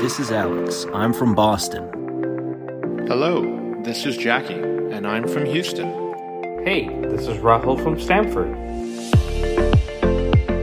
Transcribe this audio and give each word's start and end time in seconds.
This 0.00 0.20
is 0.20 0.30
Alex. 0.30 0.86
I'm 0.94 1.12
from 1.12 1.34
Boston. 1.34 1.88
Hello, 3.08 3.82
this 3.82 4.06
is 4.06 4.16
Jackie, 4.16 4.54
and 4.54 5.04
I'm 5.04 5.26
from 5.26 5.44
Houston. 5.44 5.88
Hey, 6.64 6.86
this 7.08 7.26
is 7.26 7.36
Rahul 7.38 7.82
from 7.82 7.98
Stanford. 7.98 8.46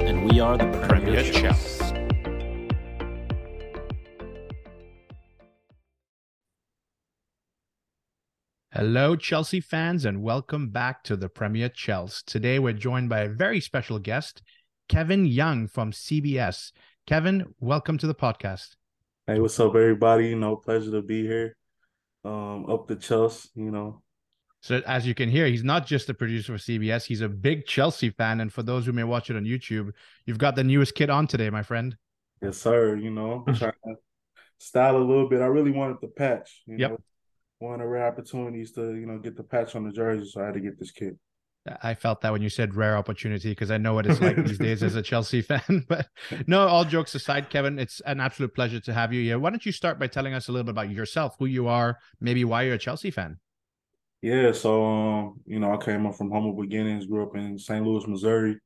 And 0.07 0.31
we 0.31 0.39
are 0.39 0.57
the 0.57 0.71
Premier, 0.87 1.21
Premier 1.21 1.33
Chels. 1.33 1.81
Chels. 1.81 1.91
Hello, 8.71 9.17
Chelsea 9.17 9.59
fans, 9.59 10.05
and 10.05 10.23
welcome 10.23 10.69
back 10.69 11.03
to 11.03 11.17
the 11.17 11.27
Premier 11.27 11.67
Chelsea. 11.67 12.23
Today, 12.25 12.57
we're 12.57 12.71
joined 12.71 13.09
by 13.09 13.19
a 13.19 13.29
very 13.29 13.59
special 13.59 13.99
guest, 13.99 14.41
Kevin 14.87 15.25
Young 15.25 15.67
from 15.67 15.91
CBS. 15.91 16.71
Kevin, 17.05 17.53
welcome 17.59 17.97
to 17.97 18.07
the 18.07 18.15
podcast. 18.15 18.77
Hey, 19.27 19.39
what's 19.39 19.59
up, 19.59 19.75
everybody? 19.75 20.29
You 20.29 20.35
know, 20.35 20.55
pleasure 20.55 20.91
to 20.91 21.01
be 21.01 21.23
here. 21.23 21.55
Um, 22.25 22.69
up 22.69 22.87
the 22.87 22.95
Chelsea, 22.97 23.49
you 23.55 23.71
know. 23.71 24.03
So, 24.61 24.81
as 24.87 25.05
you 25.05 25.13
can 25.13 25.29
hear, 25.29 25.45
he's 25.45 25.63
not 25.63 25.85
just 25.85 26.09
a 26.09 26.13
producer 26.13 26.53
for 26.53 26.57
CBS, 26.57 27.05
he's 27.05 27.21
a 27.21 27.29
big 27.29 27.65
Chelsea 27.67 28.09
fan. 28.09 28.41
And 28.41 28.51
for 28.51 28.63
those 28.63 28.85
who 28.85 28.93
may 28.93 29.03
watch 29.03 29.29
it 29.29 29.35
on 29.35 29.43
YouTube, 29.45 29.91
you've 30.25 30.39
got 30.39 30.55
the 30.55 30.63
newest 30.63 30.95
kid 30.95 31.09
on 31.09 31.27
today, 31.27 31.49
my 31.49 31.61
friend. 31.61 31.95
Yes, 32.41 32.57
sir. 32.57 32.95
You 32.95 33.11
know, 33.11 33.47
trying 33.55 33.73
to 33.85 33.95
style 34.59 34.97
a 34.97 34.99
little 34.99 35.29
bit. 35.29 35.41
I 35.41 35.47
really 35.47 35.71
wanted 35.71 35.97
the 36.01 36.09
patch. 36.09 36.63
You 36.67 36.77
Yep. 36.77 36.95
know, 36.95 36.99
one 37.59 37.75
of 37.75 37.79
the 37.81 37.87
rare 37.87 38.07
opportunities 38.07 38.73
to, 38.73 38.95
you 38.95 39.05
know, 39.07 39.19
get 39.19 39.37
the 39.37 39.43
patch 39.43 39.75
on 39.75 39.85
the 39.85 39.93
jersey, 39.93 40.29
so 40.29 40.41
I 40.41 40.47
had 40.47 40.55
to 40.55 40.61
get 40.61 40.79
this 40.79 40.91
kid. 40.91 41.19
I 41.81 41.95
felt 41.95 42.21
that 42.21 42.31
when 42.31 42.43
you 42.43 42.49
said 42.49 42.75
rare 42.75 42.95
opportunity 42.95 43.49
because 43.49 43.71
I 43.71 43.77
know 43.77 43.95
what 43.95 44.05
it's 44.05 44.21
like 44.21 44.35
these 44.35 44.59
days 44.59 44.83
as 44.83 44.95
a 44.95 45.01
Chelsea 45.01 45.41
fan. 45.41 45.85
But 45.87 46.07
no, 46.45 46.67
all 46.67 46.85
jokes 46.85 47.15
aside, 47.15 47.49
Kevin, 47.49 47.79
it's 47.79 48.01
an 48.01 48.19
absolute 48.19 48.53
pleasure 48.53 48.79
to 48.81 48.93
have 48.93 49.11
you 49.11 49.23
here. 49.23 49.39
Why 49.39 49.49
don't 49.49 49.65
you 49.65 49.71
start 49.71 49.99
by 49.99 50.07
telling 50.07 50.33
us 50.33 50.47
a 50.47 50.51
little 50.51 50.65
bit 50.65 50.71
about 50.71 50.91
yourself, 50.91 51.35
who 51.39 51.45
you 51.45 51.67
are, 51.67 51.97
maybe 52.19 52.45
why 52.45 52.63
you're 52.63 52.75
a 52.75 52.79
Chelsea 52.79 53.09
fan? 53.09 53.39
Yeah, 54.21 54.51
so 54.51 54.85
um, 54.85 55.41
you 55.45 55.59
know, 55.59 55.73
I 55.73 55.77
came 55.77 56.05
up 56.05 56.15
from 56.15 56.31
humble 56.31 56.53
beginnings, 56.53 57.07
grew 57.07 57.23
up 57.23 57.35
in 57.35 57.57
St. 57.57 57.85
Louis, 57.85 58.07
Missouri. 58.07 58.59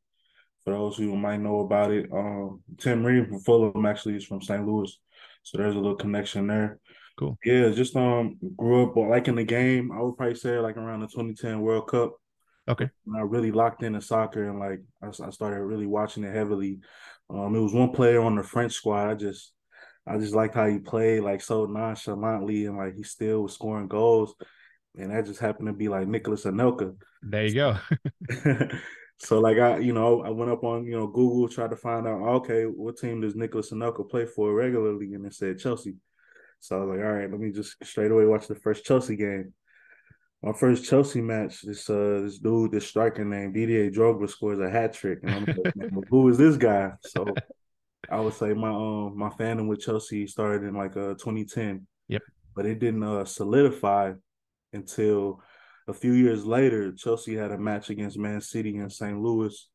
For 0.64 0.73
those 0.73 0.97
who 0.97 1.16
might 1.16 1.39
know 1.39 1.59
about 1.61 1.92
it, 1.92 2.09
um, 2.11 2.61
Tim 2.77 3.05
Ream 3.05 3.25
from 3.25 3.39
Fulham 3.39 3.86
actually 3.86 4.16
is 4.16 4.25
from 4.25 4.42
St. 4.42 4.66
Louis, 4.66 4.97
so 5.44 5.58
there's 5.58 5.75
a 5.75 5.80
little 5.80 5.95
connection 5.95 6.47
there. 6.47 6.80
Cool. 7.17 7.38
Yeah, 7.44 7.70
just 7.70 7.95
um, 7.95 8.38
grew 8.55 8.83
up 8.83 8.95
liking 8.95 9.36
the 9.36 9.44
game. 9.44 9.92
I 9.92 10.02
would 10.02 10.16
probably 10.16 10.36
say 10.36 10.58
like 10.59 10.77
around 10.77 11.02
the 11.02 11.08
2010 11.08 11.61
World 11.61 11.88
Cup. 11.88 12.14
Okay. 12.70 12.89
when 13.06 13.20
I 13.20 13.23
really 13.23 13.52
locked 13.52 13.84
into 13.84 14.02
soccer 14.02 14.48
and 14.48 14.59
like 14.59 14.81
I, 15.02 15.08
I 15.08 15.30
started 15.31 15.64
really 15.64 15.88
watching 15.88 16.23
it 16.23 16.36
heavily. 16.36 16.80
Um, 17.30 17.56
it 17.56 17.59
was 17.59 17.73
one 17.73 17.92
player 17.92 18.22
on 18.22 18.36
the 18.36 18.44
French 18.44 18.73
squad. 18.73 19.09
I 19.09 19.16
just, 19.16 19.52
I 20.08 20.17
just 20.17 20.34
liked 20.34 20.56
how 20.56 20.67
he 20.67 20.80
played, 20.80 21.22
like 21.22 21.42
so 21.42 21.66
nonchalantly, 21.66 22.66
and 22.66 22.78
like 22.78 22.95
he 22.95 23.03
still 23.03 23.44
was 23.44 23.53
scoring 23.53 23.88
goals. 23.88 24.34
And 24.95 25.11
that 25.11 25.26
just 25.26 25.39
happened 25.39 25.67
to 25.67 25.73
be 25.73 25.88
like 25.88 26.08
Nicolas 26.08 26.45
Anelka. 26.45 26.95
There 27.22 27.45
you 27.45 27.53
go. 27.53 27.78
so 29.20 29.39
like 29.39 29.58
I, 29.58 29.78
you 29.78 29.94
know, 29.94 30.23
I 30.23 30.30
went 30.30 30.52
up 30.52 30.64
on 30.64 30.86
you 30.86 30.98
know 30.98 31.08
Google, 31.08 31.48
tried 31.48 31.70
to 31.72 31.76
find 31.76 32.08
out 32.08 32.22
okay, 32.22 32.64
what 32.64 32.98
team 32.98 33.22
does 33.22 33.36
Nicolas 33.36 33.72
Anelka 33.72 34.09
play 34.09 34.26
for 34.26 34.54
regularly, 34.54 35.14
and 35.14 35.26
it 35.26 35.33
said 35.33 35.59
Chelsea. 35.59 35.95
So 36.59 36.76
I 36.76 36.80
was 36.80 36.98
like, 36.98 37.06
all 37.06 37.14
right, 37.14 37.31
let 37.31 37.39
me 37.39 37.52
just 37.52 37.76
straight 37.83 38.11
away 38.11 38.26
watch 38.26 38.48
the 38.48 38.56
first 38.56 38.83
Chelsea 38.83 39.16
game. 39.16 39.54
My 40.42 40.54
first 40.54 40.86
Chelsea 40.90 41.22
match, 41.22 41.62
this 41.64 41.90
uh 41.90 42.22
this 42.23 42.40
dude, 42.40 42.72
this 42.72 42.88
striker 42.88 43.26
named 43.26 43.54
Didier 43.56 43.92
Drogba 43.92 44.30
scores 44.30 44.59
a 44.59 44.70
hat 44.70 44.94
trick, 44.94 45.20
and 45.23 45.32
I'm 45.32 45.45
like, 45.45 45.76
"Man, 45.76 46.02
who 46.09 46.30
is 46.30 46.38
this 46.38 46.56
guy? 46.56 46.92
So 47.02 47.26
I 48.09 48.20
would 48.22 48.34
say 48.34 48.54
my 48.54 48.70
um 48.70 49.17
my 49.17 49.30
fandom 49.30 49.67
with 49.67 49.82
Chelsea 49.82 50.28
started 50.28 50.66
in 50.67 50.76
like 50.76 50.95
uh 50.95 51.16
2010. 51.16 51.86
Yep. 52.08 52.22
But 52.56 52.66
it 52.66 52.80
didn't 52.80 53.04
uh 53.04 53.26
solidify 53.26 54.14
until 54.72 55.42
a 55.90 55.94
few 55.94 56.14
years 56.14 56.45
later. 56.45 56.94
Chelsea 56.94 57.36
had 57.36 57.52
a 57.52 57.58
match 57.58 57.89
against 57.89 58.17
Man 58.17 58.39
City 58.39 58.78
in 58.78 58.89
St. 58.89 59.20
Louis. 59.20 59.70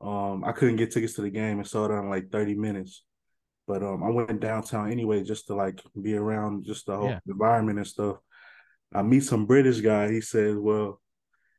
Um, 0.00 0.42
I 0.44 0.52
couldn't 0.52 0.76
get 0.76 0.90
tickets 0.92 1.14
to 1.14 1.22
the 1.22 1.30
game 1.30 1.58
and 1.58 1.66
saw 1.66 1.84
it 1.86 1.92
in 1.96 2.08
like 2.08 2.30
30 2.30 2.54
minutes. 2.54 3.04
But 3.66 3.82
um, 3.82 4.02
I 4.02 4.08
went 4.08 4.40
downtown 4.40 4.90
anyway 4.90 5.22
just 5.22 5.46
to 5.48 5.54
like 5.54 5.80
be 6.00 6.14
around 6.14 6.64
just 6.64 6.86
the 6.86 6.96
whole 6.96 7.10
Yeah. 7.10 7.20
environment 7.26 7.78
and 7.78 7.86
stuff. 7.86 8.16
I 8.92 9.02
meet 9.02 9.24
some 9.24 9.46
British 9.46 9.80
guy. 9.80 10.10
He 10.10 10.20
says, 10.20 10.56
"Well, 10.56 11.00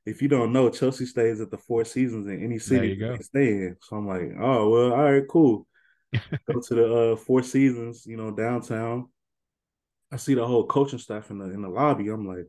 if 0.05 0.21
you 0.21 0.27
don't 0.27 0.51
know, 0.51 0.69
Chelsea 0.69 1.05
stays 1.05 1.41
at 1.41 1.51
the 1.51 1.57
Four 1.57 1.85
Seasons 1.85 2.27
in 2.27 2.43
any 2.43 2.59
city 2.59 2.95
they 2.95 3.17
stay 3.19 3.47
in." 3.47 3.77
So 3.81 3.97
I'm 3.97 4.07
like, 4.07 4.31
"Oh 4.39 4.69
well, 4.69 4.93
all 4.93 5.11
right, 5.11 5.27
cool." 5.27 5.67
Go 6.47 6.59
to 6.59 6.75
the 6.75 6.95
uh, 6.95 7.15
Four 7.15 7.43
Seasons, 7.43 8.05
you 8.05 8.17
know, 8.17 8.31
downtown. 8.31 9.09
I 10.11 10.17
see 10.17 10.33
the 10.33 10.45
whole 10.45 10.65
coaching 10.65 10.99
staff 10.99 11.29
in 11.29 11.37
the 11.37 11.45
in 11.45 11.61
the 11.61 11.69
lobby. 11.69 12.09
I'm 12.09 12.27
like, 12.27 12.47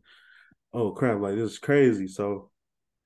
"Oh 0.73 0.93
crap! 0.93 1.21
Like 1.21 1.35
this 1.35 1.53
is 1.53 1.59
crazy." 1.59 2.09
So 2.09 2.51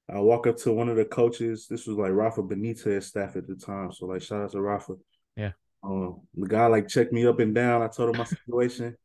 I 0.08 0.20
walk 0.20 0.46
up 0.46 0.58
to 0.58 0.72
one 0.72 0.88
of 0.88 0.96
the 0.96 1.04
coaches. 1.04 1.66
This 1.68 1.86
was 1.86 1.96
like 1.96 2.12
Rafa 2.12 2.42
Benitez 2.42 3.04
staff 3.04 3.36
at 3.36 3.46
the 3.46 3.56
time. 3.56 3.92
So 3.92 4.06
like, 4.06 4.22
shout 4.22 4.42
out 4.42 4.52
to 4.52 4.60
Rafa. 4.60 4.94
Yeah. 5.36 5.52
Um, 5.82 6.20
the 6.34 6.46
guy 6.46 6.66
like 6.66 6.88
checked 6.88 7.12
me 7.12 7.26
up 7.26 7.40
and 7.40 7.54
down. 7.54 7.82
I 7.82 7.88
told 7.88 8.10
him 8.10 8.18
my 8.18 8.24
situation. 8.24 8.96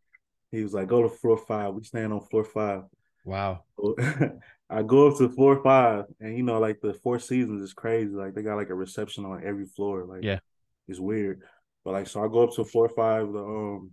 He 0.51 0.63
was 0.63 0.73
like, 0.73 0.87
"Go 0.87 1.03
to 1.03 1.09
floor 1.09 1.37
five. 1.37 1.73
We 1.73 1.83
stand 1.83 2.11
on 2.13 2.21
floor 2.21 2.43
five. 2.43 2.83
Wow. 3.25 3.63
So 3.77 3.95
I 4.69 4.83
go 4.83 5.07
up 5.09 5.17
to 5.17 5.29
floor 5.29 5.61
five, 5.63 6.05
and 6.19 6.35
you 6.37 6.43
know, 6.43 6.59
like 6.59 6.79
the 6.81 6.93
Four 6.93 7.19
Seasons 7.19 7.61
is 7.61 7.73
crazy. 7.73 8.11
Like 8.11 8.33
they 8.33 8.41
got 8.43 8.55
like 8.55 8.69
a 8.69 8.75
reception 8.75 9.25
on 9.25 9.43
every 9.45 9.65
floor. 9.65 10.05
Like, 10.05 10.23
Yeah. 10.23 10.39
it's 10.87 10.99
weird. 10.99 11.41
But 11.85 11.91
like, 11.93 12.07
so 12.07 12.23
I 12.23 12.27
go 12.27 12.43
up 12.43 12.53
to 12.55 12.63
floor 12.65 12.89
five, 12.89 13.31
the 13.31 13.39
um, 13.43 13.91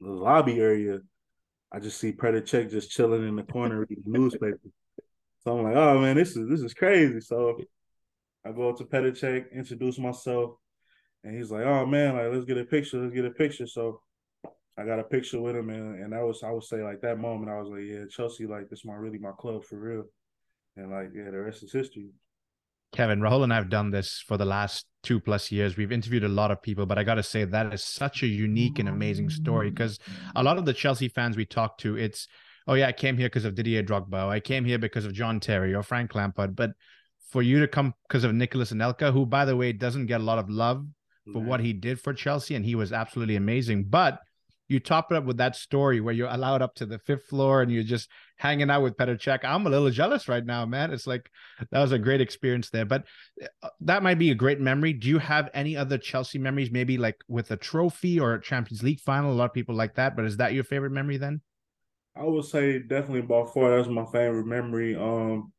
the 0.00 0.10
lobby 0.10 0.60
area. 0.60 1.00
I 1.72 1.80
just 1.80 1.98
see 1.98 2.12
Petr 2.12 2.42
Cech 2.42 2.70
just 2.70 2.90
chilling 2.90 3.26
in 3.26 3.34
the 3.36 3.42
corner 3.42 3.80
reading 3.80 4.02
the 4.04 4.18
newspaper. 4.18 4.60
So 5.42 5.58
I'm 5.58 5.64
like, 5.64 5.76
oh 5.76 5.98
man, 6.00 6.16
this 6.16 6.36
is 6.36 6.48
this 6.48 6.60
is 6.60 6.74
crazy. 6.74 7.20
So 7.20 7.58
I 8.44 8.52
go 8.52 8.68
up 8.70 8.78
to 8.78 8.84
Petr 8.84 9.10
Cech, 9.12 9.50
introduce 9.52 9.98
myself, 9.98 10.56
and 11.24 11.36
he's 11.36 11.50
like, 11.50 11.64
oh 11.64 11.86
man, 11.86 12.16
like 12.16 12.32
let's 12.32 12.44
get 12.44 12.58
a 12.58 12.64
picture, 12.64 13.00
let's 13.00 13.14
get 13.14 13.24
a 13.24 13.30
picture. 13.30 13.66
So 13.66 14.00
I 14.76 14.84
got 14.84 14.98
a 14.98 15.04
picture 15.04 15.40
with 15.40 15.56
him, 15.56 15.70
and 15.70 16.02
and 16.02 16.12
that 16.12 16.24
was 16.24 16.42
I 16.42 16.50
would 16.50 16.64
say 16.64 16.82
like 16.82 17.00
that 17.02 17.18
moment 17.18 17.50
I 17.50 17.60
was 17.60 17.68
like, 17.68 17.84
yeah, 17.84 18.04
Chelsea, 18.10 18.46
like 18.46 18.68
this 18.68 18.80
is 18.80 18.84
my 18.84 18.94
really 18.94 19.18
my 19.18 19.32
club 19.38 19.64
for 19.64 19.78
real, 19.78 20.04
and 20.76 20.90
like 20.90 21.10
yeah, 21.14 21.30
the 21.30 21.40
rest 21.40 21.62
is 21.62 21.72
history. 21.72 22.08
Kevin, 22.94 23.20
Rahul 23.20 23.42
and 23.42 23.52
I 23.52 23.56
have 23.56 23.70
done 23.70 23.90
this 23.90 24.22
for 24.26 24.36
the 24.36 24.44
last 24.44 24.86
two 25.02 25.18
plus 25.18 25.50
years. 25.50 25.76
We've 25.76 25.90
interviewed 25.90 26.22
a 26.22 26.28
lot 26.28 26.52
of 26.52 26.62
people, 26.62 26.86
but 26.86 26.96
I 26.96 27.02
got 27.02 27.16
to 27.16 27.24
say 27.24 27.44
that 27.44 27.74
is 27.74 27.82
such 27.82 28.22
a 28.22 28.26
unique 28.26 28.78
and 28.78 28.88
amazing 28.88 29.30
story 29.30 29.70
because 29.70 29.98
a 30.36 30.44
lot 30.44 30.58
of 30.58 30.64
the 30.64 30.72
Chelsea 30.72 31.08
fans 31.08 31.36
we 31.36 31.44
talk 31.44 31.76
to, 31.78 31.96
it's, 31.96 32.28
oh 32.68 32.74
yeah, 32.74 32.86
I 32.86 32.92
came 32.92 33.16
here 33.16 33.26
because 33.26 33.44
of 33.44 33.56
Didier 33.56 33.82
Drogba. 33.82 34.28
I 34.28 34.38
came 34.38 34.64
here 34.64 34.78
because 34.78 35.04
of 35.04 35.12
John 35.12 35.40
Terry 35.40 35.74
or 35.74 35.82
Frank 35.82 36.14
Lampard. 36.14 36.54
But 36.54 36.70
for 37.30 37.42
you 37.42 37.58
to 37.58 37.66
come 37.66 37.94
because 38.06 38.22
of 38.22 38.32
Nicolas 38.32 38.72
Anelka, 38.72 39.12
who, 39.12 39.26
by 39.26 39.44
the 39.44 39.56
way, 39.56 39.72
doesn't 39.72 40.06
get 40.06 40.20
a 40.20 40.24
lot 40.24 40.38
of 40.38 40.48
love 40.48 40.86
for 41.32 41.40
what 41.40 41.58
he 41.58 41.72
did 41.72 41.98
for 41.98 42.12
Chelsea, 42.12 42.54
and 42.54 42.64
he 42.64 42.76
was 42.76 42.92
absolutely 42.92 43.34
amazing. 43.34 43.84
But 43.84 44.20
you 44.68 44.80
top 44.80 45.12
it 45.12 45.16
up 45.16 45.24
with 45.24 45.36
that 45.38 45.56
story 45.56 46.00
where 46.00 46.14
you're 46.14 46.28
allowed 46.30 46.62
up 46.62 46.74
to 46.76 46.86
the 46.86 46.98
fifth 46.98 47.26
floor 47.26 47.62
and 47.62 47.70
you're 47.70 47.82
just 47.82 48.08
hanging 48.36 48.70
out 48.70 48.82
with 48.82 48.96
Petr 48.96 49.18
Cech. 49.18 49.44
I'm 49.44 49.66
a 49.66 49.70
little 49.70 49.90
jealous 49.90 50.28
right 50.28 50.44
now, 50.44 50.64
man. 50.66 50.92
It's 50.92 51.06
like 51.06 51.30
that 51.70 51.80
was 51.80 51.92
a 51.92 51.98
great 51.98 52.20
experience 52.20 52.70
there. 52.70 52.84
But 52.86 53.04
uh, 53.62 53.68
that 53.82 54.02
might 54.02 54.18
be 54.18 54.30
a 54.30 54.34
great 54.34 54.60
memory. 54.60 54.92
Do 54.92 55.08
you 55.08 55.18
have 55.18 55.50
any 55.54 55.76
other 55.76 55.98
Chelsea 55.98 56.38
memories, 56.38 56.70
maybe 56.70 56.96
like 56.98 57.16
with 57.28 57.50
a 57.50 57.56
trophy 57.56 58.18
or 58.18 58.34
a 58.34 58.40
Champions 58.40 58.82
League 58.82 59.00
final? 59.00 59.32
A 59.32 59.34
lot 59.34 59.46
of 59.46 59.54
people 59.54 59.74
like 59.74 59.94
that, 59.96 60.16
but 60.16 60.24
is 60.24 60.38
that 60.38 60.54
your 60.54 60.64
favorite 60.64 60.92
memory 60.92 61.16
then? 61.18 61.40
I 62.16 62.24
would 62.24 62.44
say 62.44 62.78
definitely 62.78 63.22
by 63.22 63.44
far 63.52 63.76
that's 63.76 63.88
my 63.88 64.04
favorite 64.06 64.46
memory. 64.46 64.94
Um, 64.94 65.52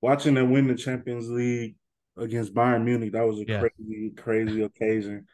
watching 0.00 0.34
them 0.34 0.50
win 0.50 0.66
the 0.66 0.74
Champions 0.74 1.28
League 1.30 1.76
against 2.16 2.54
Bayern 2.54 2.84
Munich, 2.84 3.12
that 3.12 3.26
was 3.26 3.40
a 3.40 3.44
Yeah. 3.46 3.60
crazy, 3.60 4.10
crazy 4.16 4.62
occasion. 4.62 5.26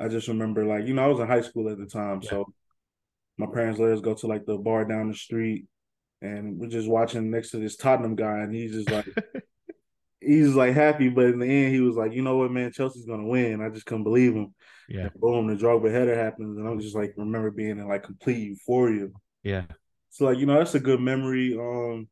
I 0.00 0.08
just 0.08 0.28
remember, 0.28 0.64
like, 0.64 0.86
you 0.86 0.94
know, 0.94 1.04
I 1.04 1.08
was 1.08 1.20
in 1.20 1.26
high 1.26 1.42
school 1.42 1.68
at 1.68 1.78
the 1.78 1.86
time, 1.86 2.20
Yeah. 2.22 2.30
so 2.30 2.54
my 3.38 3.46
parents 3.46 3.78
let 3.78 3.92
us 3.92 4.00
go 4.00 4.14
to 4.14 4.26
like 4.26 4.46
the 4.46 4.56
bar 4.56 4.84
down 4.84 5.08
the 5.08 5.14
street, 5.14 5.66
and 6.22 6.58
we're 6.58 6.68
just 6.68 6.88
watching 6.88 7.30
next 7.30 7.50
to 7.50 7.58
this 7.58 7.76
Tottenham 7.76 8.16
guy, 8.16 8.38
and 8.40 8.54
he's 8.54 8.72
just 8.72 8.90
like, 8.90 9.06
he's 10.20 10.54
like 10.54 10.74
happy, 10.74 11.08
but 11.08 11.26
in 11.26 11.38
the 11.38 11.46
end, 11.46 11.74
he 11.74 11.80
was 11.80 11.96
like, 11.96 12.12
you 12.12 12.22
know 12.22 12.36
what, 12.38 12.50
man, 12.50 12.72
Chelsea's 12.72 13.06
gonna 13.06 13.26
win. 13.26 13.60
I 13.62 13.68
just 13.68 13.86
couldn't 13.86 14.04
believe 14.04 14.34
him. 14.34 14.54
Yeah. 14.88 15.02
And 15.02 15.14
boom, 15.14 15.46
the 15.46 15.54
Drogba 15.54 15.90
header 15.90 16.16
happens, 16.16 16.58
and 16.58 16.66
I'm 16.68 16.80
just 16.80 16.96
like 16.96 17.14
remember 17.16 17.50
being 17.50 17.78
in 17.78 17.86
like 17.88 18.02
complete 18.02 18.38
euphoria. 18.38 19.08
Yeah. 19.42 19.64
So 20.10 20.24
like 20.26 20.38
you 20.38 20.46
know 20.46 20.58
that's 20.58 20.74
a 20.74 20.80
good 20.80 21.00
memory. 21.00 21.56
Um, 21.58 22.08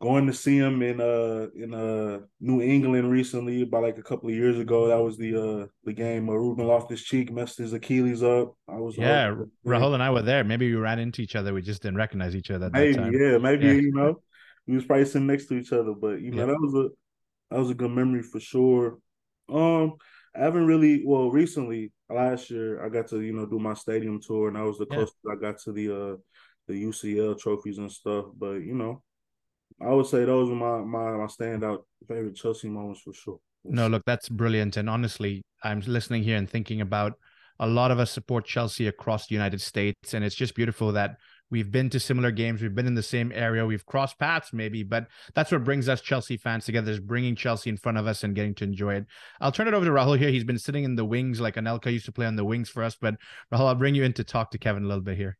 going 0.00 0.26
to 0.28 0.32
see 0.32 0.56
him 0.56 0.80
in 0.82 1.00
uh 1.00 1.48
in 1.56 1.74
uh 1.74 2.20
New 2.40 2.60
England 2.62 3.10
recently, 3.10 3.62
about 3.62 3.82
like 3.82 3.98
a 3.98 4.02
couple 4.02 4.28
of 4.28 4.34
years 4.34 4.58
ago. 4.58 4.88
That 4.88 5.02
was 5.02 5.16
the 5.16 5.34
uh 5.62 5.66
the 5.84 5.92
game 5.92 6.26
where 6.26 6.38
Ruben 6.38 6.66
Loftus 6.66 7.02
Cheek 7.02 7.32
messed 7.32 7.58
his 7.58 7.72
Achilles 7.72 8.22
up. 8.22 8.54
I 8.68 8.76
was 8.76 8.96
Yeah. 8.96 9.34
Rahul 9.66 9.94
and 9.94 10.02
I 10.02 10.10
were 10.10 10.22
there. 10.22 10.44
Maybe 10.44 10.68
we 10.72 10.76
ran 10.80 10.98
into 10.98 11.22
each 11.22 11.36
other. 11.36 11.52
We 11.52 11.62
just 11.62 11.82
didn't 11.82 11.96
recognize 11.98 12.36
each 12.36 12.50
other 12.50 12.66
at 12.66 12.72
that 12.72 12.78
maybe 12.78 12.94
time. 12.94 13.12
yeah 13.12 13.38
maybe 13.38 13.66
Yeah. 13.66 13.72
you 13.72 13.92
know 13.92 14.22
we 14.66 14.74
was 14.76 14.84
probably 14.84 15.06
sitting 15.06 15.26
next 15.26 15.46
to 15.46 15.54
each 15.54 15.72
other, 15.72 15.92
but 15.94 16.20
you 16.20 16.30
know 16.30 16.42
Yeah. 16.42 16.46
that 16.52 16.60
was 16.60 16.74
a 16.74 16.88
that 17.50 17.58
was 17.58 17.70
a 17.70 17.74
good 17.74 17.90
memory 17.90 18.22
for 18.22 18.38
sure. 18.40 18.98
Um, 19.48 19.94
I 20.36 20.40
haven't 20.40 20.66
really 20.66 21.02
well 21.04 21.30
recently 21.30 21.90
last 22.10 22.50
year 22.50 22.84
I 22.84 22.88
got 22.88 23.08
to 23.08 23.20
you 23.20 23.32
know 23.32 23.46
do 23.46 23.58
my 23.58 23.74
stadium 23.74 24.20
tour 24.20 24.48
and 24.48 24.56
that 24.56 24.64
was 24.64 24.78
the 24.78 24.86
Yeah. 24.90 24.96
closest 24.98 25.16
I 25.30 25.36
got 25.36 25.58
to 25.64 25.72
the 25.72 25.86
uh 25.92 26.16
the 26.68 26.74
UCL 26.84 27.34
trophies 27.40 27.78
and 27.78 27.90
stuff. 27.90 28.26
But 28.38 28.56
you 28.62 28.74
know, 28.74 29.02
I 29.80 29.92
would 29.92 30.06
say 30.06 30.24
those 30.24 30.50
are 30.50 30.54
my 30.54 30.78
my 30.78 31.16
my 31.16 31.26
standout 31.26 31.84
favorite 32.06 32.36
Chelsea 32.36 32.68
moments 32.68 33.00
for 33.00 33.12
sure. 33.12 33.38
No, 33.64 33.86
look, 33.86 34.02
that's 34.06 34.28
brilliant. 34.28 34.76
And 34.76 34.88
honestly, 34.88 35.42
I'm 35.62 35.80
listening 35.80 36.22
here 36.22 36.36
and 36.36 36.48
thinking 36.48 36.80
about 36.80 37.14
a 37.60 37.66
lot 37.66 37.90
of 37.90 37.98
us 37.98 38.10
support 38.10 38.46
Chelsea 38.46 38.86
across 38.86 39.26
the 39.26 39.34
United 39.34 39.60
States. 39.60 40.14
And 40.14 40.24
it's 40.24 40.34
just 40.34 40.54
beautiful 40.54 40.92
that 40.92 41.16
we've 41.50 41.70
been 41.70 41.90
to 41.90 42.00
similar 42.00 42.30
games. 42.30 42.62
We've 42.62 42.74
been 42.74 42.86
in 42.86 42.94
the 42.94 43.02
same 43.02 43.32
area. 43.34 43.66
We've 43.66 43.84
crossed 43.84 44.18
paths, 44.18 44.52
maybe, 44.52 44.82
but 44.82 45.06
that's 45.34 45.50
what 45.50 45.64
brings 45.64 45.88
us 45.88 46.00
Chelsea 46.00 46.36
fans 46.36 46.64
together 46.64 46.92
is 46.92 47.00
bringing 47.00 47.34
Chelsea 47.34 47.70
in 47.70 47.76
front 47.76 47.98
of 47.98 48.06
us 48.06 48.22
and 48.22 48.34
getting 48.34 48.54
to 48.56 48.64
enjoy 48.64 48.94
it. 48.94 49.06
I'll 49.40 49.52
turn 49.52 49.68
it 49.68 49.74
over 49.74 49.84
to 49.84 49.90
Rahul 49.90 50.18
here. 50.18 50.30
He's 50.30 50.44
been 50.44 50.58
sitting 50.58 50.84
in 50.84 50.94
the 50.94 51.04
wings 51.04 51.40
like 51.40 51.56
Anelka 51.56 51.92
used 51.92 52.06
to 52.06 52.12
play 52.12 52.26
on 52.26 52.36
the 52.36 52.44
wings 52.44 52.68
for 52.68 52.82
us. 52.82 52.96
But 53.00 53.16
Rahul, 53.52 53.66
I'll 53.66 53.74
bring 53.74 53.94
you 53.94 54.04
in 54.04 54.12
to 54.14 54.24
talk 54.24 54.50
to 54.52 54.58
Kevin 54.58 54.84
a 54.84 54.88
little 54.88 55.02
bit 55.02 55.16
here. 55.16 55.36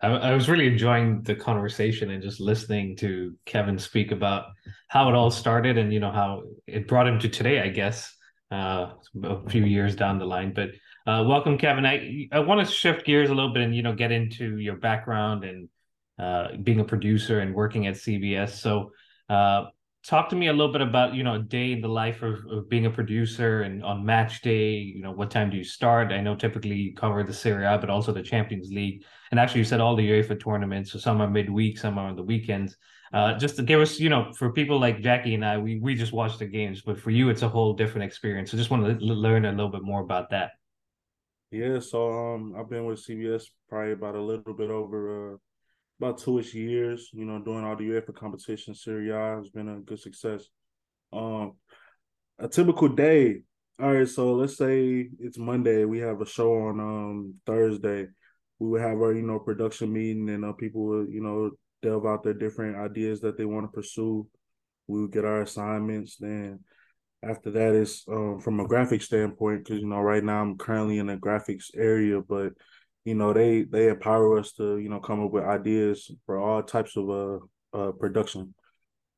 I, 0.00 0.34
was 0.34 0.48
really 0.48 0.66
enjoying 0.66 1.22
the 1.22 1.34
conversation 1.34 2.10
and 2.10 2.22
just 2.22 2.38
listening 2.38 2.96
to 2.96 3.34
Kevin 3.46 3.78
speak 3.78 4.12
about 4.12 4.46
how 4.88 5.08
it 5.08 5.14
all 5.14 5.30
started 5.30 5.78
and 5.78 5.92
you 5.92 6.00
know 6.00 6.12
how 6.12 6.42
it 6.66 6.86
brought 6.86 7.08
him 7.08 7.18
to 7.20 7.28
today, 7.28 7.60
I 7.60 7.68
guess, 7.68 8.14
uh, 8.50 8.90
a 9.24 9.48
few 9.48 9.64
years 9.64 9.96
down 9.96 10.18
the 10.18 10.26
line. 10.26 10.52
But 10.54 10.70
uh, 11.06 11.24
welcome, 11.26 11.56
Kevin. 11.56 11.86
I 11.86 12.28
I 12.30 12.40
want 12.40 12.66
to 12.66 12.72
shift 12.72 13.06
gears 13.06 13.30
a 13.30 13.34
little 13.34 13.52
bit 13.52 13.62
and 13.62 13.74
you 13.74 13.82
know 13.82 13.94
get 13.94 14.12
into 14.12 14.58
your 14.58 14.76
background 14.76 15.44
and 15.44 15.68
uh, 16.18 16.56
being 16.62 16.80
a 16.80 16.84
producer 16.84 17.40
and 17.40 17.54
working 17.54 17.86
at 17.86 17.94
CBS. 17.94 18.50
So. 18.50 18.92
Uh, 19.28 19.64
talk 20.06 20.28
to 20.28 20.36
me 20.36 20.46
a 20.46 20.52
little 20.52 20.72
bit 20.72 20.80
about 20.80 21.14
you 21.14 21.24
know 21.24 21.34
a 21.34 21.38
day 21.40 21.72
in 21.72 21.80
the 21.80 21.88
life 21.88 22.22
of, 22.22 22.38
of 22.50 22.68
being 22.68 22.86
a 22.86 22.90
producer 22.90 23.62
and 23.62 23.82
on 23.82 24.04
match 24.04 24.40
day 24.40 24.70
you 24.70 25.02
know 25.02 25.10
what 25.10 25.30
time 25.30 25.50
do 25.50 25.56
you 25.56 25.64
start? 25.64 26.12
I 26.12 26.20
know 26.20 26.36
typically 26.36 26.76
you 26.76 26.94
cover 26.94 27.24
the 27.24 27.34
Serie 27.34 27.66
A 27.66 27.76
but 27.76 27.90
also 27.90 28.12
the 28.12 28.22
champions 28.22 28.70
league. 28.70 29.04
And 29.30 29.40
actually 29.40 29.60
you 29.60 29.64
said 29.64 29.80
all 29.80 29.96
the 29.96 30.08
UEFA 30.08 30.40
tournaments 30.42 30.92
so 30.92 30.98
some 30.98 31.20
are 31.20 31.28
midweek 31.28 31.78
some 31.78 31.98
are 31.98 32.08
on 32.08 32.16
the 32.16 32.22
weekends. 32.22 32.76
Uh, 33.12 33.36
just 33.38 33.56
to 33.56 33.62
give 33.62 33.80
us 33.80 33.98
you 33.98 34.08
know 34.08 34.32
for 34.32 34.52
people 34.52 34.78
like 34.78 35.00
jackie 35.00 35.34
and 35.34 35.44
i 35.44 35.56
we, 35.56 35.78
we 35.78 35.94
just 35.94 36.12
watch 36.12 36.38
the 36.38 36.44
games 36.44 36.82
but 36.82 36.98
for 36.98 37.10
you 37.10 37.28
it's 37.28 37.42
a 37.42 37.48
whole 37.48 37.74
different 37.74 38.04
experience. 38.04 38.50
So 38.50 38.56
just 38.56 38.70
want 38.70 38.84
to 38.84 39.04
learn 39.04 39.44
a 39.44 39.50
little 39.50 39.70
bit 39.70 39.82
more 39.82 40.02
about 40.02 40.30
that. 40.30 40.50
Yeah, 41.50 41.78
so 41.80 42.34
um, 42.34 42.54
I've 42.58 42.68
been 42.68 42.84
with 42.84 43.04
CBS 43.04 43.44
probably 43.68 43.92
about 43.92 44.14
a 44.14 44.20
little 44.20 44.52
bit 44.52 44.70
over 44.70 45.34
uh, 45.34 45.36
about 46.00 46.18
two-ish 46.18 46.54
years. 46.54 47.10
You 47.12 47.24
know, 47.24 47.40
doing 47.40 47.64
all 47.64 47.76
the 47.76 47.84
UEFA 47.84 48.14
competition, 48.14 48.74
Serie 48.74 49.10
A 49.10 49.36
has 49.36 49.50
been 49.50 49.68
a 49.68 49.80
good 49.80 50.00
success. 50.00 50.44
Um, 51.12 51.54
a 52.38 52.48
typical 52.48 52.88
day. 52.88 53.42
All 53.80 53.92
right, 53.92 54.08
so 54.08 54.34
let's 54.34 54.56
say 54.56 55.08
it's 55.20 55.38
Monday. 55.38 55.84
We 55.84 55.98
have 55.98 56.20
a 56.20 56.26
show 56.26 56.52
on 56.54 56.80
um 56.80 57.34
Thursday. 57.44 58.08
We 58.58 58.68
would 58.68 58.80
have 58.80 58.98
our 58.98 59.12
you 59.12 59.22
know 59.22 59.38
production 59.38 59.92
meeting, 59.92 60.28
and 60.30 60.44
uh, 60.44 60.52
people 60.52 60.84
would 60.86 61.10
you 61.10 61.22
know 61.22 61.50
delve 61.82 62.06
out 62.06 62.22
their 62.22 62.34
different 62.34 62.76
ideas 62.76 63.20
that 63.20 63.36
they 63.36 63.44
want 63.44 63.64
to 63.64 63.74
pursue. 63.74 64.26
We 64.86 65.02
would 65.02 65.12
get 65.12 65.24
our 65.24 65.42
assignments. 65.42 66.16
Then 66.16 66.60
after 67.22 67.50
that 67.50 67.74
is 67.74 68.04
um, 68.08 68.40
from 68.40 68.60
a 68.60 68.66
graphic 68.66 69.02
standpoint 69.02 69.64
because 69.64 69.80
you 69.80 69.88
know 69.88 70.00
right 70.00 70.24
now 70.24 70.40
I'm 70.40 70.56
currently 70.56 70.98
in 70.98 71.06
the 71.06 71.16
graphics 71.16 71.66
area, 71.76 72.20
but 72.20 72.52
you 73.06 73.14
know 73.14 73.32
they 73.32 73.62
they 73.62 73.88
empower 73.88 74.36
us 74.36 74.52
to 74.54 74.78
you 74.78 74.88
know 74.88 74.98
come 74.98 75.24
up 75.24 75.30
with 75.30 75.44
ideas 75.44 76.10
for 76.26 76.38
all 76.38 76.60
types 76.62 76.96
of 76.96 77.08
uh, 77.08 77.38
uh 77.72 77.92
production. 77.92 78.52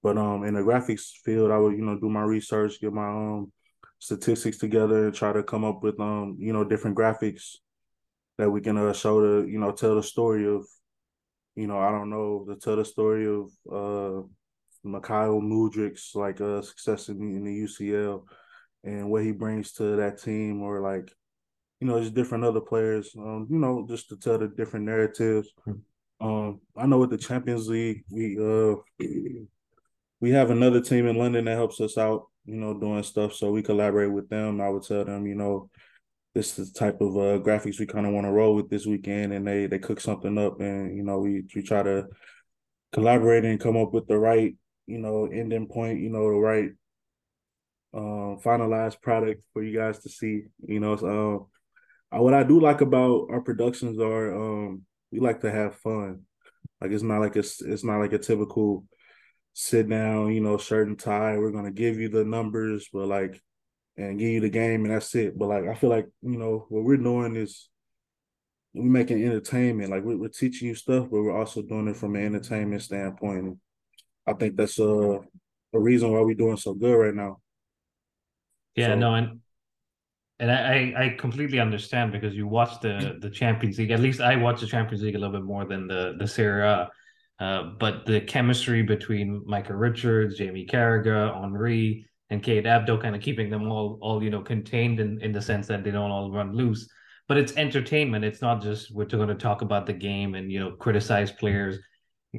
But 0.02 0.18
um 0.18 0.44
in 0.44 0.54
the 0.54 0.60
graphics 0.60 1.12
field, 1.24 1.50
I 1.50 1.56
would 1.56 1.72
you 1.72 1.84
know 1.84 1.98
do 1.98 2.10
my 2.10 2.22
research, 2.22 2.80
get 2.82 2.92
my 2.92 3.08
um 3.08 3.50
statistics 3.98 4.58
together, 4.58 5.06
and 5.06 5.14
try 5.14 5.32
to 5.32 5.42
come 5.42 5.64
up 5.64 5.82
with 5.82 5.98
um 5.98 6.36
you 6.38 6.52
know 6.52 6.64
different 6.64 6.98
graphics 6.98 7.56
that 8.36 8.50
we 8.50 8.60
can 8.60 8.76
uh, 8.76 8.92
show 8.92 9.20
to 9.20 9.48
you 9.48 9.58
know 9.58 9.72
tell 9.72 9.94
the 9.94 10.02
story 10.02 10.46
of 10.46 10.66
you 11.56 11.66
know 11.66 11.78
I 11.78 11.90
don't 11.90 12.10
know 12.10 12.44
to 12.46 12.56
tell 12.56 12.76
the 12.76 12.84
story 12.84 13.26
of 13.26 13.50
uh 13.72 14.22
Mikhail 14.84 15.40
Mudryk's 15.40 16.14
like 16.14 16.42
uh 16.42 16.60
success 16.60 17.08
in, 17.08 17.16
in 17.22 17.42
the 17.42 17.62
UCL 17.62 18.22
and 18.84 19.10
what 19.10 19.22
he 19.24 19.32
brings 19.32 19.72
to 19.72 19.96
that 19.96 20.20
team 20.22 20.60
or 20.60 20.80
like 20.82 21.10
you 21.80 21.86
know 21.86 22.00
just 22.00 22.14
different 22.14 22.44
other 22.44 22.60
players 22.60 23.14
um 23.16 23.46
you 23.50 23.58
know 23.58 23.86
just 23.88 24.08
to 24.08 24.16
tell 24.16 24.38
the 24.38 24.48
different 24.48 24.86
narratives. 24.86 25.48
Um 26.20 26.60
I 26.76 26.86
know 26.86 26.98
with 26.98 27.10
the 27.10 27.18
Champions 27.18 27.68
League 27.68 28.04
we 28.10 28.36
uh 28.38 28.76
we 30.20 30.30
have 30.30 30.50
another 30.50 30.80
team 30.80 31.06
in 31.06 31.16
London 31.16 31.44
that 31.44 31.56
helps 31.56 31.80
us 31.80 31.96
out 31.96 32.26
you 32.44 32.56
know 32.56 32.74
doing 32.74 33.02
stuff 33.02 33.34
so 33.34 33.52
we 33.52 33.62
collaborate 33.62 34.12
with 34.12 34.28
them. 34.28 34.60
I 34.60 34.68
would 34.68 34.82
tell 34.82 35.04
them 35.04 35.26
you 35.26 35.36
know 35.36 35.70
this 36.34 36.58
is 36.58 36.72
the 36.72 36.78
type 36.78 37.00
of 37.00 37.16
uh, 37.16 37.38
graphics 37.42 37.80
we 37.80 37.86
kind 37.86 38.06
of 38.06 38.12
want 38.12 38.26
to 38.26 38.30
roll 38.30 38.54
with 38.54 38.68
this 38.68 38.86
weekend 38.86 39.32
and 39.32 39.46
they 39.46 39.66
they 39.66 39.78
cook 39.78 40.00
something 40.00 40.38
up 40.38 40.60
and 40.60 40.96
you 40.96 41.02
know 41.02 41.18
we 41.18 41.44
we 41.54 41.62
try 41.62 41.82
to 41.82 42.06
collaborate 42.92 43.44
and 43.44 43.60
come 43.60 43.76
up 43.76 43.92
with 43.92 44.06
the 44.06 44.18
right 44.18 44.56
you 44.86 44.98
know 44.98 45.26
ending 45.26 45.66
point 45.66 46.00
you 46.00 46.10
know 46.10 46.30
the 46.30 46.38
right 46.38 46.70
um 47.94 48.38
finalized 48.44 49.00
product 49.00 49.42
for 49.52 49.62
you 49.62 49.76
guys 49.76 49.98
to 49.98 50.08
see 50.08 50.42
you 50.66 50.80
know 50.80 50.96
so 50.96 51.06
uh, 51.08 51.57
what 52.10 52.34
i 52.34 52.42
do 52.42 52.58
like 52.60 52.80
about 52.80 53.28
our 53.30 53.40
productions 53.40 53.98
are 53.98 54.34
um 54.34 54.82
we 55.10 55.20
like 55.20 55.40
to 55.40 55.50
have 55.50 55.74
fun. 55.76 56.22
Like 56.80 56.90
it's 56.90 57.02
not 57.02 57.20
like 57.20 57.34
it's 57.36 57.62
it's 57.62 57.82
not 57.84 57.98
like 57.98 58.12
a 58.12 58.18
typical 58.18 58.84
sit 59.54 59.88
down 59.88 60.32
you 60.32 60.40
know 60.40 60.56
shirt 60.58 60.86
and 60.86 60.98
tie 60.98 61.36
we're 61.38 61.50
gonna 61.50 61.70
give 61.72 61.98
you 61.98 62.08
the 62.08 62.24
numbers 62.24 62.88
but 62.92 63.06
like 63.08 63.40
and 63.96 64.18
give 64.18 64.28
you 64.28 64.40
the 64.40 64.50
game 64.50 64.84
and 64.84 64.94
that's 64.94 65.14
it. 65.14 65.36
But 65.38 65.48
like 65.48 65.64
i 65.66 65.74
feel 65.74 65.90
like 65.90 66.06
you 66.22 66.38
know 66.38 66.66
what 66.68 66.84
we're 66.84 66.96
doing 66.98 67.36
is 67.36 67.68
we're 68.74 68.84
making 68.84 69.24
entertainment. 69.24 69.90
Like 69.90 70.04
we're, 70.04 70.18
we're 70.18 70.28
teaching 70.28 70.68
you 70.68 70.74
stuff 70.74 71.04
but 71.10 71.22
we're 71.22 71.36
also 71.36 71.62
doing 71.62 71.88
it 71.88 71.96
from 71.96 72.14
an 72.14 72.24
entertainment 72.26 72.82
standpoint. 72.82 73.58
I 74.26 74.34
think 74.34 74.56
that's 74.56 74.78
uh 74.78 75.18
a 75.74 75.78
reason 75.80 76.12
why 76.12 76.20
we're 76.20 76.34
doing 76.34 76.56
so 76.58 76.74
good 76.74 76.94
right 76.94 77.14
now. 77.14 77.40
yeah 78.76 78.88
So- 78.88 78.94
no 78.96 79.14
and 79.14 79.40
and 80.40 80.50
I, 80.50 80.94
I 80.96 81.08
completely 81.18 81.58
understand 81.58 82.12
because 82.12 82.34
you 82.34 82.46
watch 82.46 82.80
the 82.80 83.18
the 83.20 83.30
Champions 83.30 83.78
League. 83.78 83.90
At 83.90 84.00
least 84.00 84.20
I 84.20 84.36
watch 84.36 84.60
the 84.60 84.66
Champions 84.66 85.02
League 85.02 85.16
a 85.16 85.18
little 85.18 85.34
bit 85.34 85.44
more 85.44 85.64
than 85.64 85.88
the 85.88 86.14
the 86.18 86.28
Serie 86.28 86.62
A. 86.62 86.90
Uh, 87.40 87.70
but 87.78 88.04
the 88.04 88.20
chemistry 88.20 88.82
between 88.82 89.42
Micah 89.46 89.76
Richards, 89.76 90.36
Jamie 90.36 90.66
Carragher, 90.66 91.32
Henry, 91.40 92.04
and 92.30 92.42
Kate 92.42 92.64
Abdo, 92.64 93.00
kind 93.00 93.14
of 93.14 93.22
keeping 93.22 93.50
them 93.50 93.70
all 93.70 93.98
all 94.00 94.22
you 94.22 94.30
know 94.30 94.40
contained 94.40 95.00
in 95.00 95.20
in 95.22 95.32
the 95.32 95.42
sense 95.42 95.66
that 95.66 95.82
they 95.82 95.90
don't 95.90 96.10
all 96.10 96.30
run 96.30 96.54
loose. 96.54 96.88
But 97.26 97.36
it's 97.36 97.56
entertainment. 97.56 98.24
It's 98.24 98.40
not 98.40 98.62
just 98.62 98.92
we're 98.92 99.06
going 99.06 99.28
to 99.28 99.34
talk 99.34 99.62
about 99.62 99.86
the 99.86 99.92
game 99.92 100.34
and 100.34 100.52
you 100.52 100.60
know 100.60 100.72
criticize 100.72 101.32
players. 101.32 101.78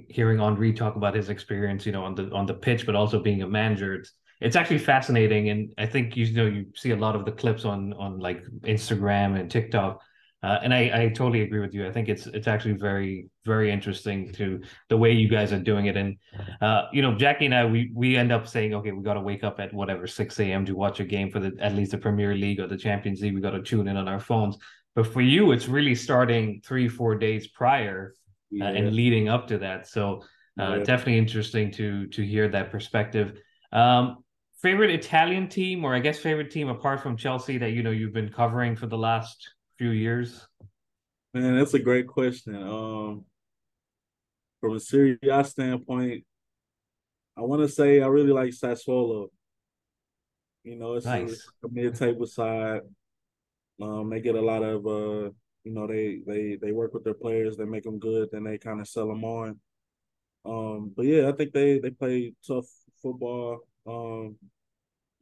Hearing 0.07 0.39
Henry 0.39 0.71
talk 0.71 0.95
about 0.95 1.15
his 1.15 1.29
experience, 1.29 1.85
you 1.85 1.91
know, 1.91 2.05
on 2.05 2.15
the 2.15 2.31
on 2.31 2.45
the 2.45 2.53
pitch, 2.53 2.85
but 2.85 2.95
also 2.95 3.21
being 3.21 3.41
a 3.41 3.47
manager, 3.47 3.95
it's 3.95 4.13
it's 4.41 4.55
actually 4.55 4.79
fascinating. 4.79 5.49
And 5.49 5.73
I 5.77 5.85
think 5.85 6.15
you 6.15 6.31
know 6.33 6.45
you 6.45 6.67
see 6.75 6.91
a 6.91 6.95
lot 6.95 7.15
of 7.15 7.25
the 7.25 7.31
clips 7.31 7.65
on 7.65 7.93
on 7.93 8.19
like 8.19 8.43
Instagram 8.61 9.39
and 9.39 9.49
TikTok. 9.49 10.01
Uh, 10.41 10.57
and 10.63 10.73
I, 10.73 10.79
I 10.93 11.07
totally 11.09 11.41
agree 11.41 11.59
with 11.59 11.73
you. 11.73 11.85
I 11.85 11.91
think 11.91 12.07
it's 12.07 12.25
it's 12.27 12.47
actually 12.47 12.75
very 12.75 13.27
very 13.45 13.69
interesting 13.69 14.31
to 14.33 14.61
the 14.87 14.95
way 14.95 15.11
you 15.11 15.27
guys 15.27 15.51
are 15.51 15.59
doing 15.59 15.87
it. 15.87 15.97
And 15.97 16.15
uh, 16.61 16.83
you 16.93 17.01
know, 17.01 17.13
Jackie 17.13 17.45
and 17.45 17.53
I 17.53 17.65
we 17.65 17.91
we 17.93 18.15
end 18.15 18.31
up 18.31 18.47
saying, 18.47 18.73
okay, 18.75 18.93
we 18.93 19.03
got 19.03 19.15
to 19.15 19.21
wake 19.21 19.43
up 19.43 19.59
at 19.59 19.73
whatever 19.73 20.07
six 20.07 20.39
a.m. 20.39 20.65
to 20.65 20.75
watch 20.75 21.01
a 21.01 21.03
game 21.03 21.29
for 21.29 21.39
the 21.41 21.51
at 21.59 21.75
least 21.75 21.91
the 21.91 21.97
Premier 21.97 22.35
League 22.35 22.61
or 22.61 22.67
the 22.67 22.77
Champions 22.77 23.21
League. 23.21 23.35
We 23.35 23.41
got 23.41 23.51
to 23.51 23.61
tune 23.61 23.89
in 23.89 23.97
on 23.97 24.07
our 24.07 24.19
phones. 24.21 24.57
But 24.95 25.07
for 25.07 25.21
you, 25.21 25.51
it's 25.51 25.67
really 25.67 25.95
starting 25.95 26.61
three 26.63 26.87
four 26.87 27.15
days 27.15 27.47
prior 27.47 28.13
uh, 28.61 28.63
and 28.63 28.95
leading 28.95 29.27
up 29.27 29.47
to 29.49 29.57
that. 29.57 29.87
So 29.87 30.23
uh, 30.57 30.75
Yeah. 30.77 30.83
definitely 30.83 31.17
interesting 31.17 31.69
to 31.71 32.07
to 32.07 32.21
hear 32.25 32.47
that 32.47 32.71
perspective. 32.71 33.33
Um, 33.73 34.23
favorite 34.61 34.91
Italian 34.91 35.47
team, 35.47 35.83
or 35.85 35.95
I 35.95 35.99
guess 35.99 36.19
favorite 36.19 36.51
team 36.51 36.69
apart 36.69 37.01
from 37.01 37.17
Chelsea 37.17 37.57
that 37.57 37.71
you 37.71 37.83
know 37.83 37.91
you've 37.91 38.13
been 38.13 38.29
covering 38.29 38.75
for 38.75 38.87
the 38.87 38.97
last 38.97 39.53
few 39.77 39.89
years. 39.91 40.47
Man, 41.33 41.57
that's 41.57 41.73
a 41.73 41.79
great 41.79 42.07
question. 42.07 42.55
Um, 42.55 43.25
from 44.61 44.75
a 44.75 44.79
Serie 44.79 45.17
A 45.31 45.43
standpoint, 45.43 46.25
I 47.37 47.41
want 47.41 47.61
to 47.61 47.69
say 47.69 48.01
I 48.01 48.07
really 48.07 48.33
like 48.33 48.49
Sassuolo. 48.49 49.27
You 50.63 50.75
know, 50.77 50.95
it's 50.95 51.05
a, 51.05 51.25
a 51.25 51.69
mid-table 51.71 52.25
side. 52.25 52.81
Um, 53.81 54.09
they 54.09 54.19
get 54.19 54.35
a 54.35 54.41
lot 54.41 54.61
of 54.61 54.85
uh, 54.85 55.29
you 55.63 55.73
know, 55.73 55.87
they 55.87 56.19
they 56.25 56.57
they 56.61 56.71
work 56.71 56.93
with 56.93 57.03
their 57.03 57.13
players, 57.13 57.57
they 57.57 57.65
make 57.65 57.83
them 57.83 57.99
good, 57.99 58.29
then 58.31 58.43
they 58.43 58.57
kind 58.57 58.81
of 58.81 58.87
sell 58.87 59.07
them 59.07 59.23
on. 59.23 59.59
Um, 60.45 60.93
but 60.95 61.05
yeah, 61.05 61.29
I 61.29 61.31
think 61.33 61.53
they 61.53 61.79
they 61.79 61.91
play 61.91 62.33
tough 62.45 62.65
football. 63.01 63.59
Um, 63.87 64.35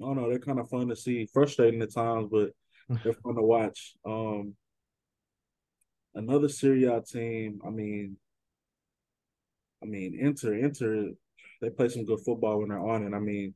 I 0.01 0.05
don't 0.05 0.15
know, 0.15 0.29
they're 0.29 0.39
kind 0.39 0.59
of 0.59 0.69
fun 0.69 0.87
to 0.89 0.95
see, 0.95 1.27
frustrating 1.33 1.81
at 1.81 1.93
times, 1.93 2.29
but 2.31 2.51
they're 3.03 3.13
fun 3.13 3.35
to 3.35 3.41
watch. 3.41 3.95
Um, 4.05 4.55
another 6.15 6.49
Serie 6.49 6.85
A 6.85 7.01
team. 7.01 7.59
I 7.65 7.69
mean, 7.69 8.17
I 9.81 9.85
mean, 9.85 10.17
Inter, 10.19 10.55
Inter, 10.55 11.11
they 11.61 11.69
play 11.69 11.89
some 11.89 12.05
good 12.05 12.19
football 12.25 12.59
when 12.59 12.69
they're 12.69 12.79
on 12.79 13.03
it. 13.03 13.15
I 13.15 13.19
mean, 13.19 13.53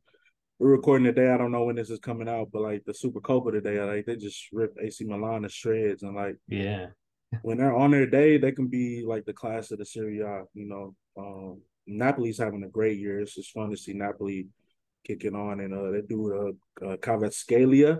we're 0.60 0.70
recording 0.70 1.06
today. 1.06 1.32
I 1.32 1.38
don't 1.38 1.52
know 1.52 1.66
when 1.66 1.76
this 1.76 1.90
is 1.90 2.00
coming 2.00 2.30
out, 2.30 2.50
but 2.54 2.62
like 2.62 2.84
the 2.86 2.94
Super 2.94 3.20
Copa 3.20 3.52
today, 3.52 3.82
like 3.82 4.06
they 4.06 4.16
just 4.16 4.48
ripped 4.52 4.78
AC 4.80 5.04
Milan 5.06 5.42
to 5.42 5.50
shreds, 5.50 6.04
and 6.04 6.16
like 6.16 6.38
yeah, 6.48 6.88
when 7.42 7.58
they're 7.58 7.76
on 7.76 7.92
their 7.92 8.06
day, 8.06 8.38
they 8.38 8.52
can 8.52 8.68
be 8.68 9.04
like 9.06 9.26
the 9.26 9.34
class 9.34 9.72
of 9.72 9.80
the 9.80 9.86
Serie 9.86 10.20
A. 10.20 10.44
You 10.54 10.68
know, 10.68 10.96
um, 11.18 11.62
Napoli's 11.88 12.38
having 12.38 12.64
a 12.64 12.70
great 12.70 13.00
year. 13.00 13.20
It's 13.20 13.34
just 13.34 13.52
fun 13.52 13.72
to 13.72 13.78
see 13.78 13.94
Napoli 13.94 14.48
kicking 15.06 15.36
on, 15.36 15.60
and 15.60 15.74
uh, 15.74 15.92
they 15.92 16.02
do 16.02 16.56
uh, 16.82 16.86
uh 16.86 16.98
Kvaratskhelia. 16.98 18.00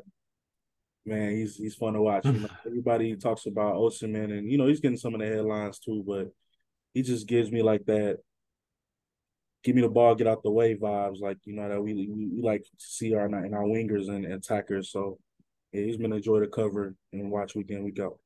Man, 1.06 1.32
he's 1.32 1.56
he's 1.56 1.76
fun 1.76 1.94
to 1.94 2.02
watch. 2.02 2.26
You 2.26 2.34
know, 2.34 2.50
everybody 2.66 3.16
talks 3.16 3.46
about 3.46 3.76
Osimhen, 3.76 4.38
and 4.38 4.52
you 4.52 4.58
know 4.58 4.68
he's 4.68 4.80
getting 4.80 4.98
some 4.98 5.14
of 5.14 5.20
the 5.20 5.28
headlines 5.28 5.80
too, 5.80 6.04
but 6.06 6.28
he 6.94 7.02
just 7.02 7.28
gives 7.28 7.52
me 7.52 7.62
like 7.62 7.86
that 7.86 8.18
give 9.64 9.76
me 9.76 9.82
the 9.82 9.90
ball, 9.90 10.16
get 10.16 10.28
out 10.28 10.44
the 10.44 10.52
way 10.52 10.76
vibes. 10.76 11.22
Like 11.22 11.38
you 11.46 11.54
know 11.54 11.70
that 11.70 11.82
we 11.82 11.94
we, 11.94 12.30
we 12.36 12.42
like 12.42 12.64
to 12.64 12.70
see 12.78 13.14
our 13.16 13.26
in 13.26 13.54
our 13.54 13.64
wingers 13.64 14.10
and, 14.10 14.26
attackers. 14.26 14.92
So 14.92 15.20
yeah, 15.72 15.84
he's 15.84 15.98
been 15.98 16.14
a 16.14 16.20
joy 16.20 16.40
to 16.40 16.48
cover 16.48 16.96
and 17.14 17.32
watch 17.32 17.56
week 17.56 17.70
in 17.70 17.84
week 17.84 18.00
out. 18.00 18.18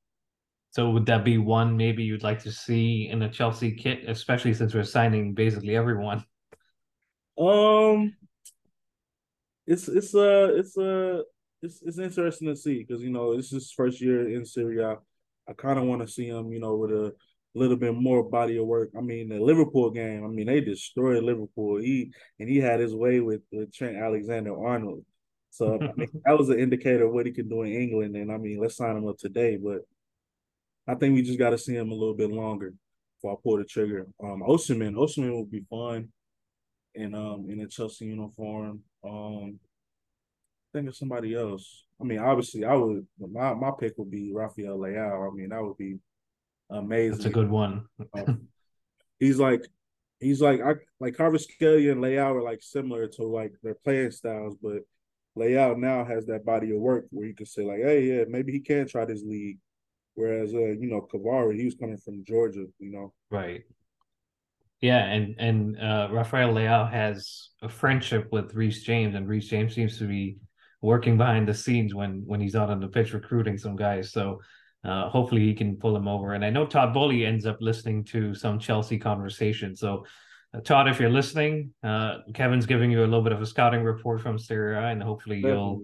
So 0.72 0.90
would 0.90 1.06
that 1.06 1.24
be 1.24 1.38
one 1.38 1.78
maybe 1.78 2.04
you'd 2.04 2.24
like 2.24 2.42
to 2.44 2.52
see 2.52 3.08
in 3.10 3.22
a 3.22 3.30
Chelsea 3.30 3.72
kit, 3.72 4.10
especially 4.10 4.54
since 4.54 4.74
we're 4.74 4.84
signing 4.84 5.34
basically 5.34 5.76
everyone? 5.76 6.24
Um, 7.38 8.16
it's 9.68 9.88
it's 9.88 10.14
uh 10.14 10.52
it's 10.56 10.78
uh 10.78 11.22
it's 11.62 11.82
it's 11.82 11.98
interesting 11.98 12.48
to 12.48 12.56
see 12.56 12.84
because 12.84 13.02
you 13.02 13.10
know 13.10 13.36
this 13.36 13.48
is 13.48 13.52
his 13.52 13.72
first 13.72 14.02
year 14.02 14.30
in 14.30 14.46
Serie 14.46 14.84
A. 14.84 14.98
I 15.48 15.54
kind 15.54 15.78
of 15.78 15.86
want 15.86 16.02
to 16.02 16.08
see 16.08 16.28
him, 16.28 16.52
you 16.52 16.60
know, 16.60 16.76
with 16.76 16.92
a 16.92 17.14
little 17.54 17.78
bit 17.78 17.94
more 17.94 18.24
body 18.24 18.58
of 18.58 18.66
work. 18.66 18.90
I 18.98 19.02
mean, 19.02 19.30
the 19.30 19.40
Liverpool 19.40 19.92
game, 19.92 20.24
I 20.24 20.28
mean, 20.28 20.48
they 20.48 20.60
destroyed 20.60 21.24
Liverpool. 21.24 21.78
He 21.78 22.12
and 22.40 22.50
he 22.50 22.58
had 22.58 22.80
his 22.80 22.94
way 22.94 23.20
with, 23.20 23.42
with 23.52 23.74
Trent 23.74 23.98
Alexander 23.98 24.56
Arnold. 24.56 25.06
So 25.52 25.76
I 25.76 25.94
mean, 25.98 26.10
that 26.26 26.38
was 26.38 26.50
an 26.50 26.60
indicator 26.60 27.06
of 27.06 27.14
what 27.14 27.26
he 27.26 27.32
can 27.32 27.48
do 27.48 27.64
in 27.64 27.74
England. 27.74 28.16
And 28.16 28.32
I 28.32 28.38
mean, 28.38 28.60
let's 28.60 28.78
sign 28.78 28.98
him 28.98 29.08
up 29.08 29.18
today. 29.18 29.58
But 29.58 29.82
I 30.88 30.96
think 30.96 31.16
we 31.16 31.22
just 31.22 31.40
got 31.40 31.52
to 31.52 31.58
see 31.58 31.76
him 31.76 31.92
a 31.92 31.96
little 31.96 32.16
bit 32.16 32.32
longer 32.32 32.74
before 33.18 33.34
I 33.34 33.42
pull 33.42 33.58
the 33.58 33.66
trigger. 33.66 34.08
Um, 34.22 34.44
Osimhen, 34.48 34.96
Osimhen 34.96 35.32
will 35.32 35.46
be 35.46 35.64
fun 35.70 36.10
in 36.96 37.14
um 37.14 37.48
in 37.50 37.62
a 37.62 37.68
Chelsea 37.68 38.06
uniform. 38.06 38.82
Um, 39.04 39.60
think 40.74 40.90
of 40.90 40.96
somebody 40.96 41.36
else. 41.36 41.86
I 42.02 42.04
mean, 42.04 42.20
obviously, 42.20 42.66
I 42.66 42.74
would 42.74 43.06
my 43.20 43.54
my 43.54 43.72
pick 43.80 43.94
would 43.98 44.12
be 44.12 44.32
Rafael 44.34 44.78
Leao. 44.78 45.32
I 45.32 45.36
mean, 45.36 45.50
that 45.50 45.64
would 45.64 45.78
be 45.78 45.98
amazing. 46.70 47.18
That's 47.18 47.26
a 47.26 47.30
good 47.30 47.50
one. 47.50 47.86
um, 48.14 48.48
he's 49.20 49.40
like 49.40 49.66
he's 50.20 50.42
like 50.42 50.62
I 50.62 50.74
like 51.00 51.16
Kvaratskhelia 51.16 51.92
and 51.92 52.02
Leao 52.02 52.36
are 52.36 52.44
like 52.44 52.62
similar 52.62 53.08
to 53.08 53.24
like 53.24 53.54
their 53.64 53.76
playing 53.76 54.12
styles, 54.12 54.58
but 54.62 54.80
Leao 55.38 55.78
now 55.78 56.06
has 56.06 56.26
that 56.28 56.46
body 56.46 56.72
of 56.72 56.78
work 56.80 57.06
where 57.12 57.28
you 57.28 57.36
can 57.36 57.46
say 57.46 57.64
like, 57.64 57.80
hey, 57.80 58.04
yeah, 58.04 58.24
maybe 58.28 58.52
he 58.52 58.60
can 58.60 58.88
try 58.88 59.06
this 59.06 59.24
league. 59.24 59.60
Whereas 60.16 60.54
uh, 60.54 60.60
you 60.60 60.88
know, 60.88 61.08
Kvara, 61.14 61.56
he 61.58 61.66
was 61.66 61.76
coming 61.76 61.98
from 61.98 62.24
Georgia, 62.24 62.66
you 62.80 62.92
know. 62.92 63.14
Right. 63.30 63.64
Yeah, 64.82 65.04
and 65.04 65.36
and 65.40 65.80
uh 65.80 66.10
Rafael 66.12 66.54
Leao 66.54 66.92
has 66.92 67.50
a 67.62 67.70
friendship 67.70 68.28
with 68.32 68.54
Reece 68.54 68.84
James, 68.84 69.16
and 69.16 69.28
Reece 69.28 69.48
James 69.48 69.74
seems 69.74 69.98
to 70.00 70.08
be 70.08 70.38
working 70.82 71.18
behind 71.18 71.48
the 71.48 71.54
scenes 71.54 71.96
when 71.96 72.24
when 72.26 72.40
he's 72.40 72.56
out 72.56 72.70
on 72.70 72.80
the 72.80 72.88
pitch 72.88 73.14
recruiting 73.14 73.58
some 73.58 73.76
guys. 73.76 74.12
So 74.12 74.42
uh, 74.84 75.10
hopefully 75.10 75.42
he 75.42 75.54
can 75.54 75.78
pull 75.78 75.96
him 75.96 76.08
over. 76.08 76.34
And 76.34 76.46
I 76.46 76.52
know 76.52 76.66
Todd 76.66 76.94
Boehly 76.94 77.26
ends 77.26 77.46
up 77.46 77.58
listening 77.60 78.04
to 78.06 78.36
some 78.36 78.60
Chelsea 78.60 79.00
conversation. 79.00 79.76
So 79.76 80.06
uh, 80.54 80.60
Todd, 80.60 80.88
if 80.88 81.00
you're 81.00 81.10
listening, 81.10 81.72
uh, 81.84 82.20
Kevin's 82.34 82.68
giving 82.68 82.92
you 82.92 83.00
a 83.00 83.08
little 83.08 83.24
bit 83.24 83.34
of 83.34 83.42
a 83.42 83.46
scouting 83.46 83.84
report 83.84 84.22
from 84.22 84.38
Serie 84.38 84.76
A, 84.76 84.88
and 84.88 85.02
hopefully 85.02 85.40
you'll 85.40 85.82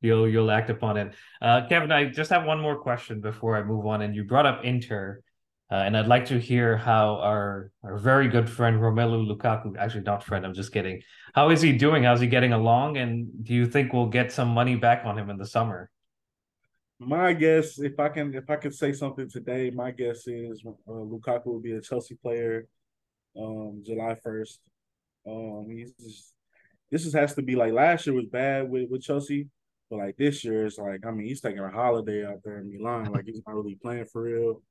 you'll 0.00 0.28
you'll 0.28 0.50
act 0.50 0.70
upon 0.70 0.96
it. 0.96 1.14
Uh, 1.40 1.66
Kevin, 1.68 1.92
I 1.92 2.06
just 2.06 2.30
have 2.30 2.44
one 2.44 2.60
more 2.60 2.80
question 2.80 3.20
before 3.20 3.56
I 3.56 3.62
move 3.62 3.86
on. 3.86 4.02
And 4.02 4.14
you 4.14 4.24
brought 4.24 4.46
up 4.46 4.64
Inter. 4.64 5.22
Uh, 5.70 5.76
and 5.76 5.96
I'd 5.96 6.08
like 6.08 6.26
to 6.26 6.38
hear 6.38 6.76
how 6.76 7.16
our 7.16 7.70
our 7.84 7.96
very 7.96 8.28
good 8.28 8.50
friend 8.50 8.80
Romelu 8.80 9.26
Lukaku, 9.30 9.76
actually 9.78 10.02
not 10.02 10.24
friend, 10.24 10.44
I'm 10.44 10.54
just 10.54 10.72
kidding. 10.72 11.02
How 11.34 11.50
is 11.50 11.62
he 11.62 11.72
doing? 11.72 12.02
How's 12.02 12.20
he 12.20 12.26
getting 12.26 12.52
along? 12.52 12.96
And 12.96 13.28
do 13.44 13.54
you 13.54 13.66
think 13.66 13.92
we'll 13.92 14.06
get 14.06 14.32
some 14.32 14.48
money 14.48 14.74
back 14.74 15.04
on 15.04 15.16
him 15.16 15.30
in 15.30 15.36
the 15.36 15.46
summer? 15.46 15.90
my 17.00 17.32
guess, 17.32 17.78
if 17.78 17.98
I 17.98 18.10
can, 18.10 18.34
if 18.34 18.48
I 18.50 18.56
could 18.56 18.74
say 18.74 18.92
something 18.92 19.28
today, 19.28 19.70
my 19.70 19.90
guess 19.90 20.28
is 20.28 20.62
uh, 20.66 20.90
Lukaku 20.90 21.46
will 21.46 21.60
be 21.60 21.72
a 21.72 21.80
Chelsea 21.80 22.14
player, 22.14 22.68
um, 23.40 23.82
July 23.84 24.16
first. 24.22 24.60
Um, 25.26 25.66
he's 25.70 25.92
just, 25.92 26.34
this 26.90 27.06
is, 27.06 27.14
has 27.14 27.34
to 27.34 27.42
be 27.42 27.56
like 27.56 27.72
last 27.72 28.06
year 28.06 28.14
was 28.14 28.26
bad 28.26 28.68
with 28.68 28.90
with 28.90 29.02
Chelsea, 29.02 29.48
but 29.88 29.98
like 29.98 30.16
this 30.18 30.44
year 30.44 30.66
it's 30.66 30.76
like 30.76 31.06
I 31.06 31.10
mean 31.10 31.26
he's 31.26 31.40
taking 31.40 31.60
a 31.60 31.70
holiday 31.70 32.26
out 32.26 32.40
there 32.44 32.58
in 32.58 32.70
Milan, 32.70 33.12
like 33.12 33.24
he's 33.24 33.40
not 33.46 33.56
really 33.56 33.78
playing 33.80 34.06
for 34.12 34.22
real. 34.22 34.62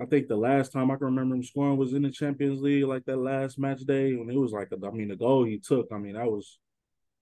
I 0.00 0.06
think 0.06 0.26
the 0.26 0.36
last 0.36 0.72
time 0.72 0.90
I 0.90 0.96
can 0.96 1.06
remember 1.06 1.36
him 1.36 1.44
scoring 1.44 1.76
was 1.76 1.92
in 1.92 2.02
the 2.02 2.10
Champions 2.10 2.60
League, 2.60 2.84
like 2.84 3.04
that 3.04 3.16
last 3.16 3.58
match 3.58 3.80
day 3.80 4.16
when 4.16 4.28
it 4.28 4.36
was 4.36 4.52
like 4.52 4.68
a, 4.72 4.86
I 4.86 4.90
mean 4.90 5.08
the 5.08 5.16
goal 5.16 5.44
he 5.44 5.58
took, 5.58 5.88
I 5.92 5.98
mean 5.98 6.14
that 6.14 6.26
was 6.26 6.58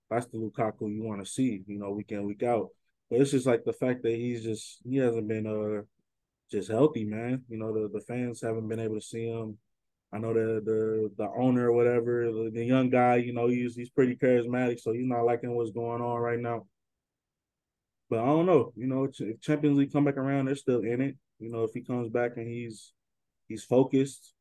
that's 0.09 0.26
the 0.26 0.38
Lukaku 0.38 0.95
you 0.95 1.02
want 1.02 1.25
to 1.25 1.31
see, 1.31 1.62
you 1.67 1.79
know, 1.79 1.91
week 1.91 2.12
in 2.12 2.25
week 2.25 2.43
out. 2.43 2.69
But 3.11 3.21
it's 3.21 3.31
just 3.31 3.47
like 3.47 3.64
the 3.64 3.73
fact 3.75 4.02
that 4.02 4.14
he's 4.14 4.43
just 4.43 4.81
he 4.88 4.97
hasn't 4.97 5.29
been 5.29 5.47
uh 5.47 5.83
just 6.50 6.71
healthy, 6.71 7.05
man. 7.05 7.43
You 7.49 7.59
know, 7.59 7.73
the, 7.73 7.88
the 7.88 8.05
fans 8.05 8.41
haven't 8.41 8.69
been 8.69 8.81
able 8.81 8.97
to 8.97 9.00
see 9.00 9.26
him. 9.26 9.59
I 10.12 10.19
know 10.19 10.33
the 10.33 10.62
the 10.64 11.11
the 11.17 11.31
owner 11.37 11.71
or 11.71 11.73
whatever, 11.73 12.26
the, 12.26 12.50
the 12.52 12.64
young 12.64 12.91
guy, 12.91 13.17
you 13.17 13.33
know, 13.33 13.49
he's 13.49 13.75
he's 13.75 13.91
pretty 13.91 14.17
charismatic, 14.17 14.81
so 14.81 14.93
he's 14.93 15.07
not 15.07 15.25
liking 15.25 15.55
what's 15.55 15.71
going 15.71 16.02
on 16.02 16.21
right 16.21 16.38
now. 16.38 16.67
But 18.11 18.21
I 18.21 18.26
don't 18.26 18.47
know, 18.47 18.73
you 18.76 18.87
know, 18.87 19.09
if 19.19 19.41
Champions 19.41 19.79
League 19.79 19.93
come 19.93 20.05
back 20.05 20.19
around, 20.19 20.47
they're 20.47 20.55
still 20.55 20.81
in 20.81 21.00
it. 21.00 21.17
You 21.43 21.51
know, 21.51 21.65
if 21.65 21.73
he 21.75 21.81
comes 21.81 22.09
back 22.09 22.37
and 22.37 22.47
he's 22.47 22.93
he's 23.49 23.65
focused 23.65 24.33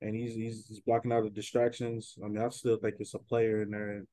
and 0.00 0.14
he's 0.14 0.34
he's, 0.34 0.66
he's 0.68 0.80
blocking 0.80 1.12
out 1.12 1.24
the 1.24 1.30
distractions. 1.30 2.14
I 2.24 2.28
mean, 2.28 2.42
I 2.42 2.48
still 2.50 2.76
think 2.76 2.94
it's 3.00 3.14
a 3.14 3.18
player 3.18 3.62
in 3.62 3.70
there. 3.70 3.90
And 3.90 4.06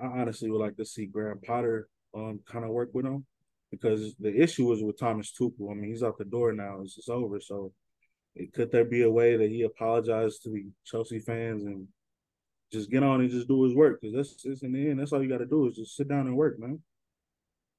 I 0.00 0.06
honestly 0.06 0.50
would 0.50 0.60
like 0.60 0.76
to 0.76 0.84
see 0.84 1.06
Graham 1.06 1.40
Potter 1.44 1.88
um 2.14 2.40
kind 2.50 2.64
of 2.64 2.70
work 2.70 2.90
with 2.92 3.06
him 3.06 3.26
because 3.72 4.14
the 4.20 4.34
issue 4.34 4.72
is 4.72 4.82
with 4.82 5.00
Thomas 5.00 5.32
Tuchel. 5.32 5.70
I 5.70 5.74
mean, 5.74 5.90
he's 5.90 6.04
out 6.04 6.16
the 6.16 6.24
door 6.24 6.52
now; 6.52 6.80
it's, 6.82 6.96
it's 6.96 7.08
over. 7.08 7.40
So, 7.40 7.72
could 8.54 8.70
there 8.70 8.84
be 8.84 9.02
a 9.02 9.10
way 9.10 9.36
that 9.36 9.50
he 9.50 9.62
apologized 9.62 10.44
to 10.44 10.50
the 10.50 10.66
Chelsea 10.84 11.18
fans 11.18 11.64
and 11.64 11.88
just 12.72 12.88
get 12.88 13.02
on 13.02 13.20
and 13.20 13.30
just 13.30 13.48
do 13.48 13.64
his 13.64 13.74
work? 13.74 14.00
Because 14.00 14.14
that's, 14.14 14.42
that's 14.44 14.62
in 14.62 14.72
the 14.72 14.90
end, 14.90 15.00
that's 15.00 15.12
all 15.12 15.22
you 15.22 15.28
got 15.28 15.38
to 15.38 15.46
do 15.46 15.66
is 15.66 15.74
just 15.74 15.96
sit 15.96 16.08
down 16.08 16.28
and 16.28 16.36
work, 16.36 16.58
man. 16.60 16.80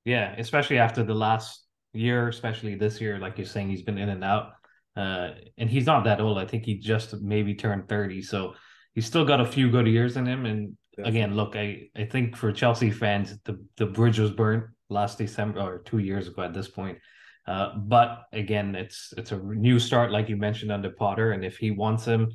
Yeah, 0.03 0.35
especially 0.37 0.79
after 0.79 1.03
the 1.03 1.13
last 1.13 1.63
year, 1.93 2.27
especially 2.27 2.75
this 2.75 3.01
year, 3.01 3.19
like 3.19 3.37
you're 3.37 3.47
saying, 3.47 3.69
he's 3.69 3.81
been 3.81 3.97
in 3.97 4.09
and 4.09 4.23
out. 4.23 4.53
Uh, 4.95 5.31
and 5.57 5.69
he's 5.69 5.85
not 5.85 6.03
that 6.03 6.19
old. 6.19 6.37
I 6.37 6.45
think 6.45 6.65
he 6.65 6.75
just 6.75 7.13
maybe 7.21 7.55
turned 7.55 7.87
30. 7.87 8.21
So 8.21 8.55
he's 8.93 9.05
still 9.05 9.25
got 9.25 9.41
a 9.41 9.45
few 9.45 9.69
good 9.69 9.87
years 9.87 10.17
in 10.17 10.25
him. 10.25 10.45
And 10.45 10.75
Definitely. 10.95 11.19
again, 11.19 11.35
look, 11.35 11.55
I, 11.55 11.89
I 11.95 12.05
think 12.05 12.35
for 12.35 12.51
Chelsea 12.51 12.91
fans, 12.91 13.37
the, 13.45 13.63
the 13.77 13.85
bridge 13.85 14.19
was 14.19 14.31
burnt 14.31 14.65
last 14.89 15.17
December 15.17 15.61
or 15.61 15.79
two 15.79 15.99
years 15.99 16.27
ago 16.27 16.41
at 16.41 16.53
this 16.53 16.67
point. 16.67 16.97
Uh, 17.47 17.75
but 17.75 18.23
again, 18.33 18.75
it's 18.75 19.13
it's 19.17 19.31
a 19.31 19.37
new 19.37 19.79
start, 19.79 20.11
like 20.11 20.29
you 20.29 20.37
mentioned 20.37 20.71
under 20.71 20.91
Potter, 20.91 21.31
and 21.31 21.43
if 21.43 21.57
he 21.57 21.71
wants 21.71 22.05
him, 22.05 22.31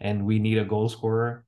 and 0.00 0.26
we 0.26 0.38
need 0.38 0.58
a 0.58 0.64
goal 0.64 0.88
scorer, 0.88 1.46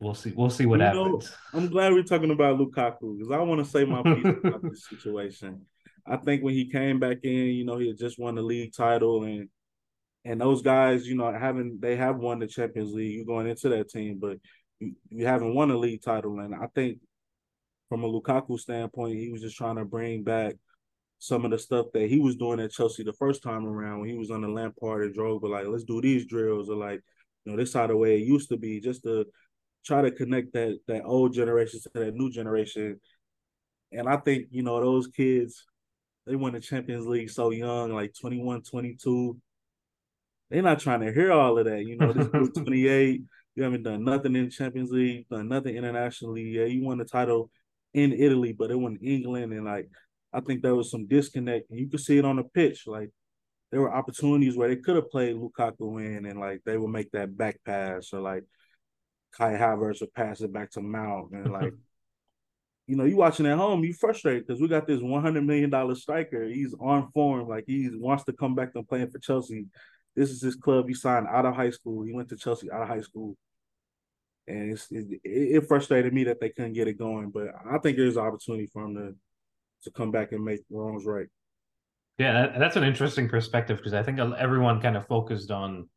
we'll 0.00 0.14
see. 0.14 0.32
We'll 0.34 0.48
see 0.48 0.64
what 0.64 0.80
you 0.80 0.86
happens. 0.86 1.30
Know, 1.52 1.58
I'm 1.58 1.68
glad 1.68 1.92
we're 1.92 2.02
talking 2.02 2.30
about 2.30 2.58
Lukaku 2.58 3.18
because 3.18 3.30
I 3.30 3.38
want 3.38 3.62
to 3.62 3.70
say 3.70 3.84
my 3.84 4.02
piece 4.14 4.34
about 4.42 4.62
this 4.62 4.86
situation. 4.88 5.66
I 6.06 6.16
think 6.16 6.42
when 6.42 6.54
he 6.54 6.70
came 6.70 6.98
back 6.98 7.18
in, 7.22 7.30
you 7.30 7.64
know, 7.64 7.78
he 7.78 7.88
had 7.88 7.98
just 7.98 8.18
won 8.18 8.34
the 8.34 8.42
league 8.42 8.72
title, 8.74 9.24
and 9.24 9.48
and 10.24 10.40
those 10.40 10.62
guys, 10.62 11.06
you 11.06 11.16
know, 11.16 11.32
haven't 11.32 11.80
they 11.80 11.96
have 11.96 12.16
won 12.16 12.38
the 12.38 12.46
Champions 12.46 12.92
League. 12.92 13.16
You're 13.16 13.24
going 13.24 13.46
into 13.46 13.68
that 13.70 13.88
team, 13.88 14.18
but 14.20 14.38
you, 14.78 14.94
you 15.08 15.26
haven't 15.26 15.54
won 15.54 15.70
a 15.70 15.76
league 15.76 16.02
title, 16.02 16.40
and 16.40 16.54
I 16.54 16.66
think 16.74 16.98
from 17.88 18.04
a 18.04 18.08
Lukaku 18.08 18.58
standpoint, 18.58 19.18
he 19.18 19.30
was 19.30 19.40
just 19.40 19.56
trying 19.56 19.76
to 19.76 19.84
bring 19.84 20.22
back 20.22 20.54
some 21.18 21.44
of 21.44 21.50
the 21.50 21.58
stuff 21.58 21.86
that 21.92 22.08
he 22.08 22.18
was 22.18 22.36
doing 22.36 22.60
at 22.60 22.70
Chelsea 22.70 23.02
the 23.02 23.12
first 23.12 23.42
time 23.42 23.66
around 23.66 24.00
when 24.00 24.08
he 24.08 24.16
was 24.16 24.30
on 24.30 24.40
the 24.40 24.48
Lampard 24.48 25.04
and 25.04 25.14
Drogba. 25.14 25.50
Like, 25.50 25.66
let's 25.66 25.84
do 25.84 26.00
these 26.00 26.26
drills, 26.26 26.70
or 26.70 26.76
like, 26.76 27.00
you 27.44 27.52
know, 27.52 27.58
this 27.58 27.74
how 27.74 27.86
the 27.86 27.96
way 27.96 28.16
it 28.16 28.26
used 28.26 28.48
to 28.50 28.56
be, 28.56 28.80
just 28.80 29.02
to 29.02 29.26
try 29.84 30.02
to 30.02 30.10
connect 30.10 30.52
that 30.52 30.78
that 30.86 31.04
old 31.04 31.34
generation 31.34 31.80
to 31.80 31.90
that 31.94 32.14
new 32.14 32.30
generation. 32.30 33.00
And 33.92 34.08
I 34.08 34.18
think, 34.18 34.46
you 34.50 34.62
know, 34.62 34.80
those 34.80 35.08
kids, 35.08 35.66
they 36.30 36.36
won 36.36 36.52
the 36.52 36.60
Champions 36.60 37.06
League 37.06 37.28
so 37.28 37.50
young, 37.50 37.92
like 37.92 38.14
21, 38.18 38.62
22. 38.62 39.36
They're 40.48 40.62
not 40.62 40.78
trying 40.78 41.00
to 41.00 41.12
hear 41.12 41.32
all 41.32 41.58
of 41.58 41.64
that. 41.64 41.84
You 41.84 41.96
know, 41.96 42.12
this 42.12 42.50
28. 42.56 43.22
You 43.56 43.62
haven't 43.64 43.82
done 43.82 44.04
nothing 44.04 44.36
in 44.36 44.48
Champions 44.48 44.92
League, 44.92 45.28
done 45.28 45.48
nothing 45.48 45.74
internationally. 45.74 46.42
Yeah, 46.42 46.66
you 46.66 46.84
won 46.84 46.98
the 46.98 47.04
title 47.04 47.50
in 47.94 48.12
Italy, 48.12 48.52
but 48.52 48.70
it 48.70 48.76
went 48.76 49.02
England, 49.02 49.52
and 49.52 49.64
like 49.64 49.90
I 50.32 50.40
think 50.40 50.62
there 50.62 50.76
was 50.76 50.88
some 50.88 51.08
disconnect, 51.08 51.68
and 51.68 51.80
you 51.80 51.88
could 51.88 51.98
see 51.98 52.16
it 52.16 52.24
on 52.24 52.36
the 52.36 52.44
pitch. 52.44 52.86
Like 52.86 53.10
there 53.72 53.80
were 53.80 53.92
opportunities 53.92 54.56
where 54.56 54.68
they 54.68 54.76
could 54.76 54.94
have 54.94 55.10
played 55.10 55.34
Lukaku 55.34 56.00
in, 56.00 56.26
and 56.26 56.38
like 56.38 56.60
they 56.64 56.78
would 56.78 56.90
make 56.90 57.10
that 57.10 57.36
back 57.36 57.58
pass, 57.66 58.12
or 58.12 58.20
like 58.20 58.44
Kai 59.36 59.54
Havertz 59.54 60.00
would 60.00 60.14
pass 60.14 60.40
it 60.42 60.52
back 60.52 60.70
to 60.72 60.80
Mount, 60.80 61.32
and 61.32 61.52
like 61.52 61.72
you 62.90 62.96
know, 62.96 63.04
you 63.04 63.16
watching 63.16 63.46
at 63.46 63.56
home, 63.56 63.84
you 63.84 63.92
frustrated 63.92 64.46
because 64.46 64.60
we 64.60 64.66
got 64.66 64.84
this 64.84 65.00
one 65.00 65.22
hundred 65.22 65.46
million 65.46 65.70
dollar 65.70 65.94
striker. 65.94 66.44
He's 66.44 66.74
on 66.80 67.08
form, 67.12 67.48
like 67.48 67.64
he 67.68 67.88
wants 67.92 68.24
to 68.24 68.32
come 68.32 68.56
back 68.56 68.72
to 68.72 68.82
playing 68.82 69.10
for 69.10 69.20
Chelsea. 69.20 69.66
This 70.16 70.30
is 70.30 70.42
his 70.42 70.56
club. 70.56 70.88
He 70.88 70.94
signed 70.94 71.28
out 71.28 71.46
of 71.46 71.54
high 71.54 71.70
school. 71.70 72.02
He 72.02 72.12
went 72.12 72.28
to 72.30 72.36
Chelsea 72.36 72.68
out 72.68 72.82
of 72.82 72.88
high 72.88 73.00
school, 73.00 73.36
and 74.48 74.76
it, 74.90 75.20
it, 75.22 75.68
frustrated 75.68 76.12
me 76.12 76.24
that 76.24 76.40
they 76.40 76.48
couldn't 76.48 76.72
get 76.72 76.88
it 76.88 76.98
going. 76.98 77.30
But 77.30 77.50
I 77.70 77.78
think 77.78 77.96
there's 77.96 78.16
an 78.16 78.24
opportunity 78.24 78.66
for 78.66 78.84
him 78.84 78.96
to 78.96 79.14
to 79.84 79.90
come 79.92 80.10
back 80.10 80.32
and 80.32 80.44
make 80.44 80.60
wrongs 80.68 81.06
right. 81.06 81.28
Yeah, 82.18 82.58
that's 82.58 82.74
an 82.74 82.82
interesting 82.82 83.28
perspective 83.28 83.76
because 83.76 83.94
I 83.94 84.02
think 84.02 84.18
uh, 84.18 84.32
everyone 84.32 84.80
kind 84.80 84.96
of 84.96 85.06
focused 85.06 85.52
on 85.52 85.88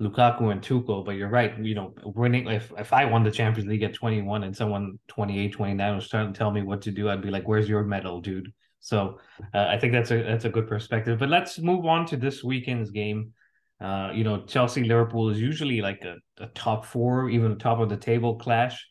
Lukaku 0.00 0.52
and 0.52 0.62
Tuchel, 0.62 1.04
but 1.04 1.12
you're 1.12 1.28
right. 1.28 1.58
You 1.58 1.74
know, 1.74 1.94
winning 2.04 2.46
if 2.46 2.72
if 2.78 2.92
I 2.92 3.04
won 3.04 3.24
the 3.24 3.30
Champions 3.30 3.68
League 3.68 3.82
at 3.82 3.94
21 3.94 4.44
and 4.44 4.56
someone 4.56 4.98
28, 5.08 5.52
29 5.52 5.94
was 5.96 6.08
trying 6.08 6.32
to 6.32 6.38
tell 6.38 6.50
me 6.52 6.62
what 6.62 6.82
to 6.82 6.92
do, 6.92 7.08
I'd 7.08 7.22
be 7.22 7.30
like, 7.30 7.48
"Where's 7.48 7.68
your 7.68 7.82
medal, 7.82 8.20
dude?" 8.20 8.52
So 8.80 9.18
uh, 9.54 9.66
I 9.68 9.78
think 9.78 9.92
that's 9.92 10.10
a 10.12 10.22
that's 10.22 10.44
a 10.44 10.50
good 10.50 10.68
perspective. 10.68 11.18
But 11.18 11.30
let's 11.30 11.58
move 11.58 11.84
on 11.84 12.06
to 12.06 12.16
this 12.16 12.44
weekend's 12.44 12.90
game. 12.90 13.32
Uh, 13.80 14.10
you 14.14 14.24
know, 14.24 14.42
Chelsea 14.42 14.84
Liverpool 14.84 15.30
is 15.30 15.40
usually 15.40 15.80
like 15.80 16.04
a, 16.04 16.16
a 16.42 16.46
top 16.48 16.84
four, 16.84 17.28
even 17.28 17.58
top 17.58 17.80
of 17.80 17.88
the 17.88 17.96
table 17.96 18.36
clash. 18.36 18.86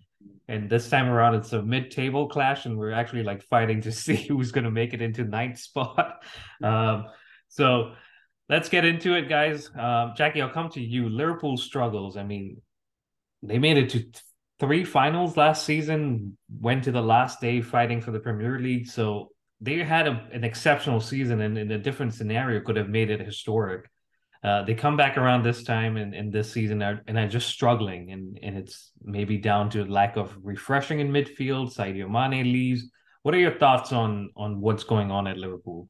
And 0.50 0.70
this 0.70 0.90
time 0.90 1.10
around, 1.10 1.36
it's 1.36 1.52
a 1.52 1.62
mid-table 1.62 2.30
clash, 2.30 2.66
and 2.66 2.78
we're 2.78 2.94
actually 2.94 3.24
like 3.24 3.44
fighting 3.44 3.82
to 3.82 3.92
see 4.04 4.16
who's 4.16 4.52
going 4.52 4.64
to 4.64 4.72
make 4.72 4.94
it 4.94 5.02
into 5.02 5.24
ninth 5.24 5.60
spot. 5.60 6.24
Um, 6.64 7.06
so 7.50 7.94
let's 8.50 8.70
get 8.70 8.86
into 8.86 9.14
it, 9.14 9.30
guys. 9.30 9.70
Um, 9.78 10.14
Jackie, 10.16 10.42
I'll 10.42 10.50
come 10.50 10.70
to 10.70 10.82
you. 10.82 11.10
Liverpool 11.10 11.58
struggles. 11.58 12.18
I 12.18 12.24
mean, 12.24 12.62
they 13.44 13.60
made 13.60 13.78
it 13.78 13.90
to 13.90 14.06
three 14.60 14.84
finals 14.84 15.38
last 15.38 15.66
season, 15.66 16.38
went 16.60 16.84
to 16.86 16.92
the 16.92 17.02
last 17.02 17.40
day 17.40 17.62
fighting 17.62 18.02
for 18.02 18.12
the 18.12 18.20
Premier 18.20 18.60
League. 18.60 18.88
So 18.88 19.30
they 19.62 19.78
had 19.78 20.08
a, 20.08 20.28
an 20.32 20.44
exceptional 20.44 21.00
season 21.00 21.42
and 21.42 21.58
in 21.58 21.72
a 21.72 21.78
different 21.78 22.14
scenario 22.14 22.62
could 22.62 22.76
have 22.76 22.90
made 22.90 23.10
it 23.10 23.20
historic. 23.20 23.90
Uh, 24.44 24.64
they 24.64 24.76
come 24.76 24.96
back 24.96 25.18
around 25.18 25.44
this 25.44 25.64
time 25.64 25.98
and 25.98 26.14
in 26.14 26.30
this 26.30 26.52
season 26.52 26.82
are, 26.82 27.02
and 27.08 27.18
are 27.18 27.28
just 27.28 27.50
struggling 27.50 28.12
and, 28.12 28.40
and 28.42 28.58
it's 28.58 28.92
maybe 29.04 29.38
down 29.38 29.70
to 29.70 29.84
lack 29.86 30.16
of 30.16 30.36
refreshing 30.42 31.00
in 31.00 31.10
midfield. 31.10 31.76
Sadio 31.76 32.10
Mane 32.10 32.44
leaves. 32.52 32.84
What 33.24 33.34
are 33.34 33.40
your 33.40 33.58
thoughts 33.58 33.92
on 33.92 34.30
on 34.38 34.62
what's 34.62 34.84
going 34.84 35.12
on 35.12 35.28
at 35.28 35.38
Liverpool? 35.38 35.90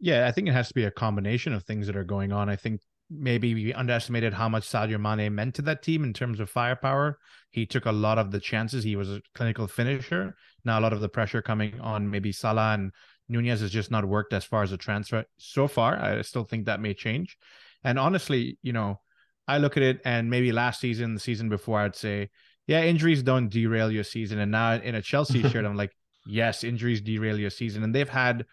Yeah, 0.00 0.26
I 0.26 0.32
think 0.32 0.48
it 0.48 0.52
has 0.52 0.68
to 0.68 0.74
be 0.74 0.84
a 0.84 0.90
combination 0.90 1.52
of 1.52 1.64
things 1.64 1.86
that 1.86 1.96
are 1.96 2.04
going 2.04 2.32
on. 2.32 2.48
I 2.48 2.56
think 2.56 2.80
maybe 3.10 3.54
we 3.54 3.72
underestimated 3.72 4.34
how 4.34 4.48
much 4.48 4.68
Sadio 4.68 5.00
Mane 5.00 5.34
meant 5.34 5.54
to 5.56 5.62
that 5.62 5.82
team 5.82 6.04
in 6.04 6.12
terms 6.12 6.40
of 6.40 6.50
firepower. 6.50 7.18
He 7.50 7.66
took 7.66 7.86
a 7.86 7.92
lot 7.92 8.18
of 8.18 8.30
the 8.30 8.40
chances. 8.40 8.84
He 8.84 8.96
was 8.96 9.10
a 9.10 9.22
clinical 9.34 9.66
finisher. 9.66 10.36
Now 10.64 10.78
a 10.78 10.82
lot 10.82 10.92
of 10.92 11.00
the 11.00 11.08
pressure 11.08 11.42
coming 11.42 11.80
on 11.80 12.10
maybe 12.10 12.32
Salah 12.32 12.74
and 12.74 12.92
Nunez 13.28 13.60
has 13.60 13.70
just 13.70 13.90
not 13.90 14.04
worked 14.04 14.32
as 14.32 14.44
far 14.44 14.62
as 14.62 14.72
a 14.72 14.76
transfer 14.76 15.24
so 15.38 15.68
far. 15.68 15.98
I 15.98 16.22
still 16.22 16.44
think 16.44 16.66
that 16.66 16.80
may 16.80 16.94
change. 16.94 17.36
And 17.84 17.98
honestly, 17.98 18.58
you 18.62 18.72
know, 18.72 19.00
I 19.46 19.58
look 19.58 19.76
at 19.76 19.82
it 19.82 20.00
and 20.04 20.28
maybe 20.28 20.52
last 20.52 20.80
season, 20.80 21.14
the 21.14 21.20
season 21.20 21.48
before, 21.48 21.80
I'd 21.80 21.96
say, 21.96 22.30
yeah, 22.66 22.82
injuries 22.82 23.22
don't 23.22 23.48
derail 23.48 23.90
your 23.90 24.04
season. 24.04 24.38
And 24.38 24.52
now 24.52 24.74
in 24.74 24.94
a 24.94 25.02
Chelsea 25.02 25.42
shirt, 25.48 25.64
I'm 25.64 25.76
like, 25.76 25.92
yes, 26.26 26.64
injuries 26.64 27.00
derail 27.00 27.38
your 27.38 27.50
season. 27.50 27.82
And 27.82 27.94
they've 27.94 28.08
had 28.08 28.44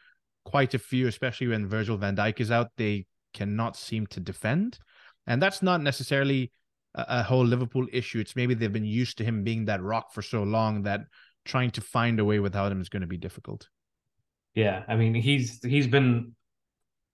quite 0.45 0.73
a 0.73 0.79
few, 0.79 1.07
especially 1.07 1.47
when 1.47 1.67
Virgil 1.67 1.97
van 1.97 2.15
Dijk 2.15 2.39
is 2.39 2.51
out. 2.51 2.71
They 2.77 3.07
cannot 3.33 3.75
seem 3.75 4.07
to 4.07 4.19
defend. 4.19 4.79
And 5.27 5.41
that's 5.41 5.61
not 5.61 5.81
necessarily 5.81 6.51
a, 6.93 7.05
a, 7.09 7.23
whole 7.23 7.45
Liverpool 7.45 7.87
issue. 7.91 8.19
It's 8.19 8.35
maybe 8.35 8.53
they've 8.53 8.71
been 8.71 8.85
used 8.85 9.17
to 9.17 9.23
him 9.23 9.43
being 9.43 9.65
that 9.65 9.81
rock 9.81 10.13
for 10.13 10.21
so 10.21 10.43
long 10.43 10.83
that 10.83 11.01
trying 11.43 11.71
to 11.71 11.81
find 11.81 12.19
a 12.19 12.25
way 12.25 12.39
without 12.39 12.71
him 12.71 12.81
is 12.81 12.89
going 12.89 13.01
to 13.01 13.07
be 13.07 13.17
difficult. 13.17 13.67
Yeah, 14.53 14.83
I 14.87 14.95
mean 14.95 15.13
he's 15.13 15.61
he's 15.63 15.87
been 15.87 16.33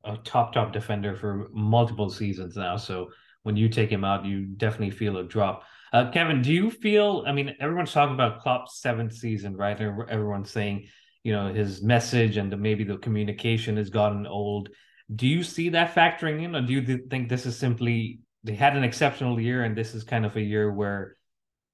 a 0.03 0.17
top 0.17 0.53
top 0.53 0.73
defender 0.73 1.15
for 1.15 1.49
multiple 1.51 2.09
seasons 2.09 2.55
now. 2.55 2.77
So 2.77 3.09
when 3.43 3.57
you 3.57 3.67
take 3.69 3.89
him 3.89 4.03
out, 4.03 4.25
you 4.25 4.45
definitely 4.45 4.91
feel 4.91 5.17
a 5.17 5.23
drop. 5.23 5.63
Uh, 5.91 6.09
Kevin, 6.11 6.41
do 6.41 6.53
you 6.53 6.69
feel? 6.69 7.23
I 7.27 7.31
mean, 7.33 7.55
everyone's 7.59 7.91
talking 7.91 8.13
about 8.13 8.41
Klopp's 8.41 8.79
seventh 8.79 9.13
season, 9.13 9.57
right? 9.57 9.79
Everyone's 9.79 10.51
saying 10.51 10.87
you 11.23 11.33
know 11.33 11.53
his 11.53 11.81
message 11.81 12.37
and 12.37 12.57
maybe 12.59 12.83
the 12.83 12.97
communication 12.97 13.77
has 13.77 13.89
gotten 13.89 14.25
old 14.25 14.69
do 15.13 15.27
you 15.27 15.43
see 15.43 15.69
that 15.69 15.93
factoring 15.93 16.43
in 16.43 16.55
or 16.55 16.61
do 16.61 16.73
you 16.73 16.99
think 17.09 17.29
this 17.29 17.45
is 17.45 17.57
simply 17.57 18.19
they 18.43 18.55
had 18.55 18.75
an 18.75 18.83
exceptional 18.83 19.39
year 19.39 19.63
and 19.63 19.77
this 19.77 19.93
is 19.93 20.03
kind 20.03 20.25
of 20.25 20.35
a 20.35 20.41
year 20.41 20.71
where 20.71 21.15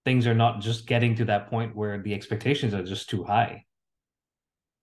things 0.06 0.28
are 0.28 0.34
not 0.34 0.62
just 0.62 0.88
getting 0.88 1.16
to 1.16 1.26
that 1.26 1.50
point 1.50 1.76
where 1.76 2.02
the 2.02 2.14
expectations 2.14 2.74
are 2.74 2.84
just 2.84 3.10
too 3.10 3.24
high 3.24 3.64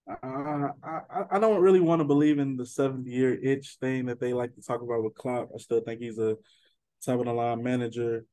uh, 0.07 0.69
I, 0.83 1.25
I 1.31 1.39
don't 1.39 1.63
really 1.63 1.81
want 1.81 2.01
to 2.01 2.05
believe 2.05 2.39
in 2.39 2.57
the 2.57 2.67
seventh 2.67 3.07
year 3.07 3.39
itch 3.43 3.79
thing 3.81 4.07
that 4.07 4.21
they 4.21 4.35
like 4.35 4.55
to 4.55 4.61
talk 4.61 4.83
about 4.83 5.03
with 5.03 5.15
Klopp. 5.15 5.49
I 5.55 5.59
still 5.59 5.81
think 5.81 6.01
he's 6.01 6.19
a 6.19 6.37
top 7.03 7.21
of 7.21 7.25
the 7.25 7.33
line 7.33 7.63
manager. 7.63 8.27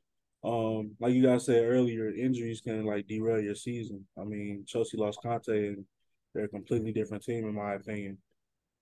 Um, 0.44 0.96
like 1.00 1.14
you 1.14 1.24
guys 1.24 1.46
said 1.46 1.64
earlier, 1.64 2.10
injuries 2.10 2.62
can 2.62 2.86
like 2.86 3.08
derail 3.08 3.40
your 3.40 3.56
season. 3.56 4.06
I 4.20 4.24
mean, 4.24 4.66
Chelsea 4.68 4.98
lost 4.98 5.20
Kante 5.24 5.48
and 5.50 5.86
they're 6.34 6.46
a 6.46 6.50
completely 6.50 6.92
different 6.92 7.24
team, 7.24 7.48
in 7.48 7.56
my 7.56 7.74
opinion. 7.74 8.18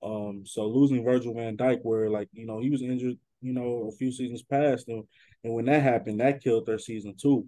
Um, 0.01 0.43
so 0.45 0.67
losing 0.67 1.03
Virgil 1.03 1.33
van 1.33 1.57
Dijk, 1.57 1.79
where 1.83 2.09
like 2.09 2.29
you 2.31 2.45
know 2.45 2.59
he 2.59 2.69
was 2.69 2.81
injured, 2.81 3.17
you 3.41 3.53
know, 3.53 3.89
a 3.91 3.97
few 3.97 4.12
seasons 4.12 4.43
past, 4.43 4.88
and 4.88 5.03
and 5.43 5.53
when 5.53 5.65
that 5.65 5.83
happened, 5.83 6.19
that 6.19 6.43
killed 6.43 6.65
their 6.65 6.79
season 6.79 7.15
too. 7.19 7.47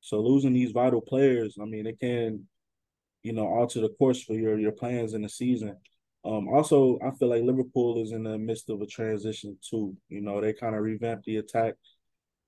So 0.00 0.20
losing 0.20 0.52
these 0.52 0.72
vital 0.72 1.00
players, 1.00 1.56
I 1.60 1.64
mean, 1.64 1.86
it 1.86 1.98
can, 1.98 2.46
you 3.22 3.32
know, 3.32 3.46
alter 3.46 3.80
the 3.80 3.88
course 3.90 4.22
for 4.22 4.34
your 4.34 4.58
your 4.58 4.72
plans 4.72 5.14
in 5.14 5.22
the 5.22 5.28
season. 5.28 5.76
Um, 6.24 6.48
also, 6.48 6.98
I 7.04 7.10
feel 7.12 7.28
like 7.28 7.42
Liverpool 7.42 8.02
is 8.02 8.12
in 8.12 8.24
the 8.24 8.38
midst 8.38 8.70
of 8.70 8.80
a 8.80 8.86
transition 8.86 9.56
too. 9.62 9.96
You 10.08 10.20
know, 10.20 10.40
they 10.40 10.52
kind 10.52 10.74
of 10.74 10.82
revamped 10.82 11.24
the 11.24 11.36
attack. 11.36 11.74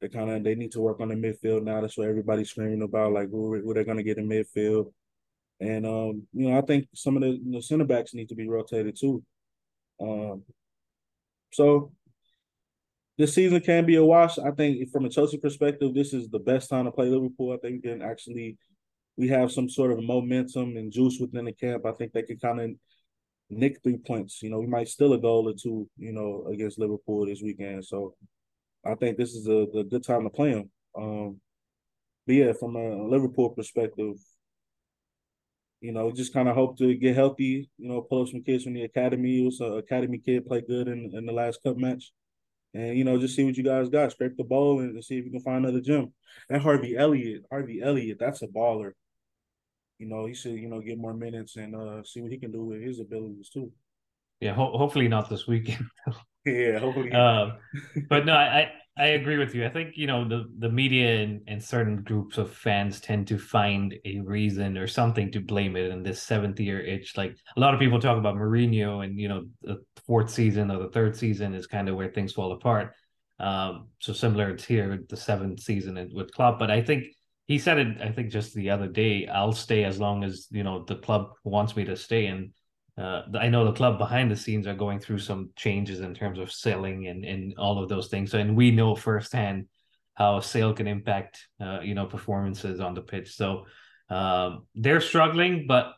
They 0.00 0.08
kind 0.08 0.30
of 0.30 0.44
they 0.44 0.54
need 0.54 0.72
to 0.72 0.80
work 0.80 1.00
on 1.00 1.08
the 1.08 1.14
midfield 1.14 1.62
now. 1.64 1.80
That's 1.80 1.96
what 1.96 2.08
everybody's 2.08 2.50
screaming 2.50 2.82
about, 2.82 3.12
like 3.12 3.30
who, 3.30 3.60
who 3.60 3.74
they're 3.74 3.84
to 3.84 4.02
get 4.02 4.18
in 4.18 4.28
midfield. 4.28 4.92
And 5.60 5.86
um, 5.86 6.26
you 6.32 6.48
know, 6.48 6.58
I 6.58 6.62
think 6.62 6.88
some 6.94 7.16
of 7.16 7.22
the 7.22 7.62
center 7.62 7.84
backs 7.84 8.14
need 8.14 8.30
to 8.30 8.34
be 8.34 8.48
rotated 8.48 8.96
too. 8.98 9.22
Um, 10.00 10.42
so 11.52 11.92
this 13.18 13.34
season 13.34 13.60
can 13.60 13.84
be 13.84 13.96
a 13.96 14.04
wash. 14.04 14.38
I 14.38 14.50
think 14.52 14.90
from 14.90 15.04
a 15.04 15.10
Chelsea 15.10 15.36
perspective, 15.36 15.94
this 15.94 16.14
is 16.14 16.28
the 16.28 16.38
best 16.38 16.70
time 16.70 16.86
to 16.86 16.90
play 16.90 17.06
Liverpool. 17.08 17.52
I 17.52 17.58
think 17.58 17.84
we 17.84 17.90
can 17.90 18.02
actually 18.02 18.56
we 19.16 19.28
have 19.28 19.52
some 19.52 19.68
sort 19.68 19.92
of 19.92 20.02
momentum 20.02 20.76
and 20.76 20.90
juice 20.90 21.18
within 21.20 21.44
the 21.44 21.52
camp. 21.52 21.84
I 21.84 21.92
think 21.92 22.12
they 22.12 22.22
can 22.22 22.38
kind 22.38 22.60
of 22.60 22.70
nick 23.50 23.82
three 23.82 23.98
points. 23.98 24.42
You 24.42 24.48
know, 24.48 24.60
we 24.60 24.66
might 24.66 24.88
steal 24.88 25.12
a 25.12 25.18
goal 25.18 25.48
or 25.48 25.52
two, 25.52 25.88
you 25.98 26.12
know, 26.12 26.46
against 26.50 26.78
Liverpool 26.78 27.26
this 27.26 27.42
weekend. 27.42 27.84
So 27.84 28.14
I 28.86 28.94
think 28.94 29.18
this 29.18 29.34
is 29.34 29.46
a, 29.46 29.66
a 29.78 29.84
good 29.84 30.04
time 30.04 30.24
to 30.24 30.30
play 30.30 30.54
them. 30.54 30.70
Um, 30.96 31.40
but 32.26 32.34
yeah, 32.34 32.52
from 32.58 32.76
a 32.76 33.06
Liverpool 33.06 33.50
perspective, 33.50 34.14
you 35.80 35.92
know, 35.92 36.10
just 36.10 36.34
kind 36.34 36.48
of 36.48 36.54
hope 36.54 36.78
to 36.78 36.94
get 36.94 37.16
healthy. 37.16 37.70
You 37.78 37.88
know, 37.88 38.02
pull 38.02 38.22
up 38.22 38.28
some 38.28 38.42
kids 38.42 38.64
from 38.64 38.74
the 38.74 38.82
academy. 38.82 39.40
It 39.40 39.44
was 39.44 39.60
an 39.60 39.78
academy 39.78 40.18
kid 40.18 40.46
played 40.46 40.66
good 40.66 40.88
in 40.88 41.10
in 41.14 41.26
the 41.26 41.32
last 41.32 41.62
cup 41.62 41.76
match, 41.76 42.12
and 42.74 42.96
you 42.96 43.04
know, 43.04 43.18
just 43.18 43.34
see 43.34 43.44
what 43.44 43.56
you 43.56 43.64
guys 43.64 43.88
got. 43.88 44.12
Scrape 44.12 44.36
the 44.36 44.44
bowl 44.44 44.80
and 44.80 45.02
see 45.04 45.18
if 45.18 45.24
you 45.24 45.30
can 45.30 45.40
find 45.40 45.64
another 45.64 45.80
gem. 45.80 46.12
And 46.48 46.62
Harvey 46.62 46.96
Elliott, 46.96 47.44
Harvey 47.50 47.80
Elliott, 47.82 48.18
that's 48.18 48.42
a 48.42 48.46
baller. 48.46 48.92
You 49.98 50.06
know, 50.06 50.26
he 50.26 50.34
should 50.34 50.52
you 50.52 50.68
know 50.68 50.80
get 50.80 50.98
more 50.98 51.14
minutes 51.14 51.56
and 51.56 51.74
uh 51.74 52.02
see 52.04 52.20
what 52.20 52.30
he 52.32 52.38
can 52.38 52.52
do 52.52 52.64
with 52.64 52.82
his 52.82 53.00
abilities 53.00 53.50
too. 53.50 53.72
Yeah, 54.40 54.54
ho- 54.54 54.76
hopefully 54.76 55.08
not 55.08 55.28
this 55.28 55.46
weekend. 55.46 55.86
yeah, 56.46 56.78
hopefully. 56.78 57.12
Um, 57.12 57.58
but 58.08 58.24
no, 58.24 58.34
I 58.34 58.72
I 59.00 59.06
agree 59.06 59.38
with 59.38 59.54
you. 59.54 59.64
I 59.64 59.70
think 59.70 59.96
you 59.96 60.06
know 60.06 60.28
the 60.28 60.44
the 60.58 60.68
media 60.68 61.22
and, 61.22 61.40
and 61.46 61.64
certain 61.64 62.02
groups 62.02 62.36
of 62.36 62.52
fans 62.52 63.00
tend 63.00 63.26
to 63.28 63.38
find 63.38 63.94
a 64.04 64.20
reason 64.20 64.76
or 64.76 64.86
something 64.86 65.32
to 65.32 65.40
blame 65.40 65.74
it 65.74 65.90
in 65.90 66.02
this 66.02 66.22
seventh 66.22 66.60
year 66.60 66.80
itch. 66.80 67.16
Like 67.16 67.34
a 67.56 67.60
lot 67.60 67.72
of 67.72 67.80
people 67.80 67.98
talk 67.98 68.18
about 68.18 68.34
Mourinho, 68.34 69.02
and 69.02 69.18
you 69.18 69.28
know 69.28 69.46
the 69.62 69.78
fourth 70.06 70.28
season 70.28 70.70
or 70.70 70.82
the 70.82 70.90
third 70.90 71.16
season 71.16 71.54
is 71.54 71.66
kind 71.66 71.88
of 71.88 71.96
where 71.96 72.10
things 72.10 72.34
fall 72.34 72.52
apart. 72.52 72.92
Um, 73.38 73.88
so 74.00 74.12
similar 74.12 74.54
to 74.54 74.66
here, 74.66 75.02
the 75.08 75.16
seventh 75.16 75.60
season 75.60 76.10
with 76.14 76.34
Klopp. 76.34 76.58
But 76.58 76.70
I 76.70 76.82
think 76.82 77.04
he 77.46 77.58
said 77.58 77.78
it. 77.78 78.02
I 78.02 78.12
think 78.12 78.30
just 78.30 78.52
the 78.52 78.68
other 78.68 78.88
day, 78.88 79.26
I'll 79.26 79.54
stay 79.54 79.84
as 79.84 79.98
long 79.98 80.24
as 80.24 80.46
you 80.50 80.62
know 80.62 80.84
the 80.84 80.96
club 80.96 81.30
wants 81.42 81.74
me 81.74 81.86
to 81.86 81.96
stay, 81.96 82.26
and 82.26 82.52
uh, 83.00 83.22
I 83.38 83.48
know 83.48 83.64
the 83.64 83.72
club 83.72 83.98
behind 83.98 84.30
the 84.30 84.36
scenes 84.36 84.66
are 84.66 84.74
going 84.74 85.00
through 85.00 85.20
some 85.20 85.50
changes 85.56 86.00
in 86.00 86.14
terms 86.14 86.38
of 86.38 86.52
selling 86.52 87.06
and, 87.06 87.24
and 87.24 87.54
all 87.56 87.82
of 87.82 87.88
those 87.88 88.08
things. 88.08 88.34
And 88.34 88.56
we 88.56 88.70
know 88.70 88.94
firsthand 88.94 89.66
how 90.14 90.36
a 90.36 90.42
sale 90.42 90.74
can 90.74 90.86
impact, 90.86 91.46
uh, 91.60 91.80
you 91.80 91.94
know, 91.94 92.04
performances 92.04 92.78
on 92.78 92.92
the 92.92 93.00
pitch. 93.00 93.34
So 93.34 93.64
um, 94.10 94.66
they're 94.74 95.00
struggling, 95.00 95.66
but 95.66 95.94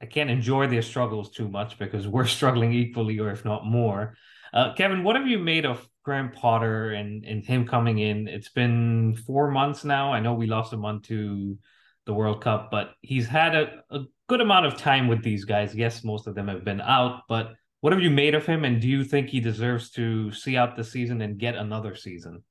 I 0.00 0.06
can't 0.06 0.30
enjoy 0.30 0.68
their 0.68 0.82
struggles 0.82 1.30
too 1.30 1.48
much 1.48 1.78
because 1.78 2.06
we're 2.06 2.26
struggling 2.38 2.72
equally, 2.72 3.18
or 3.18 3.30
if 3.30 3.44
not 3.44 3.66
more. 3.66 4.14
Uh, 4.52 4.74
Kevin, 4.74 5.02
what 5.02 5.16
have 5.16 5.26
you 5.26 5.38
made 5.38 5.64
of 5.64 5.84
Graham 6.04 6.30
Potter 6.30 6.90
and 6.90 7.24
and 7.24 7.42
him 7.42 7.66
coming 7.66 7.98
in? 7.98 8.28
It's 8.28 8.50
been 8.50 9.16
four 9.26 9.50
months 9.50 9.84
now. 9.84 10.12
I 10.12 10.20
know 10.20 10.34
we 10.34 10.46
lost 10.46 10.74
a 10.74 10.76
month 10.76 11.04
to 11.04 11.58
the 12.06 12.14
World 12.14 12.42
Cup, 12.42 12.70
but 12.70 12.94
he's 13.00 13.26
had 13.26 13.54
a, 13.54 13.82
a 13.90 14.00
good 14.28 14.40
amount 14.40 14.66
of 14.66 14.76
time 14.76 15.08
with 15.08 15.22
these 15.22 15.44
guys. 15.44 15.74
Yes, 15.74 16.04
most 16.04 16.26
of 16.26 16.34
them 16.34 16.48
have 16.48 16.64
been 16.64 16.80
out, 16.80 17.22
but 17.28 17.52
what 17.80 17.92
have 17.92 18.02
you 18.02 18.10
made 18.10 18.34
of 18.34 18.46
him, 18.46 18.64
and 18.64 18.80
do 18.80 18.88
you 18.88 19.04
think 19.04 19.28
he 19.28 19.40
deserves 19.40 19.90
to 19.92 20.30
see 20.32 20.56
out 20.56 20.76
the 20.76 20.84
season 20.84 21.20
and 21.20 21.38
get 21.38 21.56
another 21.56 21.96
season? 21.96 22.44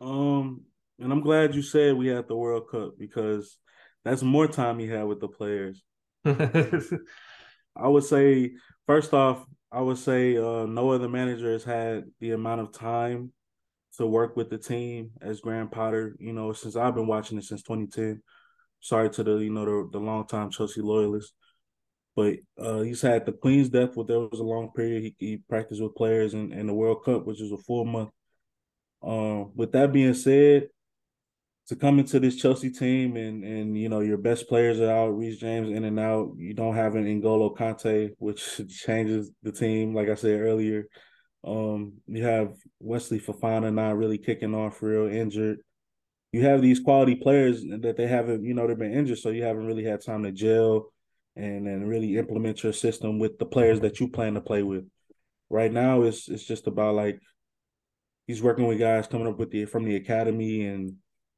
Um, 0.00 0.62
and 1.00 1.12
I'm 1.12 1.20
glad 1.20 1.54
you 1.54 1.62
said 1.62 1.96
we 1.96 2.06
had 2.06 2.28
the 2.28 2.36
World 2.36 2.70
Cup 2.70 2.92
because 2.98 3.58
that's 4.04 4.22
more 4.22 4.46
time 4.46 4.78
he 4.78 4.86
had 4.86 5.04
with 5.04 5.20
the 5.20 5.28
players. 5.28 5.82
I 6.24 7.88
would 7.88 8.04
say, 8.04 8.52
first 8.86 9.12
off, 9.12 9.44
I 9.72 9.80
would 9.80 9.98
say 9.98 10.36
uh, 10.36 10.66
no 10.66 10.90
other 10.90 11.08
manager 11.08 11.52
has 11.52 11.64
had 11.64 12.04
the 12.20 12.30
amount 12.30 12.60
of 12.60 12.72
time 12.72 13.32
to 13.96 14.06
work 14.06 14.36
with 14.36 14.48
the 14.48 14.58
team 14.58 15.10
as 15.20 15.40
Graham 15.40 15.68
Potter. 15.68 16.16
You 16.20 16.32
know, 16.32 16.52
since 16.52 16.76
I've 16.76 16.94
been 16.94 17.08
watching 17.08 17.36
it 17.36 17.44
since 17.44 17.62
2010. 17.62 18.22
Sorry 18.80 19.10
to 19.10 19.22
the 19.22 19.36
you 19.38 19.50
know 19.50 19.64
the, 19.64 19.90
the 19.92 19.98
long 19.98 20.26
time 20.26 20.50
Chelsea 20.50 20.80
loyalists, 20.80 21.32
but 22.14 22.36
uh, 22.58 22.80
he's 22.80 23.02
had 23.02 23.26
the 23.26 23.32
Queen's 23.32 23.68
death, 23.68 23.96
where 23.96 24.06
there 24.06 24.20
was 24.20 24.40
a 24.40 24.44
long 24.44 24.70
period 24.74 25.02
he, 25.02 25.14
he 25.18 25.36
practiced 25.48 25.82
with 25.82 25.94
players 25.94 26.34
in, 26.34 26.52
in 26.52 26.66
the 26.66 26.74
World 26.74 27.04
Cup, 27.04 27.26
which 27.26 27.40
was 27.40 27.52
a 27.52 27.58
full 27.58 27.84
month. 27.84 28.10
Um, 29.02 29.52
with 29.54 29.72
that 29.72 29.92
being 29.92 30.14
said, 30.14 30.68
to 31.68 31.76
come 31.76 31.98
into 31.98 32.20
this 32.20 32.36
Chelsea 32.36 32.70
team 32.70 33.16
and 33.16 33.44
and 33.44 33.76
you 33.76 33.88
know 33.88 34.00
your 34.00 34.18
best 34.18 34.48
players 34.48 34.80
are 34.80 34.90
out, 34.90 35.16
Reece 35.16 35.38
James 35.38 35.70
in 35.70 35.84
and 35.84 35.98
out. 35.98 36.32
You 36.36 36.54
don't 36.54 36.76
have 36.76 36.94
an 36.94 37.04
N'Golo 37.04 37.56
Kante, 37.56 38.10
which 38.18 38.60
changes 38.68 39.30
the 39.42 39.52
team. 39.52 39.94
Like 39.94 40.08
I 40.08 40.14
said 40.14 40.40
earlier, 40.40 40.86
um, 41.44 41.94
you 42.06 42.24
have 42.24 42.54
Wesley 42.78 43.20
Fofana 43.20 43.72
not 43.72 43.96
really 43.96 44.18
kicking 44.18 44.54
off, 44.54 44.82
real 44.82 45.06
injured. 45.06 45.58
You 46.36 46.42
have 46.44 46.60
these 46.60 46.80
quality 46.80 47.14
players 47.14 47.64
that 47.80 47.96
they 47.96 48.06
haven't, 48.06 48.44
you 48.44 48.52
know, 48.52 48.66
they've 48.66 48.78
been 48.78 48.92
injured, 48.92 49.18
so 49.18 49.30
you 49.30 49.42
haven't 49.42 49.66
really 49.66 49.84
had 49.84 50.04
time 50.04 50.22
to 50.24 50.32
gel 50.32 50.92
and 51.34 51.66
and 51.66 51.88
really 51.88 52.18
implement 52.18 52.62
your 52.62 52.74
system 52.74 53.18
with 53.18 53.38
the 53.38 53.46
players 53.46 53.80
that 53.80 54.00
you 54.00 54.08
plan 54.08 54.34
to 54.34 54.40
play 54.40 54.62
with. 54.62 54.84
Right 55.48 55.72
now, 55.72 56.02
it's 56.02 56.28
it's 56.28 56.44
just 56.44 56.66
about 56.66 56.94
like 56.94 57.18
he's 58.26 58.42
working 58.42 58.66
with 58.66 58.78
guys 58.78 59.06
coming 59.06 59.28
up 59.28 59.38
with 59.38 59.50
the 59.50 59.64
from 59.64 59.84
the 59.84 59.96
academy 59.96 60.66
and 60.66 60.96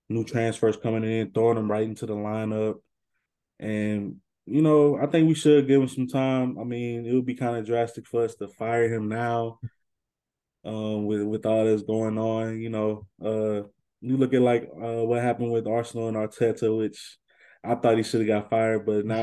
new 0.08 0.24
transfers 0.24 0.76
coming 0.76 1.04
in, 1.04 1.30
throwing 1.30 1.56
them 1.56 1.70
right 1.70 1.84
into 1.84 2.06
the 2.06 2.14
lineup. 2.14 2.76
And, 3.60 4.16
you 4.46 4.62
know, 4.62 4.96
I 4.96 5.06
think 5.06 5.28
we 5.28 5.34
should 5.34 5.68
give 5.68 5.80
him 5.82 5.88
some 5.88 6.08
time. 6.08 6.58
I 6.58 6.64
mean, 6.64 7.06
it 7.06 7.12
would 7.12 7.26
be 7.26 7.34
kind 7.34 7.56
of 7.56 7.66
drastic 7.66 8.06
for 8.06 8.24
us 8.24 8.34
to 8.36 8.48
fire 8.48 8.92
him 8.92 9.08
now 9.08 9.60
um, 10.64 11.06
with 11.06 11.22
with 11.22 11.46
all 11.46 11.64
this 11.64 11.82
going 11.82 12.18
on. 12.18 12.58
You 12.58 12.70
know, 12.70 13.06
uh, 13.24 13.68
you 14.00 14.16
look 14.16 14.34
at 14.34 14.42
like 14.42 14.70
uh, 14.74 15.04
what 15.04 15.22
happened 15.22 15.52
with 15.52 15.66
Arsenal 15.66 16.08
and 16.08 16.16
Arteta, 16.16 16.76
which 16.76 17.18
I 17.64 17.74
thought 17.74 17.96
he 17.96 18.02
should 18.02 18.20
have 18.20 18.28
got 18.28 18.50
fired, 18.50 18.86
but 18.86 19.04
now 19.04 19.22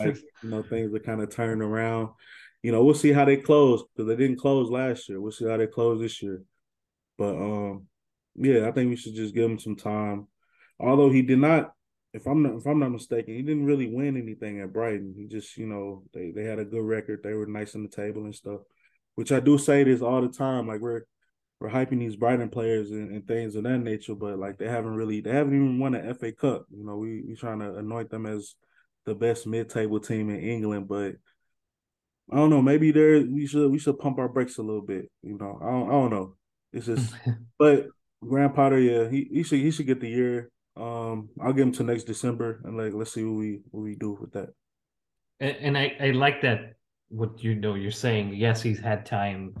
like 0.00 0.16
you 0.42 0.50
know 0.50 0.62
things 0.62 0.94
are 0.94 1.00
kind 1.00 1.20
of 1.20 1.30
turned 1.30 1.62
around. 1.62 2.10
You 2.62 2.72
know, 2.72 2.82
we'll 2.82 2.94
see 2.94 3.12
how 3.12 3.26
they 3.26 3.36
close 3.36 3.82
because 3.82 4.08
they 4.08 4.16
didn't 4.16 4.40
close 4.40 4.70
last 4.70 5.08
year. 5.08 5.20
We'll 5.20 5.32
see 5.32 5.46
how 5.46 5.58
they 5.58 5.66
close 5.66 6.00
this 6.00 6.22
year. 6.22 6.42
But 7.18 7.34
um, 7.36 7.86
yeah, 8.36 8.66
I 8.66 8.72
think 8.72 8.88
we 8.88 8.96
should 8.96 9.14
just 9.14 9.34
give 9.34 9.50
him 9.50 9.58
some 9.58 9.76
time. 9.76 10.28
Although 10.80 11.10
he 11.10 11.22
did 11.22 11.38
not, 11.38 11.72
if 12.14 12.26
I'm 12.26 12.42
not 12.42 12.54
if 12.56 12.66
I'm 12.66 12.78
not 12.78 12.90
mistaken, 12.90 13.34
he 13.34 13.42
didn't 13.42 13.66
really 13.66 13.86
win 13.86 14.16
anything 14.16 14.60
at 14.60 14.72
Brighton. 14.72 15.14
He 15.16 15.26
just, 15.26 15.56
you 15.58 15.66
know, 15.66 16.04
they 16.14 16.30
they 16.30 16.44
had 16.44 16.58
a 16.58 16.64
good 16.64 16.84
record. 16.84 17.20
They 17.22 17.34
were 17.34 17.46
nice 17.46 17.74
on 17.74 17.82
the 17.82 17.88
table 17.88 18.24
and 18.24 18.34
stuff. 18.34 18.60
Which 19.14 19.30
I 19.30 19.40
do 19.40 19.58
say 19.58 19.84
this 19.84 20.00
all 20.00 20.22
the 20.22 20.28
time. 20.28 20.66
Like 20.66 20.80
we're 20.80 21.02
we're 21.60 21.70
hyping 21.70 21.98
these 21.98 22.16
Brighton 22.16 22.50
players 22.50 22.90
and, 22.90 23.10
and 23.10 23.26
things 23.26 23.54
of 23.54 23.64
that 23.64 23.78
nature, 23.78 24.14
but 24.14 24.38
like 24.38 24.58
they 24.58 24.68
haven't 24.68 24.94
really 24.94 25.20
they 25.20 25.30
haven't 25.30 25.54
even 25.54 25.78
won 25.78 25.94
an 25.94 26.14
FA 26.14 26.32
Cup. 26.32 26.66
You 26.70 26.84
know, 26.84 26.96
we 26.96 27.22
we 27.22 27.34
trying 27.34 27.60
to 27.60 27.76
anoint 27.76 28.10
them 28.10 28.26
as 28.26 28.54
the 29.06 29.14
best 29.14 29.46
mid 29.46 29.70
table 29.70 30.00
team 30.00 30.30
in 30.30 30.40
England, 30.40 30.88
but 30.88 31.14
I 32.32 32.36
don't 32.36 32.50
know. 32.50 32.62
Maybe 32.62 32.90
there 32.90 33.20
we 33.20 33.46
should 33.46 33.70
we 33.70 33.78
should 33.78 33.98
pump 33.98 34.18
our 34.18 34.28
brakes 34.28 34.58
a 34.58 34.62
little 34.62 34.82
bit. 34.82 35.10
You 35.22 35.38
know, 35.38 35.58
I 35.62 35.70
don't, 35.70 35.88
I 35.88 35.92
don't 35.92 36.10
know. 36.10 36.36
It's 36.72 36.86
just, 36.86 37.14
but 37.58 37.86
Graham 38.22 38.52
Potter, 38.52 38.78
yeah, 38.78 39.08
he, 39.08 39.28
he 39.30 39.42
should 39.42 39.60
he 39.60 39.70
should 39.70 39.86
get 39.86 40.00
the 40.00 40.08
year. 40.08 40.50
Um, 40.76 41.28
I'll 41.40 41.52
give 41.52 41.66
him 41.66 41.72
to 41.74 41.84
next 41.84 42.04
December, 42.04 42.60
and 42.64 42.76
like 42.76 42.92
let's 42.94 43.12
see 43.12 43.24
what 43.24 43.38
we 43.38 43.60
what 43.70 43.82
we 43.82 43.94
do 43.94 44.18
with 44.20 44.32
that. 44.32 44.48
And, 45.40 45.56
and 45.60 45.78
I 45.78 45.96
I 46.00 46.10
like 46.10 46.42
that 46.42 46.74
what 47.08 47.44
you 47.44 47.54
know 47.54 47.74
you're 47.74 47.90
saying. 47.90 48.34
Yes, 48.34 48.62
he's 48.62 48.80
had 48.80 49.06
time 49.06 49.54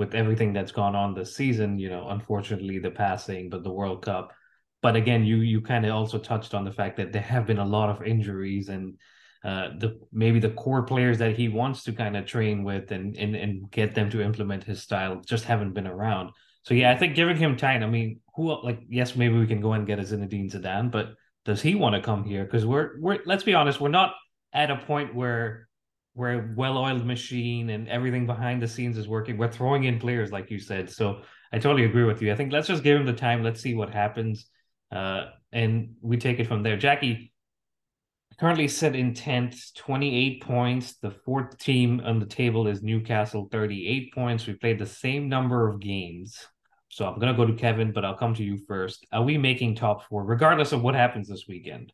with 0.00 0.14
everything 0.14 0.54
that's 0.54 0.72
gone 0.72 0.96
on 0.96 1.12
this 1.12 1.36
season. 1.36 1.78
You 1.78 1.90
know, 1.90 2.08
unfortunately 2.08 2.78
the 2.78 2.90
passing, 2.90 3.50
but 3.50 3.62
the 3.62 3.70
World 3.70 4.02
Cup. 4.02 4.32
But 4.80 4.96
again, 4.96 5.24
you 5.24 5.36
you 5.36 5.60
kind 5.60 5.84
of 5.84 5.94
also 5.94 6.18
touched 6.18 6.54
on 6.54 6.64
the 6.64 6.72
fact 6.72 6.96
that 6.96 7.12
there 7.12 7.20
have 7.22 7.46
been 7.46 7.58
a 7.58 7.72
lot 7.76 7.90
of 7.90 8.02
injuries 8.02 8.70
and 8.70 8.98
uh, 9.44 9.68
the 9.78 10.00
maybe 10.10 10.40
the 10.40 10.56
core 10.62 10.84
players 10.84 11.18
that 11.18 11.36
he 11.36 11.48
wants 11.48 11.84
to 11.84 11.92
kind 11.92 12.16
of 12.16 12.24
train 12.24 12.64
with 12.64 12.90
and, 12.92 13.14
and 13.18 13.36
and 13.36 13.70
get 13.70 13.94
them 13.94 14.08
to 14.10 14.22
implement 14.22 14.64
his 14.64 14.82
style 14.82 15.20
just 15.26 15.44
haven't 15.44 15.74
been 15.74 15.86
around. 15.86 16.30
So 16.62 16.72
yeah, 16.72 16.90
I 16.90 16.96
think 16.96 17.14
giving 17.14 17.36
him 17.36 17.58
time. 17.58 17.82
I 17.82 17.86
mean, 17.86 18.20
who 18.34 18.44
like 18.64 18.80
yes, 18.88 19.14
maybe 19.14 19.38
we 19.38 19.46
can 19.46 19.60
go 19.60 19.74
and 19.74 19.86
get 19.86 19.98
a 19.98 20.02
Zinedine 20.02 20.50
Zidane, 20.50 20.90
but 20.90 21.14
does 21.44 21.60
he 21.60 21.74
want 21.74 21.94
to 21.94 22.00
come 22.00 22.24
here? 22.24 22.44
Because 22.44 22.64
we're 22.64 22.98
we're 23.00 23.18
let's 23.26 23.44
be 23.44 23.54
honest, 23.54 23.82
we're 23.82 23.98
not 24.00 24.14
at 24.52 24.70
a 24.70 24.76
point 24.76 25.14
where 25.14 25.68
we're 26.14 26.40
a 26.40 26.54
well-oiled 26.56 27.06
machine 27.06 27.70
and 27.70 27.88
everything 27.88 28.26
behind 28.26 28.60
the 28.60 28.68
scenes 28.68 28.98
is 28.98 29.06
working. 29.06 29.38
We're 29.38 29.52
throwing 29.52 29.84
in 29.84 29.98
players, 29.98 30.32
like 30.32 30.50
you 30.50 30.58
said. 30.58 30.90
So 30.90 31.22
I 31.52 31.58
totally 31.58 31.84
agree 31.84 32.04
with 32.04 32.20
you. 32.20 32.32
I 32.32 32.36
think 32.36 32.52
let's 32.52 32.68
just 32.68 32.82
give 32.82 32.98
him 32.98 33.06
the 33.06 33.12
time. 33.12 33.42
Let's 33.42 33.60
see 33.60 33.74
what 33.74 33.90
happens, 33.90 34.46
uh, 34.92 35.26
and 35.52 35.94
we 36.00 36.16
take 36.16 36.40
it 36.40 36.46
from 36.46 36.62
there. 36.62 36.76
Jackie 36.76 37.32
currently 38.38 38.68
set 38.68 38.96
in 38.96 39.14
tenth, 39.14 39.74
twenty-eight 39.74 40.42
points. 40.42 40.96
The 40.96 41.10
fourth 41.10 41.58
team 41.58 42.00
on 42.04 42.18
the 42.18 42.26
table 42.26 42.66
is 42.68 42.82
Newcastle, 42.82 43.48
thirty-eight 43.50 44.14
points. 44.14 44.46
We 44.46 44.54
played 44.54 44.78
the 44.78 44.86
same 44.86 45.28
number 45.28 45.68
of 45.68 45.80
games. 45.80 46.38
So 46.88 47.06
I'm 47.06 47.18
gonna 47.18 47.34
go 47.34 47.46
to 47.46 47.52
Kevin, 47.54 47.92
but 47.92 48.04
I'll 48.04 48.16
come 48.16 48.34
to 48.34 48.44
you 48.44 48.58
first. 48.66 49.06
Are 49.12 49.22
we 49.22 49.38
making 49.38 49.74
top 49.74 50.08
four, 50.08 50.24
regardless 50.24 50.72
of 50.72 50.82
what 50.82 50.94
happens 50.94 51.28
this 51.28 51.46
weekend? 51.48 51.92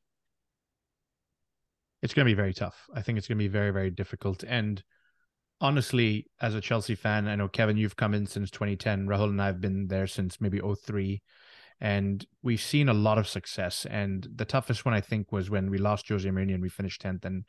It's 2.02 2.14
gonna 2.14 2.26
be 2.26 2.34
very 2.34 2.54
tough. 2.54 2.88
I 2.94 3.02
think 3.02 3.18
it's 3.18 3.28
gonna 3.28 3.38
be 3.38 3.48
very, 3.48 3.70
very 3.70 3.90
difficult. 3.90 4.44
And 4.44 4.82
honestly, 5.60 6.26
as 6.40 6.54
a 6.54 6.60
Chelsea 6.60 6.94
fan, 6.94 7.28
I 7.28 7.36
know 7.36 7.48
Kevin, 7.48 7.76
you've 7.76 7.96
come 7.96 8.14
in 8.14 8.26
since 8.26 8.50
2010. 8.50 9.06
Rahul 9.06 9.30
and 9.30 9.42
I 9.42 9.46
have 9.46 9.60
been 9.60 9.86
there 9.88 10.06
since 10.06 10.40
maybe 10.40 10.60
03. 10.60 11.22
And 11.80 12.24
we've 12.42 12.60
seen 12.60 12.88
a 12.88 12.94
lot 12.94 13.18
of 13.18 13.28
success. 13.28 13.86
And 13.88 14.26
the 14.34 14.44
toughest 14.44 14.84
one, 14.84 14.94
I 14.94 15.00
think, 15.00 15.30
was 15.32 15.50
when 15.50 15.70
we 15.70 15.78
lost 15.78 16.08
Jose 16.08 16.28
Mourinho 16.28 16.54
and 16.54 16.62
we 16.62 16.68
finished 16.68 17.02
10th. 17.02 17.24
And 17.24 17.44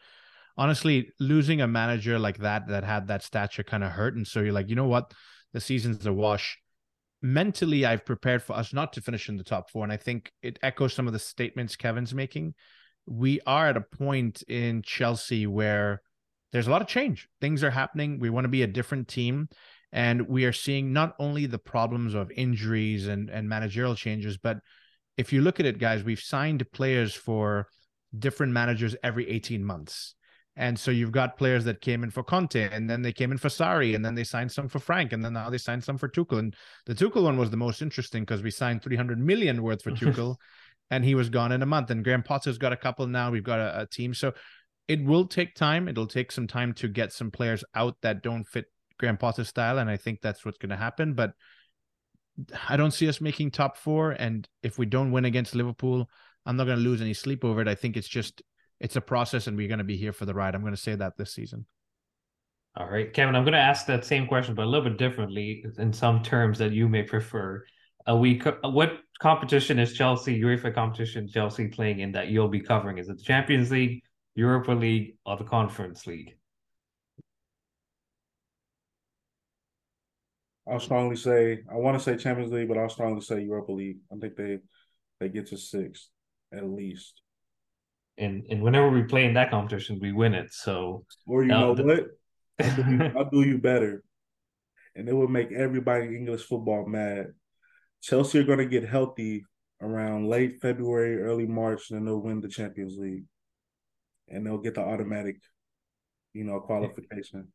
honestly, 0.57 1.11
losing 1.19 1.61
a 1.61 1.67
manager 1.67 2.19
like 2.19 2.39
that, 2.39 2.67
that 2.67 2.83
had 2.83 3.07
that 3.07 3.23
stature 3.23 3.63
kind 3.63 3.83
of 3.83 3.91
hurt. 3.91 4.15
And 4.15 4.27
so 4.27 4.41
you're 4.41 4.53
like, 4.53 4.69
you 4.69 4.75
know 4.75 4.87
what? 4.87 5.13
The 5.53 5.61
season's 5.61 6.05
a 6.05 6.11
wash 6.11 6.57
mentally 7.21 7.85
I've 7.85 8.05
prepared 8.05 8.43
for 8.43 8.53
us 8.53 8.73
not 8.73 8.93
to 8.93 9.01
finish 9.01 9.29
in 9.29 9.37
the 9.37 9.43
top 9.43 9.69
four. 9.69 9.83
And 9.83 9.91
I 9.91 9.97
think 9.97 10.31
it 10.41 10.59
echoes 10.61 10.93
some 10.93 11.07
of 11.07 11.13
the 11.13 11.19
statements 11.19 11.75
Kevin's 11.75 12.13
making. 12.13 12.53
We 13.07 13.39
are 13.47 13.67
at 13.67 13.77
a 13.77 13.81
point 13.81 14.43
in 14.43 14.81
Chelsea 14.83 15.47
where 15.47 16.01
there's 16.51 16.67
a 16.67 16.71
lot 16.71 16.81
of 16.81 16.87
change. 16.87 17.27
Things 17.41 17.63
are 17.63 17.71
happening. 17.71 18.19
We 18.19 18.29
want 18.29 18.45
to 18.45 18.49
be 18.49 18.63
a 18.63 18.67
different 18.67 19.07
team. 19.07 19.49
And 19.91 20.27
we 20.27 20.45
are 20.45 20.53
seeing 20.53 20.91
not 20.91 21.15
only 21.17 21.45
the 21.45 21.57
problems 21.57 22.13
of 22.13 22.29
injuries 22.31 23.07
and, 23.07 23.29
and 23.29 23.47
managerial 23.47 23.95
changes, 23.95 24.37
but 24.37 24.57
if 25.17 25.31
you 25.33 25.41
look 25.41 25.59
at 25.59 25.65
it, 25.65 25.79
guys, 25.79 26.03
we've 26.03 26.19
signed 26.19 26.69
players 26.73 27.13
for 27.13 27.67
different 28.17 28.53
managers 28.53 28.95
every 29.03 29.29
18 29.29 29.63
months. 29.63 30.15
And 30.55 30.77
so 30.77 30.89
you've 30.89 31.11
got 31.11 31.37
players 31.37 31.65
that 31.65 31.81
came 31.81 32.03
in 32.03 32.09
for 32.09 32.23
Conte, 32.23 32.69
and 32.71 32.89
then 32.89 33.03
they 33.03 33.13
came 33.13 33.31
in 33.31 33.37
for 33.37 33.47
Sarri, 33.47 33.93
and 33.95 34.03
then 34.03 34.15
they 34.15 34.23
signed 34.23 34.51
some 34.51 34.67
for 34.67 34.79
Frank, 34.79 35.13
and 35.13 35.23
then 35.23 35.33
now 35.33 35.51
they 35.51 35.59
signed 35.59 35.83
some 35.83 35.99
for 35.99 36.09
Tuchel. 36.09 36.39
And 36.39 36.55
the 36.87 36.95
Tuchel 36.95 37.23
one 37.23 37.37
was 37.37 37.51
the 37.51 37.57
most 37.57 37.83
interesting 37.83 38.23
because 38.23 38.41
we 38.41 38.49
signed 38.49 38.81
300 38.81 39.19
million 39.19 39.61
worth 39.61 39.83
for 39.83 39.91
Tuchel, 39.93 40.35
and 40.89 41.03
he 41.03 41.15
was 41.15 41.29
gone 41.29 41.51
in 41.51 41.61
a 41.61 41.65
month. 41.65 41.89
And 41.89 42.03
Graham 42.03 42.23
Potter's 42.23 42.57
got 42.57 42.73
a 42.73 42.77
couple 42.77 43.07
now. 43.07 43.31
We've 43.31 43.43
got 43.43 43.59
a, 43.59 43.81
a 43.81 43.85
team. 43.85 44.13
So 44.13 44.33
it 44.87 45.03
will 45.03 45.27
take 45.27 45.55
time. 45.55 45.87
It'll 45.87 46.07
take 46.07 46.31
some 46.31 46.47
time 46.47 46.73
to 46.75 46.87
get 46.87 47.11
some 47.11 47.31
players 47.31 47.63
out 47.75 47.97
that 48.01 48.23
don't 48.23 48.47
fit 48.47 48.65
Graham 48.97 49.17
Potter's 49.17 49.49
style. 49.49 49.79
And 49.79 49.89
I 49.89 49.97
think 49.97 50.21
that's 50.21 50.45
what's 50.45 50.57
going 50.57 50.69
to 50.69 50.77
happen. 50.77 51.13
But 51.13 51.33
I 52.69 52.77
don't 52.77 52.91
see 52.91 53.09
us 53.09 53.19
making 53.19 53.51
top 53.51 53.77
four. 53.77 54.11
And 54.11 54.47
if 54.63 54.77
we 54.77 54.85
don't 54.85 55.11
win 55.11 55.25
against 55.25 55.55
Liverpool, 55.55 56.09
I'm 56.45 56.55
not 56.55 56.65
going 56.65 56.77
to 56.77 56.83
lose 56.83 57.01
any 57.01 57.13
sleep 57.13 57.43
over 57.43 57.61
it. 57.61 57.67
I 57.67 57.75
think 57.75 57.97
it's 57.97 58.07
just 58.07 58.41
it's 58.79 58.95
a 58.95 59.01
process 59.01 59.47
and 59.47 59.57
we're 59.57 59.67
going 59.67 59.79
to 59.79 59.83
be 59.83 59.97
here 59.97 60.13
for 60.13 60.25
the 60.25 60.33
ride. 60.33 60.55
I'm 60.55 60.61
going 60.61 60.73
to 60.75 60.81
say 60.81 60.95
that 60.95 61.17
this 61.17 61.33
season. 61.33 61.65
All 62.77 62.87
right, 62.87 63.11
Kevin, 63.11 63.35
I'm 63.35 63.43
going 63.43 63.53
to 63.53 63.59
ask 63.59 63.87
that 63.87 64.05
same 64.05 64.27
question, 64.27 64.53
but 64.53 64.65
a 64.65 64.69
little 64.69 64.87
bit 64.87 64.99
differently 64.99 65.65
in 65.79 65.91
some 65.91 66.21
terms 66.21 66.59
that 66.59 66.73
you 66.73 66.87
may 66.87 67.01
prefer. 67.01 67.65
A 68.07 68.15
week, 68.15 68.43
what 68.63 68.99
competition 69.19 69.79
is 69.79 69.93
Chelsea, 69.93 70.39
UEFA 70.41 70.73
competition, 70.73 71.27
Chelsea 71.27 71.67
playing 71.67 71.99
in 71.99 72.13
that 72.13 72.29
you'll 72.29 72.47
be 72.47 72.61
covering? 72.61 72.97
Is 72.99 73.09
it 73.09 73.17
the 73.17 73.23
Champions 73.23 73.69
League, 73.69 74.01
Europa 74.35 74.71
League, 74.71 75.17
or 75.25 75.35
the 75.35 75.43
Conference 75.43 76.07
League? 76.07 76.37
I'll 80.69 80.79
strongly 80.79 81.15
say 81.15 81.63
I 81.71 81.75
want 81.75 81.97
to 81.97 82.03
say 82.03 82.17
Champions 82.17 82.51
League, 82.51 82.67
but 82.67 82.77
I'll 82.77 82.89
strongly 82.89 83.21
say 83.21 83.41
Europa 83.41 83.71
League. 83.71 83.97
I 84.11 84.17
think 84.17 84.35
they 84.35 84.59
they 85.19 85.29
get 85.29 85.47
to 85.47 85.57
six 85.57 86.09
at 86.53 86.65
least. 86.65 87.21
and 88.17 88.45
and 88.49 88.61
whenever 88.61 88.89
we 88.89 89.03
play 89.03 89.25
in 89.25 89.33
that 89.33 89.49
competition, 89.51 89.99
we 90.01 90.11
win 90.11 90.33
it. 90.33 90.53
So 90.53 91.05
Or 91.25 91.43
you 91.43 91.49
know 91.49 91.73
the- 91.75 91.83
what? 91.83 92.05
I'll 92.59 92.75
do, 92.75 92.91
you, 92.91 93.03
I'll 93.17 93.29
do 93.29 93.41
you 93.43 93.57
better. 93.59 94.03
And 94.95 95.07
it 95.07 95.13
will 95.13 95.27
make 95.27 95.51
everybody 95.51 96.07
in 96.07 96.15
English 96.15 96.43
football 96.43 96.87
mad. 96.87 97.27
Chelsea 98.07 98.39
are 98.39 98.43
going 98.43 98.59
to 98.59 98.65
get 98.65 98.87
healthy 98.87 99.45
around 99.81 100.29
late 100.29 100.61
February, 100.61 101.21
early 101.21 101.45
March, 101.45 101.89
and 101.89 101.99
then 101.99 102.05
they'll 102.05 102.21
win 102.21 102.39
the 102.39 102.47
Champions 102.47 102.97
League. 102.97 103.25
And 104.29 104.45
they'll 104.45 104.57
get 104.57 104.75
the 104.75 104.81
automatic, 104.81 105.37
you 106.33 106.43
know, 106.43 106.59
qualification. 106.59 107.47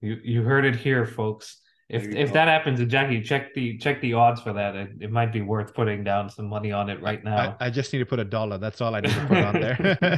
you 0.00 0.20
you 0.22 0.42
heard 0.42 0.64
it 0.64 0.76
here, 0.76 1.06
folks. 1.06 1.60
If 1.88 2.06
if 2.06 2.28
go. 2.28 2.34
that 2.34 2.46
happens, 2.46 2.84
Jackie, 2.86 3.20
check 3.20 3.52
the 3.54 3.78
check 3.78 4.00
the 4.00 4.14
odds 4.14 4.40
for 4.40 4.52
that. 4.52 4.76
It, 4.76 4.90
it 5.00 5.10
might 5.10 5.32
be 5.32 5.40
worth 5.42 5.74
putting 5.74 6.04
down 6.04 6.30
some 6.30 6.46
money 6.46 6.70
on 6.70 6.88
it 6.88 7.02
right 7.02 7.20
I, 7.26 7.30
now. 7.30 7.56
I 7.58 7.70
just 7.70 7.92
need 7.92 7.98
to 7.98 8.06
put 8.06 8.20
a 8.20 8.24
dollar. 8.24 8.58
That's 8.58 8.80
all 8.80 8.94
I 8.94 9.00
need 9.00 9.12
to 9.12 9.26
put 9.26 9.38
on 9.38 9.60
there. 9.60 10.08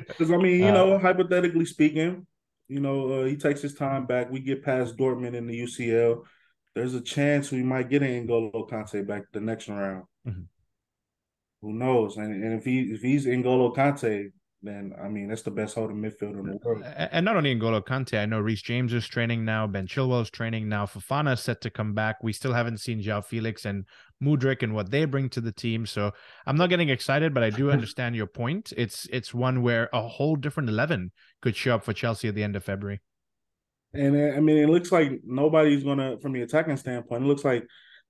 Because, 0.08 0.32
I 0.32 0.36
mean, 0.38 0.60
you 0.60 0.68
Uh, 0.68 0.72
know, 0.72 0.98
hypothetically 0.98 1.66
speaking, 1.66 2.26
you 2.68 2.80
know, 2.80 3.20
uh, 3.20 3.24
he 3.24 3.36
takes 3.36 3.60
his 3.60 3.74
time 3.74 4.06
back. 4.06 4.30
We 4.30 4.40
get 4.40 4.64
past 4.64 4.96
Dortmund 4.96 5.34
in 5.34 5.46
the 5.46 5.60
UCL. 5.62 6.24
There's 6.78 6.94
a 6.94 7.00
chance 7.00 7.50
we 7.50 7.64
might 7.64 7.90
get 7.90 8.04
an 8.04 8.28
N'Golo 8.28 8.68
Kante 8.70 9.04
back 9.04 9.24
the 9.32 9.40
next 9.40 9.68
round. 9.68 10.04
Mhm. 10.24 10.46
Who 11.60 11.72
knows? 11.72 12.16
And, 12.16 12.32
and 12.32 12.52
if 12.54 12.64
he 12.64 12.82
if 12.92 13.00
he's 13.00 13.26
N'Golo 13.26 13.74
Kante, 13.74 14.30
then 14.62 14.92
I 15.02 15.08
mean 15.08 15.26
that's 15.26 15.42
the 15.42 15.50
best 15.50 15.74
holding 15.74 15.96
midfielder 15.96 16.38
in 16.38 16.46
the 16.46 16.58
world. 16.62 16.84
And 16.84 17.24
not 17.24 17.36
only 17.36 17.52
N'Golo 17.52 17.84
Kante, 17.84 18.16
I 18.16 18.26
know 18.26 18.38
Reece 18.38 18.62
James 18.62 18.92
is 18.92 19.08
training 19.08 19.44
now. 19.44 19.66
Ben 19.66 19.88
Chilwell's 19.88 20.30
training 20.30 20.68
now. 20.68 20.86
Fofana 20.86 21.32
is 21.32 21.40
set 21.40 21.60
to 21.62 21.70
come 21.70 21.94
back. 21.94 22.22
We 22.22 22.32
still 22.32 22.52
haven't 22.52 22.78
seen 22.78 23.02
João 23.02 23.24
Felix 23.24 23.64
and 23.64 23.84
Mudryk 24.22 24.62
and 24.62 24.72
what 24.72 24.92
they 24.92 25.04
bring 25.04 25.28
to 25.30 25.40
the 25.40 25.50
team. 25.50 25.84
So 25.84 26.12
I'm 26.46 26.56
not 26.56 26.70
getting 26.70 26.90
excited, 26.90 27.34
but 27.34 27.42
I 27.42 27.50
do 27.50 27.70
understand 27.76 28.14
your 28.14 28.28
point. 28.28 28.72
It's 28.76 29.08
it's 29.12 29.34
one 29.34 29.62
where 29.62 29.88
a 29.92 30.06
whole 30.06 30.36
different 30.36 30.68
eleven 30.68 31.10
could 31.42 31.56
show 31.56 31.74
up 31.74 31.82
for 31.82 31.92
Chelsea 31.92 32.28
at 32.28 32.36
the 32.36 32.44
end 32.44 32.54
of 32.54 32.62
February. 32.62 33.00
And 33.94 34.34
I 34.36 34.40
mean, 34.40 34.58
it 34.58 34.68
looks 34.68 34.92
like 34.92 35.20
nobody's 35.24 35.82
gonna, 35.82 36.18
from 36.18 36.32
the 36.32 36.42
attacking 36.42 36.76
standpoint, 36.76 37.24
it 37.24 37.26
looks 37.26 37.44
like 37.44 37.66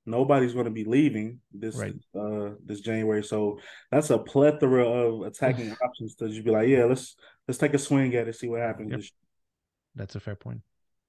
nobody's 0.07 0.55
gonna 0.55 0.71
be 0.71 0.85
leaving 0.85 1.41
this 1.53 1.77
Right. 1.77 1.95
uh 2.19 2.55
this 2.65 2.81
January. 2.81 3.23
So 3.23 3.61
that's 3.91 4.11
a 4.11 4.19
plethora 4.19 4.85
of 4.87 5.23
attacking 5.23 5.73
options 5.83 6.15
to 6.17 6.29
just 6.29 6.45
be 6.45 6.51
like, 6.51 6.69
yeah, 6.69 6.85
let's 6.85 7.15
let's 7.47 7.59
take 7.59 7.75
a 7.75 7.79
swing 7.79 8.15
at 8.15 8.27
it, 8.29 8.35
see 8.35 8.49
what 8.49 8.61
happens. 8.61 8.91
Yep. 8.91 9.01
That's 9.95 10.15
a 10.15 10.21
fair 10.21 10.37
point. 10.37 10.63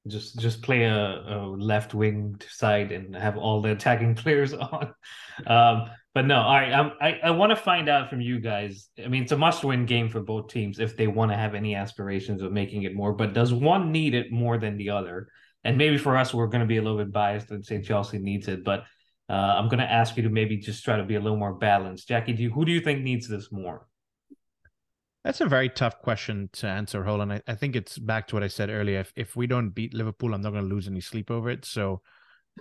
Just 0.08 0.40
just 0.40 0.62
play 0.62 0.84
a, 0.84 0.96
a 0.96 1.38
left 1.48 1.94
wing 1.94 2.40
side 2.50 2.92
and 2.92 3.16
have 3.16 3.38
all 3.38 3.62
the 3.62 3.72
attacking 3.72 4.16
players 4.24 4.54
on. 4.54 4.94
Um, 5.46 5.90
but 6.14 6.26
no, 6.26 6.38
all 6.38 6.56
right. 6.56 6.72
Um, 6.72 6.94
I 7.02 7.20
I 7.24 7.32
want 7.32 7.52
to 7.52 7.56
find 7.56 7.90
out 7.90 8.10
from 8.10 8.22
you 8.22 8.40
guys. 8.40 8.90
I 9.04 9.08
mean, 9.08 9.24
it's 9.24 9.32
a 9.32 9.38
must 9.38 9.64
win 9.64 9.86
game 9.86 10.10
for 10.10 10.22
both 10.22 10.48
teams 10.48 10.80
if 10.80 10.98
they 10.98 11.08
want 11.08 11.32
to 11.32 11.38
have 11.38 11.56
any 11.56 11.76
aspirations 11.76 12.42
of 12.42 12.52
making 12.52 12.84
it 12.84 12.96
more. 12.96 13.14
But 13.14 13.34
does 13.34 13.54
one 13.54 13.92
need 13.92 14.14
it 14.16 14.32
more 14.32 14.58
than 14.58 14.78
the 14.78 14.90
other? 14.90 15.28
And 15.64 15.78
maybe 15.78 15.98
for 15.98 16.18
us, 16.18 16.34
we're 16.34 16.48
going 16.48 16.62
to 16.62 16.68
be 16.68 16.78
a 16.78 16.82
little 16.82 16.98
bit 16.98 17.12
biased 17.12 17.52
and 17.52 17.66
say 17.66 17.82
Chelsea 17.82 18.18
needs 18.18 18.48
it. 18.48 18.64
But 18.64 18.86
uh, 19.30 19.34
I'm 19.34 19.68
going 19.68 19.80
to 19.80 19.92
ask 19.92 20.18
you 20.18 20.24
to 20.24 20.30
maybe 20.30 20.58
just 20.58 20.84
try 20.84 20.98
to 20.98 21.04
be 21.04 21.16
a 21.16 21.20
little 21.20 21.38
more 21.38 21.54
balanced. 21.54 22.08
Jackie, 22.08 22.34
do 22.34 22.44
you, 22.44 22.50
who 22.50 22.66
do 22.66 22.72
you 22.72 22.82
think 22.82 23.02
needs 23.02 23.28
this 23.28 23.52
more? 23.52 23.86
That's 25.24 25.42
a 25.42 25.48
very 25.48 25.70
tough 25.70 26.02
question 26.02 26.50
to 26.54 26.68
answer, 26.68 27.04
Rahul. 27.04 27.32
I, 27.32 27.42
I 27.52 27.56
think 27.56 27.76
it's 27.76 27.98
back 27.98 28.28
to 28.28 28.36
what 28.36 28.44
I 28.44 28.48
said 28.48 28.70
earlier. 28.70 29.00
If 29.02 29.12
if 29.16 29.36
we 29.36 29.48
don't 29.48 29.72
beat 29.72 29.94
Liverpool, 29.94 30.34
I'm 30.34 30.42
not 30.42 30.52
going 30.52 30.64
to 30.64 30.74
lose 30.74 30.88
any 30.88 31.02
sleep 31.02 31.30
over 31.30 31.50
it. 31.50 31.66
So, 31.66 32.02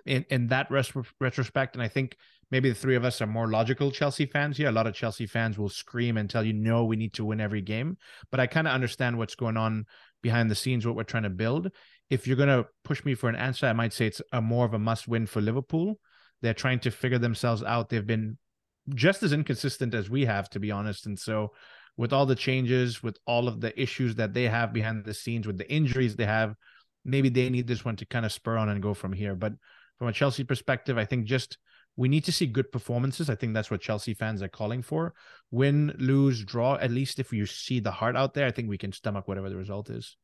in 0.05 0.25
in 0.29 0.49
that 0.49 0.71
res- 0.71 0.93
retrospect, 1.21 1.77
and 1.77 1.83
I 1.83 1.89
think 1.89 2.17
maybe 2.51 2.69
the 2.69 2.75
three 2.75 2.97
of 2.97 3.05
us 3.05 3.21
are 3.23 3.27
more 3.27 3.49
logical 3.49 3.93
Chelsea 3.93 4.27
fans 4.27 4.57
here. 4.57 4.69
A 4.69 4.73
lot 4.73 4.89
of 4.89 4.95
Chelsea 4.95 5.27
fans 5.27 5.57
will 5.57 5.69
scream 5.69 6.17
and 6.17 6.29
tell 6.29 6.45
you, 6.45 6.53
"No, 6.53 6.85
we 6.85 6.97
need 6.97 7.15
to 7.15 7.25
win 7.25 7.41
every 7.41 7.63
game." 7.63 7.97
But 8.31 8.41
I 8.41 8.49
kind 8.49 8.67
of 8.67 8.75
understand 8.75 9.19
what's 9.19 9.37
going 9.37 9.57
on 9.57 9.87
behind 10.21 10.51
the 10.51 10.57
scenes, 10.57 10.85
what 10.85 10.97
we're 10.97 11.05
trying 11.05 11.23
to 11.23 11.31
build. 11.31 11.71
If 12.11 12.27
you're 12.27 12.37
going 12.37 12.49
to 12.49 12.67
push 12.83 13.05
me 13.05 13.15
for 13.15 13.29
an 13.29 13.37
answer, 13.37 13.67
I 13.67 13.73
might 13.73 13.93
say 13.93 14.07
it's 14.07 14.23
a 14.33 14.41
more 14.41 14.65
of 14.65 14.75
a 14.75 14.79
must-win 14.79 15.27
for 15.27 15.41
Liverpool. 15.41 16.01
They're 16.43 16.55
trying 16.55 16.81
to 16.81 16.91
figure 16.91 17.19
themselves 17.19 17.63
out. 17.63 17.89
They've 17.89 18.05
been 18.05 18.39
just 18.95 19.23
as 19.23 19.33
inconsistent 19.33 19.95
as 19.95 20.11
we 20.11 20.25
have, 20.25 20.51
to 20.51 20.59
be 20.59 20.73
honest, 20.73 21.07
and 21.07 21.17
so 21.17 21.53
with 21.99 22.13
all 22.13 22.25
the 22.25 22.35
changes, 22.35 23.03
with 23.03 23.19
all 23.27 23.49
of 23.49 23.61
the 23.61 23.79
issues 23.79 24.15
that 24.15 24.33
they 24.33 24.45
have 24.45 24.73
behind 24.73 25.05
the 25.05 25.13
scenes, 25.13 25.47
with 25.47 25.59
the 25.59 25.71
injuries 25.71 26.17
they 26.17 26.25
have, 26.25 26.55
maybe 27.05 27.29
they 27.29 27.51
need 27.51 27.67
this 27.67 27.85
one 27.85 27.97
to 27.97 28.07
kind 28.07 28.25
of 28.25 28.33
spur 28.33 28.57
on 28.57 28.71
and 28.71 28.81
go 28.81 28.95
from 28.95 29.13
here. 29.13 29.35
But 29.35 29.53
from 29.99 30.07
a 30.07 30.13
Chelsea 30.13 30.45
perspective, 30.45 30.97
I 30.97 31.05
think 31.05 31.27
just 31.27 31.59
we 31.97 32.09
need 32.09 32.25
to 32.25 32.33
see 32.33 32.47
good 32.47 32.71
performances. 32.71 33.29
I 33.29 33.35
think 33.35 33.53
that's 33.53 33.71
what 33.71 33.81
Chelsea 33.81 34.15
fans 34.15 34.41
are 34.43 34.49
calling 34.49 34.81
for. 34.81 35.13
Win, 35.51 35.93
lose, 35.99 36.45
draw. 36.45 36.77
At 36.77 36.93
least 36.93 37.19
if 37.19 37.33
you 37.33 37.45
see 37.45 37.81
the 37.81 37.91
heart 37.91 38.17
out 38.17 38.33
there, 38.33 38.47
I 38.47 38.53
think 38.53 38.69
we 38.69 38.79
can 38.79 38.93
stomach 38.93 39.27
whatever 39.27 39.51
the 39.51 39.57
result 39.57 39.91
is. 39.91 40.17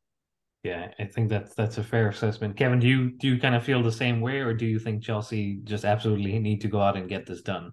Yeah, 0.63 0.93
I 0.99 1.05
think 1.05 1.29
that's 1.29 1.55
that's 1.55 1.79
a 1.79 1.83
fair 1.83 2.09
assessment. 2.09 2.57
Kevin, 2.57 2.79
do 2.79 2.87
you 2.87 3.11
do 3.11 3.27
you 3.27 3.39
kind 3.39 3.57
of 3.57 3.65
feel 3.65 3.83
the 3.83 3.93
same 3.93 4.21
way, 4.21 4.39
or 4.39 4.55
do 4.55 4.65
you 4.65 4.79
think 4.79 5.03
Chelsea 5.03 5.59
just 5.65 5.85
absolutely 5.85 6.39
need 6.39 6.61
to 6.61 6.69
go 6.69 6.81
out 6.81 6.97
and 6.97 7.09
get 7.09 7.27
this 7.27 7.43
done? 7.43 7.73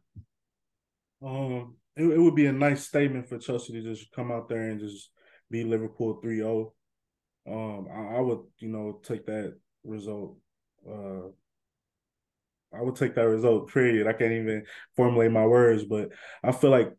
Um, 1.23 1.75
it, 1.95 2.03
it 2.03 2.19
would 2.19 2.35
be 2.35 2.45
a 2.45 2.53
nice 2.53 2.87
statement 2.87 3.27
for 3.27 3.37
Chelsea 3.37 3.73
to 3.73 3.81
just 3.81 4.11
come 4.11 4.31
out 4.31 4.49
there 4.49 4.69
and 4.69 4.79
just 4.79 5.09
beat 5.49 5.67
Liverpool 5.67 6.21
3-0. 6.23 6.71
Um, 7.47 7.87
I, 7.91 8.17
I 8.17 8.19
would, 8.19 8.39
you 8.59 8.69
know, 8.69 8.99
take 9.03 9.25
that 9.25 9.57
result. 9.83 10.37
Uh, 10.87 11.29
I 12.73 12.81
would 12.81 12.95
take 12.95 13.15
that 13.15 13.27
result. 13.27 13.71
Period. 13.71 14.07
I 14.07 14.13
can't 14.13 14.31
even 14.31 14.65
formulate 14.95 15.31
my 15.31 15.45
words, 15.45 15.83
but 15.83 16.09
I 16.43 16.51
feel 16.51 16.69
like 16.69 16.93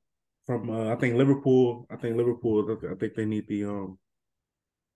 from 0.47 0.71
uh, 0.71 0.93
I 0.93 0.97
think 0.97 1.17
Liverpool. 1.17 1.87
I 1.91 1.97
think 1.97 2.17
Liverpool. 2.17 2.79
I 2.91 2.95
think 2.95 3.15
they 3.15 3.25
need 3.25 3.47
the 3.49 3.65
um. 3.65 3.99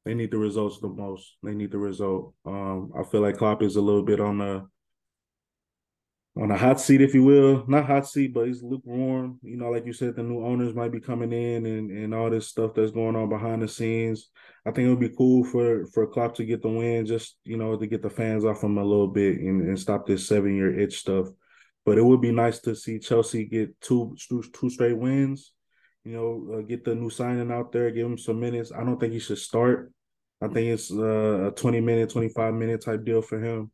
They 0.05 0.15
need 0.15 0.31
the 0.31 0.39
results 0.39 0.79
the 0.79 0.89
most. 0.89 1.37
They 1.43 1.55
need 1.55 1.73
the 1.73 1.79
result. 1.79 2.35
Um, 2.45 2.93
I 2.97 3.03
feel 3.03 3.23
like 3.23 3.39
Klopp 3.39 3.63
is 3.63 3.75
a 3.75 3.81
little 3.81 4.05
bit 4.05 4.21
on 4.21 4.39
the 4.39 4.69
on 6.38 6.51
a 6.51 6.57
hot 6.57 6.79
seat, 6.81 7.01
if 7.01 7.14
you 7.14 7.25
will. 7.25 7.64
Not 7.66 7.87
hot 7.87 8.07
seat, 8.07 8.35
but 8.35 8.46
he's 8.46 8.62
lukewarm. 8.62 9.38
You 9.42 9.57
know, 9.57 9.70
like 9.70 9.87
you 9.87 9.92
said, 9.92 10.16
the 10.16 10.22
new 10.22 10.44
owners 10.44 10.75
might 10.75 10.92
be 10.92 11.01
coming 11.01 11.33
in 11.33 11.64
and, 11.64 11.90
and 11.90 12.14
all 12.14 12.29
this 12.29 12.49
stuff 12.49 12.75
that's 12.75 12.90
going 12.90 13.16
on 13.16 13.29
behind 13.29 13.62
the 13.62 13.68
scenes. 13.68 14.29
I 14.66 14.70
think 14.70 14.87
it 14.87 14.90
would 14.90 15.01
be 15.01 15.16
cool 15.16 15.44
for 15.44 15.87
for 15.87 16.07
Klopp 16.07 16.35
to 16.37 16.44
get 16.44 16.61
the 16.61 16.68
win, 16.68 17.07
just 17.07 17.38
you 17.44 17.57
know, 17.57 17.77
to 17.77 17.87
get 17.87 18.03
the 18.03 18.11
fans 18.11 18.44
off 18.44 18.62
him 18.62 18.77
a 18.77 18.85
little 18.85 19.09
bit 19.09 19.40
and, 19.40 19.62
and 19.62 19.79
stop 19.79 20.07
this 20.07 20.29
seven 20.29 20.55
year 20.55 20.79
itch 20.79 20.99
stuff. 20.99 21.29
But 21.87 21.99
it 21.99 22.05
would 22.05 22.20
be 22.20 22.33
nice 22.33 22.59
to 22.61 22.75
see 22.75 22.99
Chelsea 22.99 23.44
get 23.44 23.81
two 23.81 24.14
two, 24.29 24.42
two 24.53 24.68
straight 24.68 24.99
wins. 24.99 25.53
You 26.05 26.12
know, 26.12 26.59
uh, 26.59 26.62
get 26.62 26.85
the 26.85 26.94
new 26.94 27.11
signing 27.11 27.51
out 27.51 27.72
there, 27.72 27.90
give 27.90 28.07
him 28.07 28.18
some 28.18 28.38
minutes. 28.38 28.72
I 28.72 28.85
don't 28.85 29.01
think 29.01 29.12
he 29.12 29.18
should 29.18 29.38
start. 29.38 29.92
I 30.42 30.49
think 30.49 30.68
it's 30.68 30.92
uh, 30.92 31.46
a 31.46 31.51
twenty 31.53 31.81
minute, 31.81 32.11
twenty 32.11 32.29
five 32.29 32.53
minute 32.53 32.85
type 32.85 33.05
deal 33.05 33.22
for 33.22 33.40
him. 33.40 33.70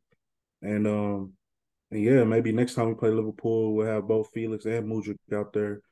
And 0.63 0.87
um, 0.87 1.33
and 1.93 2.03
yeah, 2.03 2.25
maybe 2.25 2.53
next 2.53 2.75
time 2.75 2.89
we 2.89 2.95
play 2.95 3.11
Liverpool, 3.11 3.75
we'll 3.75 3.87
have 3.87 4.09
both 4.09 4.31
Felix 4.33 4.65
and 4.65 4.91
Mudryk 4.91 5.19
out 5.35 5.53
there 5.53 5.83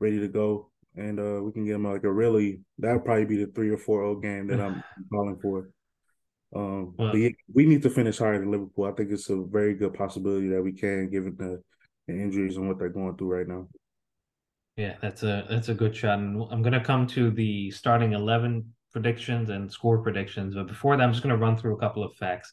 ready 0.00 0.18
to 0.18 0.26
go, 0.26 0.70
and 0.96 1.20
uh, 1.20 1.40
we 1.42 1.52
can 1.52 1.64
get 1.64 1.74
them 1.74 1.84
like 1.84 2.02
a 2.02 2.10
really 2.10 2.60
that'll 2.78 2.98
probably 2.98 3.24
be 3.24 3.36
the 3.36 3.52
three 3.52 3.70
or 3.70 3.78
four 3.78 4.02
O 4.02 4.16
game 4.16 4.48
that 4.48 4.60
I'm 4.60 4.82
calling 5.12 5.38
for. 5.40 5.70
Um, 6.56 6.94
but 6.98 7.14
yeah, 7.14 7.30
we 7.52 7.66
need 7.66 7.82
to 7.84 7.90
finish 7.90 8.18
higher 8.18 8.38
than 8.38 8.50
Liverpool. 8.50 8.86
I 8.86 8.92
think 8.92 9.12
it's 9.12 9.30
a 9.30 9.44
very 9.44 9.74
good 9.74 9.94
possibility 9.94 10.48
that 10.48 10.62
we 10.62 10.72
can, 10.72 11.08
given 11.08 11.36
the, 11.38 11.62
the 12.08 12.14
injuries 12.14 12.56
and 12.56 12.66
what 12.66 12.80
they're 12.80 12.88
going 12.88 13.16
through 13.16 13.36
right 13.36 13.48
now. 13.48 13.68
Yeah, 14.76 14.96
that's 15.00 15.22
a 15.22 15.46
that's 15.48 15.68
a 15.68 15.74
good 15.74 15.94
shot. 15.94 16.18
And 16.18 16.42
I'm 16.50 16.62
gonna 16.62 16.84
come 16.84 17.06
to 17.08 17.30
the 17.30 17.70
starting 17.70 18.12
eleven 18.12 18.74
predictions 18.92 19.50
and 19.50 19.70
score 19.70 19.98
predictions, 19.98 20.56
but 20.56 20.66
before 20.66 20.96
that, 20.96 21.04
I'm 21.04 21.12
just 21.12 21.22
gonna 21.22 21.36
run 21.36 21.56
through 21.56 21.76
a 21.76 21.80
couple 21.80 22.02
of 22.02 22.12
facts. 22.16 22.52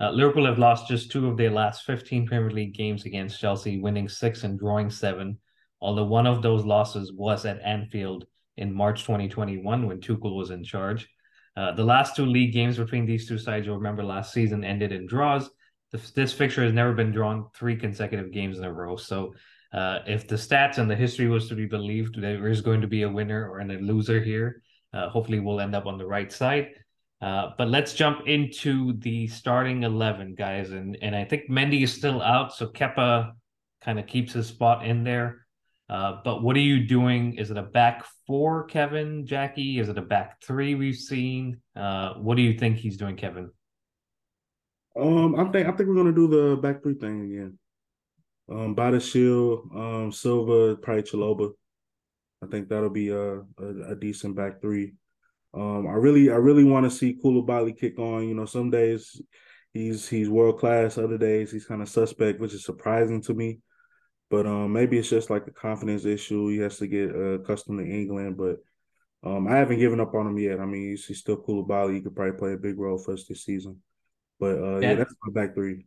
Uh, 0.00 0.10
Liverpool 0.10 0.46
have 0.46 0.58
lost 0.58 0.88
just 0.88 1.10
two 1.10 1.28
of 1.28 1.36
their 1.36 1.50
last 1.50 1.84
15 1.84 2.26
Premier 2.26 2.50
League 2.50 2.74
games 2.74 3.04
against 3.04 3.38
Chelsea, 3.38 3.78
winning 3.78 4.08
six 4.08 4.44
and 4.44 4.58
drawing 4.58 4.88
seven. 4.88 5.38
Although 5.80 6.06
one 6.06 6.26
of 6.26 6.42
those 6.42 6.64
losses 6.64 7.12
was 7.12 7.44
at 7.44 7.60
Anfield 7.62 8.24
in 8.56 8.72
March 8.72 9.02
2021 9.02 9.86
when 9.86 10.00
Tuchel 10.00 10.36
was 10.36 10.50
in 10.50 10.64
charge. 10.64 11.08
Uh, 11.56 11.72
the 11.72 11.84
last 11.84 12.16
two 12.16 12.24
league 12.24 12.52
games 12.52 12.78
between 12.78 13.04
these 13.04 13.28
two 13.28 13.38
sides, 13.38 13.66
you'll 13.66 13.76
remember 13.76 14.02
last 14.02 14.32
season, 14.32 14.64
ended 14.64 14.92
in 14.92 15.06
draws. 15.06 15.50
This, 15.92 16.10
this 16.12 16.32
fixture 16.32 16.64
has 16.64 16.72
never 16.72 16.92
been 16.92 17.12
drawn 17.12 17.48
three 17.54 17.76
consecutive 17.76 18.32
games 18.32 18.58
in 18.58 18.64
a 18.64 18.72
row. 18.72 18.96
So 18.96 19.34
uh, 19.72 19.98
if 20.06 20.26
the 20.26 20.36
stats 20.36 20.78
and 20.78 20.90
the 20.90 20.96
history 20.96 21.28
was 21.28 21.48
to 21.48 21.54
be 21.54 21.66
believed, 21.66 22.20
there 22.20 22.48
is 22.48 22.60
going 22.60 22.80
to 22.80 22.86
be 22.86 23.02
a 23.02 23.08
winner 23.08 23.50
or 23.50 23.60
a 23.60 23.64
loser 23.64 24.20
here. 24.20 24.62
Uh, 24.92 25.08
hopefully, 25.08 25.40
we'll 25.40 25.60
end 25.60 25.74
up 25.74 25.86
on 25.86 25.98
the 25.98 26.06
right 26.06 26.32
side. 26.32 26.70
Uh, 27.20 27.50
but 27.58 27.68
let's 27.68 27.92
jump 27.92 28.26
into 28.26 28.94
the 28.94 29.26
starting 29.28 29.82
eleven, 29.82 30.34
guys. 30.34 30.70
And 30.70 30.96
and 31.02 31.14
I 31.14 31.24
think 31.24 31.50
Mendy 31.50 31.82
is 31.82 31.92
still 31.92 32.22
out, 32.22 32.54
so 32.54 32.66
Kepa 32.66 33.32
kind 33.82 33.98
of 33.98 34.06
keeps 34.06 34.32
his 34.32 34.46
spot 34.46 34.86
in 34.86 35.04
there. 35.04 35.46
Uh, 35.90 36.20
but 36.24 36.42
what 36.42 36.56
are 36.56 36.60
you 36.60 36.86
doing? 36.86 37.34
Is 37.34 37.50
it 37.50 37.56
a 37.56 37.62
back 37.62 38.04
four, 38.26 38.64
Kevin, 38.64 39.26
Jackie? 39.26 39.80
Is 39.80 39.88
it 39.88 39.98
a 39.98 40.02
back 40.02 40.40
three 40.40 40.76
we've 40.76 40.94
seen? 40.94 41.60
Uh, 41.74 42.14
what 42.14 42.36
do 42.36 42.42
you 42.42 42.56
think 42.56 42.76
he's 42.76 42.96
doing, 42.96 43.16
Kevin? 43.16 43.50
Um, 44.98 45.34
I 45.34 45.44
think 45.50 45.68
I 45.68 45.72
think 45.72 45.88
we're 45.88 45.96
gonna 45.96 46.12
do 46.12 46.28
the 46.28 46.56
back 46.56 46.82
three 46.82 46.94
thing 46.94 47.24
again. 47.24 47.58
Um, 48.50 49.00
Shield, 49.00 49.70
um, 49.74 50.10
Silva, 50.12 50.76
probably 50.76 51.02
Chalobah. 51.02 51.52
I 52.42 52.46
think 52.46 52.68
that'll 52.68 52.90
be 52.90 53.10
a 53.10 53.40
a, 53.40 53.90
a 53.90 53.94
decent 53.94 54.36
back 54.36 54.60
three. 54.60 54.94
Um, 55.52 55.86
I 55.86 55.92
really 55.92 56.30
I 56.30 56.36
really 56.36 56.64
want 56.64 56.84
to 56.84 56.90
see 56.90 57.18
Koulibaly 57.22 57.76
kick 57.78 57.98
on. 57.98 58.28
You 58.28 58.34
know, 58.34 58.46
some 58.46 58.70
days 58.70 59.20
he's 59.72 60.08
he's 60.08 60.28
world 60.28 60.58
class, 60.58 60.98
other 60.98 61.18
days 61.18 61.50
he's 61.50 61.66
kind 61.66 61.82
of 61.82 61.88
suspect, 61.88 62.40
which 62.40 62.54
is 62.54 62.64
surprising 62.64 63.22
to 63.22 63.34
me. 63.34 63.60
But 64.30 64.46
um, 64.46 64.72
maybe 64.72 64.96
it's 64.98 65.10
just 65.10 65.28
like 65.28 65.46
a 65.48 65.52
confidence 65.52 66.04
issue. 66.04 66.48
He 66.48 66.58
has 66.58 66.78
to 66.78 66.86
get 66.86 67.10
uh, 67.10 67.40
accustomed 67.40 67.80
to 67.80 67.92
England. 67.92 68.36
But 68.36 68.58
um, 69.28 69.48
I 69.48 69.56
haven't 69.56 69.80
given 69.80 70.00
up 70.00 70.14
on 70.14 70.28
him 70.28 70.38
yet. 70.38 70.60
I 70.60 70.66
mean, 70.66 70.90
he's, 70.90 71.04
he's 71.04 71.18
still 71.18 71.36
Koulibaly. 71.36 71.94
He 71.94 72.00
could 72.00 72.14
probably 72.14 72.38
play 72.38 72.52
a 72.52 72.56
big 72.56 72.78
role 72.78 72.98
for 72.98 73.14
us 73.14 73.26
this 73.26 73.44
season. 73.44 73.82
But 74.38 74.58
uh, 74.58 74.78
yeah, 74.78 74.90
yeah 74.90 74.94
that's 74.94 75.14
my 75.26 75.42
back 75.42 75.54
three. 75.54 75.86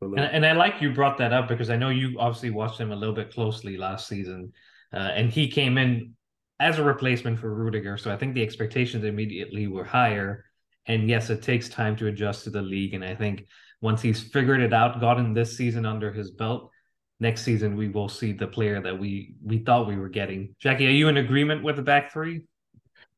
And, 0.00 0.18
and, 0.18 0.46
I 0.46 0.52
like 0.52 0.80
you 0.80 0.94
brought 0.94 1.18
that 1.18 1.34
up 1.34 1.46
because 1.46 1.68
I 1.68 1.76
know 1.76 1.90
you 1.90 2.18
obviously 2.18 2.48
watched 2.48 2.80
him 2.80 2.90
a 2.90 2.96
little 2.96 3.14
bit 3.14 3.34
closely 3.34 3.76
last 3.76 4.08
season, 4.08 4.50
uh, 4.94 5.10
and 5.14 5.30
he 5.30 5.46
came 5.46 5.76
in 5.76 6.14
as 6.60 6.78
a 6.78 6.84
replacement 6.84 7.38
for 7.38 7.52
Rudiger. 7.52 7.96
So 7.96 8.12
I 8.12 8.16
think 8.16 8.34
the 8.34 8.42
expectations 8.42 9.04
immediately 9.04 9.66
were 9.66 9.84
higher. 9.84 10.44
And 10.86 11.08
yes, 11.08 11.30
it 11.30 11.42
takes 11.42 11.68
time 11.68 11.96
to 11.96 12.06
adjust 12.06 12.44
to 12.44 12.50
the 12.50 12.62
league. 12.62 12.94
And 12.94 13.04
I 13.04 13.14
think 13.14 13.46
once 13.80 14.02
he's 14.02 14.22
figured 14.22 14.60
it 14.60 14.72
out, 14.72 15.00
gotten 15.00 15.32
this 15.32 15.56
season 15.56 15.86
under 15.86 16.12
his 16.12 16.30
belt, 16.30 16.70
next 17.18 17.42
season 17.42 17.76
we 17.76 17.88
will 17.88 18.08
see 18.08 18.32
the 18.32 18.46
player 18.46 18.80
that 18.80 18.98
we 18.98 19.34
we 19.42 19.58
thought 19.58 19.86
we 19.86 19.96
were 19.96 20.08
getting. 20.08 20.54
Jackie, 20.58 20.86
are 20.86 20.90
you 20.90 21.08
in 21.08 21.16
agreement 21.16 21.62
with 21.62 21.76
the 21.76 21.82
back 21.82 22.12
three? 22.12 22.42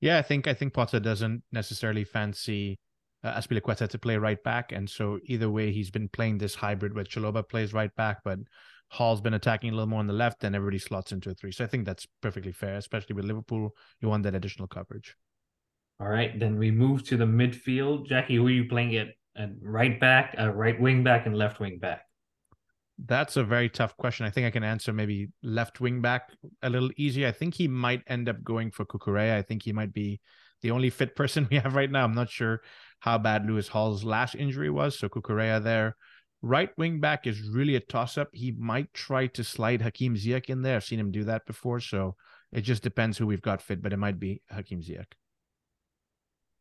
Yeah, 0.01 0.19
I 0.19 0.23
think 0.23 0.47
I 0.47 0.55
think 0.55 0.73
Potter 0.73 1.01
doesn't 1.01 1.43
necessarily 1.53 2.05
fancy 2.05 2.79
uh, 3.25 3.35
Azpilicueta 3.35 3.89
to 3.89 3.99
play 3.99 4.17
right 4.17 4.43
back, 4.43 4.73
and 4.73 4.91
so 4.91 5.19
either 5.27 5.49
way, 5.49 5.73
he's 5.73 5.91
been 5.91 6.09
playing 6.09 6.39
this 6.39 6.55
hybrid 6.55 6.95
where 6.95 7.05
Chalobah 7.05 7.49
plays 7.49 7.73
right 7.73 7.95
back, 7.95 8.19
but 8.25 8.41
Hall's 8.93 9.23
been 9.23 9.33
attacking 9.33 9.71
a 9.71 9.73
little 9.73 9.89
more 9.89 10.01
on 10.01 10.07
the 10.07 10.13
left, 10.13 10.45
and 10.45 10.55
everybody 10.55 10.79
slots 10.79 11.13
into 11.13 11.31
a 11.31 11.35
three. 11.35 11.51
So 11.51 11.65
I 11.65 11.67
think 11.67 11.87
that's 11.87 12.07
perfectly 12.21 12.53
fair, 12.53 12.77
especially 12.77 13.17
with 13.17 13.25
Liverpool. 13.25 13.71
You 14.03 14.09
want 14.09 14.23
that 14.25 14.35
additional 14.35 14.69
coverage. 14.69 15.17
All 15.99 16.09
right, 16.09 16.39
then 16.39 16.59
we 16.59 16.71
move 16.71 17.03
to 17.05 17.17
the 17.17 17.25
midfield. 17.25 18.07
Jackie, 18.07 18.37
who 18.37 18.47
are 18.47 18.51
you 18.51 18.69
playing 18.69 18.95
at, 18.97 19.09
at 19.35 19.51
right 19.63 19.99
back, 19.99 20.35
uh, 20.39 20.51
right 20.51 20.79
wing 20.79 21.03
back, 21.03 21.25
and 21.25 21.35
left 21.35 21.59
wing 21.59 21.79
back? 21.79 22.03
That's 23.03 23.39
a 23.39 23.45
very 23.45 23.71
tough 23.71 23.97
question. 23.97 24.27
I 24.27 24.31
think 24.31 24.47
I 24.47 24.51
can 24.51 24.63
answer 24.63 24.93
maybe 24.93 25.31
left 25.43 25.81
wing 25.81 26.03
back 26.03 26.31
a 26.63 26.69
little 26.69 26.91
easier. 26.99 27.29
I 27.29 27.33
think 27.33 27.55
he 27.55 27.69
might 27.69 28.03
end 28.07 28.29
up 28.29 28.45
going 28.45 28.73
for 28.73 28.85
Cucurella. 28.85 29.37
I 29.37 29.43
think 29.43 29.63
he 29.63 29.73
might 29.73 29.95
be 29.95 30.21
the 30.61 30.71
only 30.71 30.91
fit 30.91 31.17
person 31.17 31.49
we 31.51 31.57
have 31.57 31.75
right 31.75 31.91
now. 31.91 32.05
I'm 32.05 32.15
not 32.15 32.29
sure 32.29 32.61
how 33.01 33.17
bad 33.17 33.47
Lewis 33.47 33.69
Hall's 33.69 34.05
last 34.05 34.35
injury 34.35 34.69
was. 34.69 34.99
So 34.99 35.09
Cucurella 35.09 35.65
there. 35.65 35.97
Right 36.43 36.71
wing 36.77 37.01
back 37.01 37.27
is 37.27 37.41
really 37.49 37.77
a 37.77 37.81
toss 37.81 38.19
up. 38.19 38.29
He 38.33 38.51
might 38.51 38.93
try 38.93 39.29
to 39.29 39.45
slide 39.45 39.81
Hakim 39.81 40.17
Ziyech 40.17 40.51
in 40.51 40.63
there. 40.63 40.77
I've 40.77 40.85
seen 40.85 40.99
him 40.99 41.13
do 41.13 41.25
that 41.25 41.47
before. 41.47 41.79
So 41.79 42.17
it 42.51 42.63
just 42.63 42.83
depends 42.83 43.17
who 43.17 43.27
we've 43.27 43.41
got 43.41 43.63
fit, 43.63 43.81
but 43.81 43.93
it 43.93 43.99
might 43.99 44.19
be 44.19 44.43
Hakim 44.51 44.83
Ziyech. 44.83 45.07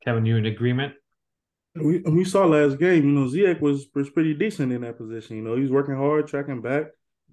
Kevin, 0.04 0.26
you 0.26 0.38
in 0.38 0.46
agreement? 0.46 0.94
We 1.76 2.00
we 2.00 2.26
saw 2.26 2.46
last 2.46 2.80
game, 2.80 3.06
you 3.06 3.12
know, 3.12 3.28
Ziyech 3.28 3.62
was 3.62 3.88
was 3.96 4.10
pretty 4.10 4.34
decent 4.34 4.74
in 4.74 4.82
that 4.82 4.98
position. 4.98 5.38
You 5.38 5.44
know, 5.44 5.56
he's 5.56 5.72
working 5.72 5.96
hard, 5.96 6.28
tracking 6.28 6.62
back. 6.62 6.88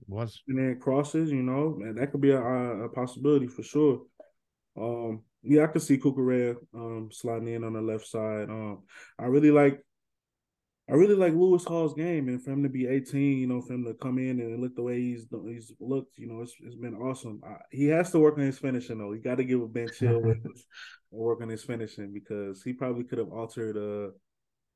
Was 0.06 0.42
and 0.46 0.58
then 0.58 0.78
crosses, 0.80 1.30
you 1.30 1.42
know, 1.42 1.78
and 1.82 1.98
that 1.98 2.12
could 2.12 2.20
be 2.20 2.30
a, 2.30 2.40
a 2.40 2.88
possibility 2.88 3.48
for 3.48 3.62
sure. 3.62 4.02
Um, 4.80 5.24
yeah, 5.42 5.64
I 5.64 5.66
could 5.66 5.82
see 5.82 5.98
Cucurella 5.98 6.56
um 6.72 7.08
sliding 7.10 7.48
in 7.48 7.64
on 7.64 7.72
the 7.72 7.80
left 7.80 8.06
side. 8.06 8.48
Um, 8.48 8.84
I 9.18 9.24
really 9.24 9.50
like 9.50 9.84
I 10.90 10.94
really 10.94 11.14
like 11.14 11.34
Lewis 11.34 11.64
Hall's 11.64 11.92
game, 11.92 12.28
and 12.28 12.42
for 12.42 12.50
him 12.50 12.62
to 12.62 12.68
be 12.70 12.86
18, 12.86 13.38
you 13.38 13.46
know, 13.46 13.60
for 13.60 13.74
him 13.74 13.84
to 13.84 13.92
come 13.94 14.18
in 14.18 14.40
and 14.40 14.60
look 14.60 14.74
the 14.74 14.82
way 14.82 14.98
he's 14.98 15.26
he's 15.46 15.70
looked, 15.80 16.18
you 16.18 16.26
know, 16.26 16.40
it's, 16.40 16.54
it's 16.60 16.76
been 16.76 16.94
awesome. 16.94 17.40
I, 17.44 17.56
he 17.70 17.86
has 17.88 18.10
to 18.12 18.18
work 18.18 18.38
on 18.38 18.44
his 18.44 18.58
finishing 18.58 18.98
though. 18.98 19.12
He 19.12 19.18
got 19.20 19.36
to 19.36 19.44
give 19.44 19.60
a 19.60 19.66
Ben 19.66 19.88
Chilwell 19.88 20.32
and 20.44 20.56
work 21.10 21.42
on 21.42 21.50
his 21.50 21.62
finishing 21.62 22.12
because 22.12 22.62
he 22.62 22.72
probably 22.72 23.04
could 23.04 23.18
have 23.18 23.28
altered 23.28 23.76
uh 23.76 24.12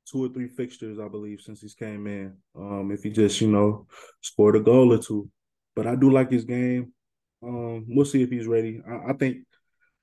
two 0.05 0.25
or 0.25 0.29
three 0.29 0.47
fixtures, 0.47 0.99
I 0.99 1.07
believe, 1.07 1.39
since 1.41 1.61
he's 1.61 1.73
came 1.73 2.05
in. 2.05 2.35
Um, 2.55 2.91
if 2.91 3.01
he 3.01 3.09
just 3.09 3.41
you 3.41 3.47
know 3.47 3.87
scored 4.21 4.55
a 4.55 4.59
goal 4.59 4.93
or 4.93 4.99
two, 4.99 5.29
but 5.75 5.87
I 5.87 5.95
do 5.95 6.11
like 6.11 6.29
his 6.29 6.45
game. 6.45 6.93
Um, 7.41 7.85
we'll 7.87 8.05
see 8.05 8.21
if 8.21 8.29
he's 8.29 8.45
ready. 8.45 8.81
I, 8.87 9.11
I 9.11 9.13
think 9.13 9.37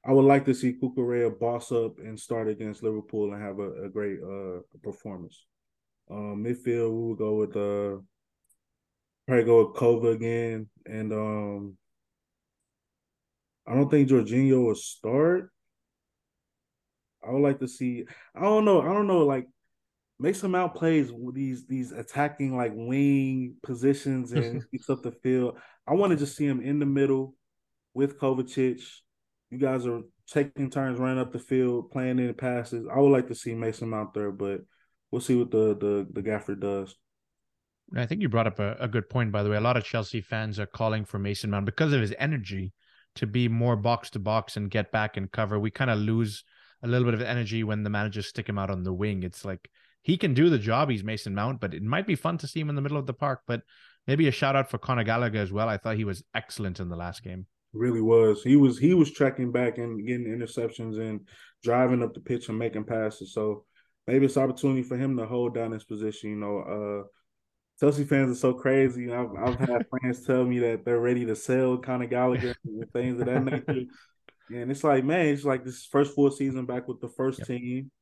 I 0.05 0.11
would 0.11 0.25
like 0.25 0.45
to 0.47 0.55
see 0.55 0.75
Cucurella 0.83 1.39
boss 1.39 1.71
up 1.71 1.99
and 1.99 2.19
start 2.19 2.49
against 2.49 2.83
Liverpool 2.83 3.33
and 3.33 3.41
have 3.41 3.61
a, 3.61 3.85
a 3.85 3.89
great 3.89 4.19
uh 4.21 4.61
performance. 4.83 5.47
Um, 6.11 6.45
midfield, 6.45 6.93
we 6.93 7.09
would 7.09 7.19
go 7.19 7.35
with 7.37 7.57
uh, 7.57 8.03
probably 9.27 9.45
go 9.45 9.65
with 9.65 9.77
Kova 9.77 10.15
again, 10.15 10.69
and 10.87 11.13
um, 11.13 11.77
I 13.67 13.75
don't 13.75 13.89
think 13.89 14.09
Jorginho 14.09 14.67
will 14.67 14.75
start. 14.75 15.51
I 17.27 17.31
would 17.31 17.43
like 17.43 17.61
to 17.61 17.69
see. 17.69 18.07
I 18.35 18.41
don't 18.41 18.65
know. 18.65 18.81
I 18.81 18.93
don't 18.93 19.07
know. 19.07 19.25
Like 19.25 19.47
Mason 20.19 20.51
Mount 20.51 20.75
plays 20.75 21.13
with 21.13 21.35
these 21.35 21.67
these 21.67 21.93
attacking 21.93 22.57
like 22.57 22.73
wing 22.75 23.57
positions 23.63 24.33
and 24.33 24.69
keeps 24.71 24.91
up 24.91 25.03
the 25.03 25.13
field. 25.13 25.59
I 25.87 25.95
want 25.95 26.11
to 26.11 26.17
just 26.17 26.37
see 26.37 26.47
him 26.47 26.61
in 26.61 26.79
the 26.79 26.87
middle 26.87 27.35
with 27.95 28.19
Kovacic. 28.19 28.83
You 29.51 29.59
guys 29.59 29.87
are 29.87 30.03
taking 30.29 30.71
turns 30.71 30.99
running 30.99 31.19
up 31.19 31.33
the 31.33 31.39
field, 31.39 31.91
playing 31.91 32.19
in 32.19 32.35
passes. 32.35 32.87
I 32.93 32.99
would 32.99 33.11
like 33.11 33.29
to 33.29 33.35
see 33.35 33.55
Mason 33.55 33.89
Mount 33.89 34.15
there, 34.15 34.31
but 34.31 34.61
we'll 35.11 35.21
see 35.21 35.37
what 35.37 35.51
the 35.51 35.77
the 35.77 36.07
the 36.13 36.23
gaffer 36.23 36.55
does. 36.55 36.97
I 37.97 38.07
think 38.07 38.23
you 38.23 38.29
brought 38.29 38.47
up 38.47 38.61
a, 38.61 38.77
a 38.79 38.89
good 38.89 39.09
point, 39.09 39.33
by 39.33 39.43
the 39.43 39.51
way. 39.51 39.57
A 39.57 39.61
lot 39.61 39.77
of 39.77 39.85
Chelsea 39.85 40.21
fans 40.21 40.61
are 40.61 40.67
calling 40.67 41.05
for 41.05 41.19
Mason 41.19 41.51
Mount 41.51 41.67
because 41.67 41.93
of 41.93 42.01
his 42.01 42.15
energy 42.19 42.73
to 43.17 43.27
be 43.27 43.49
more 43.49 43.77
box 43.77 44.11
to 44.11 44.21
box 44.21 44.57
and 44.57 44.71
get 44.71 44.93
back 44.93 45.17
and 45.17 45.31
cover. 45.31 45.59
We 45.59 45.71
kind 45.71 45.91
of 45.91 45.99
lose 45.99 46.45
a 46.83 46.89
little 46.89 47.05
bit 47.05 47.15
of 47.15 47.23
energy 47.23 47.65
when 47.65 47.83
the 47.83 47.91
managers 47.91 48.29
stick 48.29 48.49
him 48.49 48.59
out 48.59 48.71
on 48.71 48.85
the 48.85 48.93
wing. 48.93 49.25
It's 49.25 49.45
like 49.45 49.69
he 50.03 50.17
can 50.17 50.35
do 50.35 50.49
the 50.49 50.59
job. 50.59 50.89
He's 50.89 51.05
Mason 51.05 51.35
Mount, 51.35 51.61
but 51.61 51.75
it 51.75 51.83
might 51.83 52.07
be 52.07 52.15
fun 52.15 52.39
to 52.39 52.47
see 52.47 52.61
him 52.61 52.71
in 52.71 52.77
the 52.77 52.83
middle 52.83 52.99
of 52.99 53.07
the 53.07 53.13
park. 53.13 53.41
But 53.47 53.63
maybe 54.07 54.29
a 54.29 54.33
shout 54.33 54.57
out 54.57 54.71
for 54.71 54.79
Conor 54.79 55.05
Gallagher 55.05 55.41
as 55.41 55.53
well. 55.53 55.69
I 55.69 55.77
thought 55.77 55.97
he 55.97 56.05
was 56.05 56.23
excellent 56.35 56.81
in 56.81 56.89
the 56.89 56.97
last 56.97 57.23
game. 57.23 57.47
Really 57.73 58.01
was. 58.01 58.43
He 58.43 58.57
was 58.57 58.79
he 58.79 58.95
was 58.95 59.13
tracking 59.13 59.53
back 59.53 59.79
and 59.79 60.05
getting 60.07 60.27
interceptions 60.27 60.99
and 60.99 61.21
driving 61.63 62.03
up 62.03 62.15
the 62.15 62.21
pitch 62.21 62.49
and 62.49 62.59
making 62.59 62.85
passes. 62.85 63.33
So 63.33 63.65
maybe 64.07 64.27
it's 64.27 64.37
opportunity 64.37 64.83
for 64.83 64.97
him 64.97 65.17
to 65.17 65.27
hold 65.27 65.55
down 65.55 65.73
his 65.73 65.85
position. 65.85 66.31
You 66.31 66.37
know, 66.37 66.59
uh 66.61 67.09
Chelsea 67.79 68.05
fans 68.05 68.31
are 68.31 68.41
so 68.41 68.53
crazy. 68.53 69.13
I've 69.13 69.31
I've 69.37 69.59
had 69.59 69.87
friends 69.91 70.25
tell 70.27 70.45
me 70.45 70.59
that 70.61 70.85
they're 70.85 71.01
ready 71.01 71.25
to 71.27 71.37
sell 71.37 71.79
Conor 71.79 72.07
Gallagher 72.07 72.55
and 72.65 72.93
things 72.93 73.21
of 73.21 73.27
that 73.27 73.45
nature. 73.45 73.85
And 74.53 74.69
it's 74.69 74.83
like, 74.83 75.05
man, 75.05 75.27
it's 75.27 75.45
like 75.45 75.65
this 75.65 75.87
first 75.87 76.13
full 76.13 76.29
season 76.29 76.67
back 76.67 76.89
with 76.89 77.01
the 77.01 77.09
first 77.09 77.39
yep. 77.39 77.47
team 77.47 77.93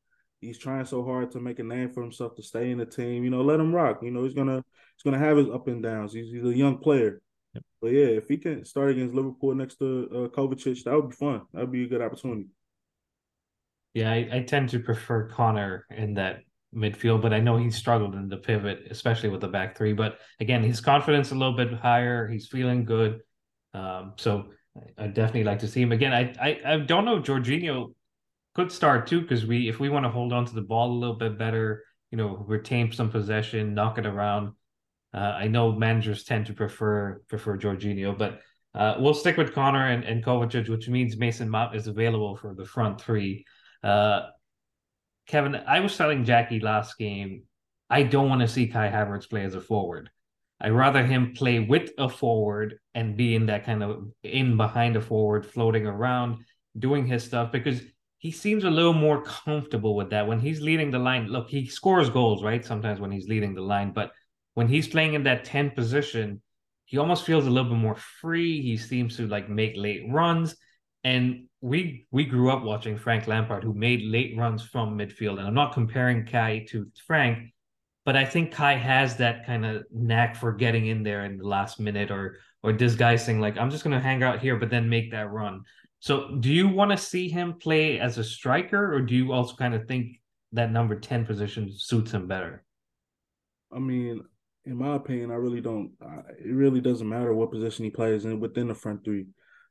he's 0.41 0.57
trying 0.57 0.85
so 0.85 1.03
hard 1.03 1.31
to 1.31 1.39
make 1.39 1.59
a 1.59 1.63
name 1.63 1.91
for 1.91 2.01
himself 2.01 2.35
to 2.35 2.43
stay 2.43 2.71
in 2.71 2.77
the 2.77 2.85
team. 2.85 3.23
You 3.23 3.29
know, 3.29 3.41
let 3.41 3.59
him 3.59 3.73
rock. 3.73 3.99
You 4.01 4.11
know, 4.11 4.23
he's 4.23 4.33
gonna 4.33 4.63
he's 4.95 5.03
gonna 5.03 5.19
have 5.19 5.37
his 5.37 5.49
up 5.49 5.67
and 5.67 5.83
downs. 5.83 6.13
He's, 6.13 6.31
he's 6.31 6.43
a 6.43 6.55
young 6.55 6.77
player. 6.77 7.21
Yep. 7.53 7.63
But 7.81 7.91
yeah, 7.91 8.05
if 8.05 8.27
he 8.27 8.37
can 8.37 8.65
start 8.65 8.91
against 8.91 9.13
Liverpool 9.13 9.55
next 9.55 9.75
to 9.79 10.09
uh, 10.11 10.35
Kovacic, 10.35 10.83
that 10.83 10.95
would 10.95 11.09
be 11.09 11.15
fun. 11.15 11.41
That 11.53 11.61
would 11.61 11.71
be 11.71 11.85
a 11.85 11.87
good 11.87 12.01
opportunity. 12.01 12.47
Yeah, 13.93 14.11
I, 14.11 14.29
I 14.31 14.39
tend 14.41 14.69
to 14.69 14.79
prefer 14.79 15.27
Conor 15.27 15.85
in 15.89 16.13
that 16.15 16.41
midfield, 16.75 17.21
but 17.21 17.33
I 17.33 17.39
know 17.39 17.57
he 17.57 17.71
struggled 17.71 18.15
in 18.15 18.29
the 18.29 18.37
pivot, 18.37 18.87
especially 18.89 19.29
with 19.29 19.41
the 19.41 19.47
back 19.47 19.75
three. 19.75 19.93
But 19.93 20.19
again, 20.39 20.63
his 20.63 20.81
confidence 20.81 21.31
a 21.31 21.35
little 21.35 21.55
bit 21.55 21.73
higher. 21.73 22.27
He's 22.27 22.47
feeling 22.47 22.85
good. 22.85 23.21
Um, 23.73 24.13
so 24.17 24.47
I 24.97 25.07
definitely 25.07 25.43
like 25.43 25.59
to 25.59 25.67
see 25.67 25.81
him 25.81 25.91
again. 25.91 26.13
I 26.13 26.33
I, 26.39 26.73
I 26.73 26.77
don't 26.77 27.05
know 27.05 27.17
if 27.17 27.23
Jorginho 27.23 27.93
could 28.55 28.71
start 28.71 29.07
too 29.07 29.21
because 29.21 29.45
we 29.45 29.69
if 29.69 29.79
we 29.79 29.89
want 29.89 30.05
to 30.05 30.09
hold 30.09 30.33
on 30.33 30.45
to 30.45 30.53
the 30.53 30.61
ball 30.61 30.91
a 30.91 30.99
little 30.99 31.15
bit 31.15 31.37
better, 31.37 31.83
you 32.11 32.17
know, 32.17 32.43
retain 32.47 32.91
some 32.91 33.09
possession, 33.09 33.73
knock 33.73 33.97
it 33.97 34.05
around. 34.05 34.53
Uh, 35.13 35.17
I 35.17 35.47
know 35.47 35.71
managers 35.71 36.23
tend 36.23 36.45
to 36.47 36.53
prefer 36.53 37.21
prefer 37.27 37.57
Jorginho, 37.57 38.17
but 38.17 38.41
uh, 38.75 38.95
we'll 38.99 39.15
stick 39.15 39.37
with 39.37 39.53
Conor 39.53 39.87
and, 39.87 40.03
and 40.03 40.23
Kovacic, 40.23 40.69
which 40.69 40.87
means 40.87 41.17
Mason 41.17 41.49
Mount 41.49 41.75
is 41.75 41.87
available 41.87 42.35
for 42.35 42.53
the 42.53 42.65
front 42.65 43.01
three. 43.01 43.45
Uh, 43.83 44.27
Kevin, 45.27 45.55
I 45.55 45.79
was 45.79 45.95
telling 45.95 46.25
Jackie 46.25 46.59
last 46.59 46.97
game, 46.97 47.43
I 47.89 48.03
don't 48.03 48.29
want 48.29 48.41
to 48.41 48.47
see 48.47 48.67
Kai 48.67 48.89
Havertz 48.89 49.29
play 49.29 49.43
as 49.43 49.55
a 49.55 49.61
forward. 49.61 50.09
I'd 50.61 50.71
rather 50.71 51.05
him 51.05 51.33
play 51.33 51.59
with 51.59 51.91
a 51.97 52.09
forward 52.09 52.79
and 52.93 53.15
be 53.15 53.35
in 53.35 53.45
that 53.45 53.65
kind 53.65 53.81
of 53.81 54.11
in 54.23 54.57
behind 54.57 54.97
a 54.97 55.01
forward, 55.01 55.45
floating 55.45 55.85
around, 55.85 56.43
doing 56.77 57.05
his 57.05 57.23
stuff 57.23 57.51
because 57.51 57.81
he 58.17 58.31
seems 58.31 58.65
a 58.65 58.69
little 58.69 58.93
more 58.93 59.23
comfortable 59.23 59.95
with 59.95 60.09
that 60.09 60.27
when 60.27 60.39
he's 60.39 60.59
leading 60.59 60.91
the 60.91 60.99
line. 60.99 61.27
Look, 61.27 61.49
he 61.49 61.67
scores 61.67 62.09
goals, 62.09 62.43
right? 62.43 62.65
Sometimes 62.65 62.99
when 62.99 63.11
he's 63.11 63.29
leading 63.29 63.55
the 63.55 63.61
line, 63.61 63.93
but 63.93 64.11
when 64.55 64.67
he's 64.67 64.89
playing 64.89 65.13
in 65.13 65.23
that 65.23 65.45
10 65.45 65.71
position, 65.71 66.41
he 66.83 66.97
almost 66.97 67.25
feels 67.25 67.45
a 67.45 67.49
little 67.49 67.69
bit 67.69 67.79
more 67.79 67.95
free. 67.95 68.61
He 68.61 68.75
seems 68.75 69.15
to 69.17 69.27
like 69.27 69.47
make 69.47 69.77
late 69.77 70.03
runs. 70.09 70.57
And 71.03 71.47
we 71.61 72.07
we 72.11 72.25
grew 72.25 72.51
up 72.51 72.63
watching 72.63 72.97
Frank 72.97 73.27
Lampard, 73.27 73.63
who 73.63 73.73
made 73.73 74.01
late 74.03 74.37
runs 74.37 74.63
from 74.63 74.97
midfield. 74.97 75.39
And 75.39 75.47
I'm 75.47 75.53
not 75.53 75.73
comparing 75.73 76.25
Kai 76.25 76.65
to 76.69 76.87
Frank, 77.05 77.53
but 78.05 78.15
I 78.15 78.25
think 78.25 78.51
Kai 78.51 78.75
has 78.75 79.17
that 79.17 79.45
kind 79.45 79.65
of 79.65 79.83
knack 79.91 80.35
for 80.35 80.53
getting 80.53 80.87
in 80.87 81.03
there 81.03 81.25
in 81.25 81.37
the 81.37 81.47
last 81.47 81.79
minute 81.79 82.11
or 82.11 82.37
or 82.63 82.73
disguising 82.73 83.39
like 83.39 83.57
I'm 83.57 83.69
just 83.69 83.83
gonna 83.83 83.99
hang 83.99 84.23
out 84.23 84.39
here, 84.39 84.57
but 84.57 84.69
then 84.69 84.89
make 84.89 85.11
that 85.11 85.31
run. 85.31 85.63
So, 86.01 86.37
do 86.39 86.49
you 86.49 86.67
want 86.67 86.91
to 86.91 86.97
see 86.97 87.27
him 87.27 87.55
play 87.55 87.99
as 87.99 88.17
a 88.17 88.23
striker, 88.23 88.93
or 88.93 89.01
do 89.01 89.15
you 89.15 89.33
also 89.33 89.55
kind 89.55 89.75
of 89.75 89.85
think 89.85 90.19
that 90.53 90.71
number 90.71 90.97
ten 90.97 91.25
position 91.25 91.71
suits 91.73 92.11
him 92.11 92.27
better? 92.27 92.63
I 93.71 93.79
mean, 93.79 94.21
in 94.65 94.77
my 94.77 94.95
opinion, 94.95 95.31
I 95.31 95.35
really 95.35 95.61
don't. 95.61 95.91
It 96.39 96.53
really 96.53 96.79
doesn't 96.79 97.07
matter 97.07 97.33
what 97.33 97.51
position 97.51 97.85
he 97.85 97.91
plays 97.91 98.25
in 98.25 98.39
within 98.39 98.67
the 98.69 98.75
front 98.75 99.03
three. 99.03 99.25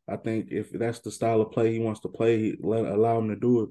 I 0.09 0.17
think 0.17 0.49
if 0.51 0.71
that's 0.71 1.01
the 1.01 1.11
style 1.11 1.41
of 1.41 1.53
play 1.53 1.73
he 1.73 1.79
wants 1.79 2.01
to 2.01 2.09
play, 2.09 2.57
let 2.61 2.87
allow 2.87 3.19
him 3.19 3.29
to 3.29 3.37
do 3.37 3.63
it. 3.63 3.69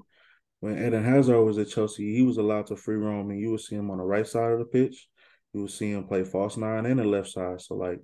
When 0.60 0.78
Eden 0.78 1.04
Hazard 1.04 1.40
was 1.42 1.58
at 1.58 1.68
Chelsea, 1.68 2.16
he 2.16 2.22
was 2.22 2.36
allowed 2.36 2.66
to 2.66 2.76
free 2.76 2.96
roam, 2.96 3.30
and 3.30 3.40
you 3.40 3.50
would 3.52 3.60
see 3.60 3.76
him 3.76 3.90
on 3.90 3.98
the 3.98 4.04
right 4.04 4.26
side 4.26 4.52
of 4.52 4.58
the 4.58 4.64
pitch. 4.64 5.08
You 5.52 5.62
would 5.62 5.70
see 5.70 5.92
him 5.92 6.04
play 6.04 6.24
false 6.24 6.56
nine 6.56 6.86
and 6.86 6.98
the 6.98 7.04
left 7.04 7.28
side. 7.28 7.60
So 7.60 7.74
like, 7.74 8.00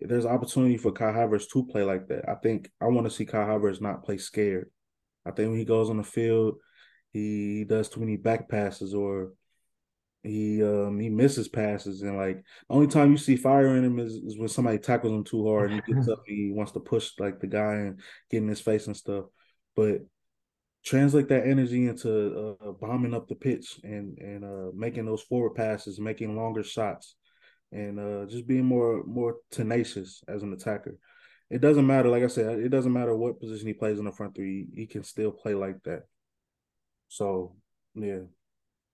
there's 0.00 0.26
opportunity 0.26 0.76
for 0.76 0.92
Kai 0.92 1.12
Havertz 1.12 1.48
to 1.50 1.66
play 1.66 1.82
like 1.82 2.08
that. 2.08 2.28
I 2.28 2.34
think 2.34 2.70
I 2.80 2.86
want 2.86 3.06
to 3.06 3.10
see 3.10 3.24
Kai 3.24 3.44
Havertz 3.46 3.80
not 3.80 4.04
play 4.04 4.18
scared. 4.18 4.70
I 5.24 5.30
think 5.30 5.50
when 5.50 5.58
he 5.58 5.64
goes 5.64 5.90
on 5.90 5.96
the 5.96 6.02
field, 6.02 6.56
he 7.12 7.64
does 7.64 7.88
too 7.88 8.00
many 8.00 8.16
back 8.16 8.48
passes 8.48 8.94
or 8.94 9.32
he 10.22 10.62
um 10.62 11.00
he 11.00 11.08
misses 11.08 11.48
passes 11.48 12.02
and 12.02 12.16
like 12.16 12.36
the 12.36 12.74
only 12.74 12.86
time 12.86 13.10
you 13.10 13.16
see 13.16 13.36
fire 13.36 13.76
in 13.76 13.84
him 13.84 13.98
is, 13.98 14.14
is 14.14 14.38
when 14.38 14.48
somebody 14.48 14.78
tackles 14.78 15.12
him 15.12 15.24
too 15.24 15.46
hard 15.48 15.72
and 15.72 15.82
he 15.84 15.92
gets 15.92 16.08
up 16.08 16.22
he 16.26 16.52
wants 16.54 16.72
to 16.72 16.80
push 16.80 17.10
like 17.18 17.40
the 17.40 17.46
guy 17.46 17.74
and 17.74 18.00
get 18.30 18.38
in 18.38 18.48
his 18.48 18.60
face 18.60 18.86
and 18.86 18.96
stuff. 18.96 19.24
But 19.74 20.02
translate 20.84 21.28
that 21.28 21.46
energy 21.46 21.86
into 21.86 22.56
uh, 22.60 22.72
bombing 22.72 23.14
up 23.14 23.28
the 23.28 23.34
pitch 23.34 23.80
and 23.84 24.18
and 24.18 24.44
uh, 24.44 24.70
making 24.74 25.06
those 25.06 25.22
forward 25.22 25.54
passes, 25.54 26.00
making 26.00 26.36
longer 26.36 26.62
shots, 26.62 27.16
and 27.70 27.98
uh, 27.98 28.26
just 28.26 28.46
being 28.46 28.64
more 28.64 29.02
more 29.04 29.36
tenacious 29.50 30.22
as 30.28 30.42
an 30.42 30.52
attacker. 30.52 30.96
It 31.50 31.60
doesn't 31.60 31.86
matter, 31.86 32.08
like 32.08 32.22
I 32.22 32.28
said, 32.28 32.60
it 32.60 32.70
doesn't 32.70 32.92
matter 32.92 33.14
what 33.14 33.38
position 33.38 33.66
he 33.66 33.74
plays 33.74 33.98
in 33.98 34.06
the 34.06 34.12
front 34.12 34.34
three. 34.34 34.68
He, 34.74 34.82
he 34.82 34.86
can 34.86 35.04
still 35.04 35.30
play 35.30 35.54
like 35.54 35.82
that. 35.82 36.04
So 37.08 37.56
yeah, 37.94 38.20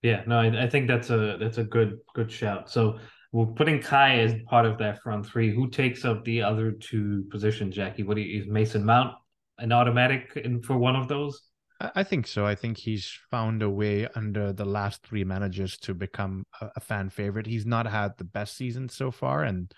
yeah, 0.01 0.23
no, 0.27 0.39
I, 0.39 0.63
I, 0.63 0.69
think 0.69 0.87
that's 0.87 1.09
a 1.09 1.37
that's 1.39 1.57
a 1.57 1.63
good 1.63 1.97
good 2.13 2.31
shout. 2.31 2.69
So 2.69 2.99
we're 3.31 3.45
putting 3.45 3.81
Kai 3.81 4.19
as 4.19 4.33
part 4.47 4.65
of 4.65 4.77
that 4.79 5.01
front 5.01 5.25
three. 5.25 5.53
Who 5.53 5.69
takes 5.69 6.05
up 6.05 6.23
the 6.23 6.41
other 6.41 6.71
two 6.71 7.25
positions, 7.29 7.75
Jackie? 7.75 8.03
What 8.03 8.17
you, 8.17 8.41
is 8.41 8.47
Mason 8.47 8.85
Mount 8.85 9.13
an 9.57 9.71
automatic 9.71 10.31
in 10.43 10.61
for 10.61 10.77
one 10.77 10.95
of 10.95 11.07
those? 11.07 11.49
I 11.81 12.03
think 12.03 12.27
so. 12.27 12.45
I 12.45 12.55
think 12.55 12.77
he's 12.77 13.09
found 13.31 13.61
a 13.61 13.69
way 13.69 14.07
under 14.13 14.51
the 14.51 14.65
last 14.65 15.01
three 15.03 15.23
managers 15.23 15.77
to 15.79 15.93
become 15.93 16.43
a, 16.59 16.69
a 16.75 16.79
fan 16.81 17.09
favorite. 17.09 17.45
He's 17.45 17.65
not 17.65 17.87
had 17.87 18.17
the 18.17 18.25
best 18.25 18.57
season 18.57 18.89
so 18.89 19.11
far, 19.11 19.43
and 19.43 19.71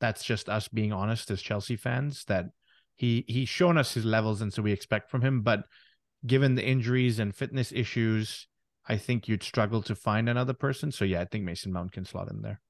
that's 0.00 0.22
just 0.22 0.48
us 0.48 0.68
being 0.68 0.92
honest 0.92 1.30
as 1.30 1.40
Chelsea 1.40 1.76
fans. 1.76 2.24
That 2.24 2.46
he 2.96 3.24
he's 3.26 3.48
shown 3.48 3.78
us 3.78 3.94
his 3.94 4.04
levels, 4.04 4.42
and 4.42 4.52
so 4.52 4.62
we 4.62 4.72
expect 4.72 5.10
from 5.10 5.22
him. 5.22 5.42
But 5.42 5.64
given 6.26 6.56
the 6.56 6.66
injuries 6.66 7.18
and 7.18 7.34
fitness 7.34 7.72
issues, 7.72 8.48
I 8.88 8.96
think 8.96 9.28
you'd 9.28 9.42
struggle 9.42 9.82
to 9.82 9.94
find 9.94 10.28
another 10.28 10.52
person. 10.52 10.92
So 10.92 11.04
yeah, 11.04 11.20
I 11.20 11.24
think 11.24 11.44
Mason 11.44 11.72
Mount 11.72 11.92
can 11.92 12.04
slot 12.04 12.30
in 12.30 12.42
there. 12.42 12.60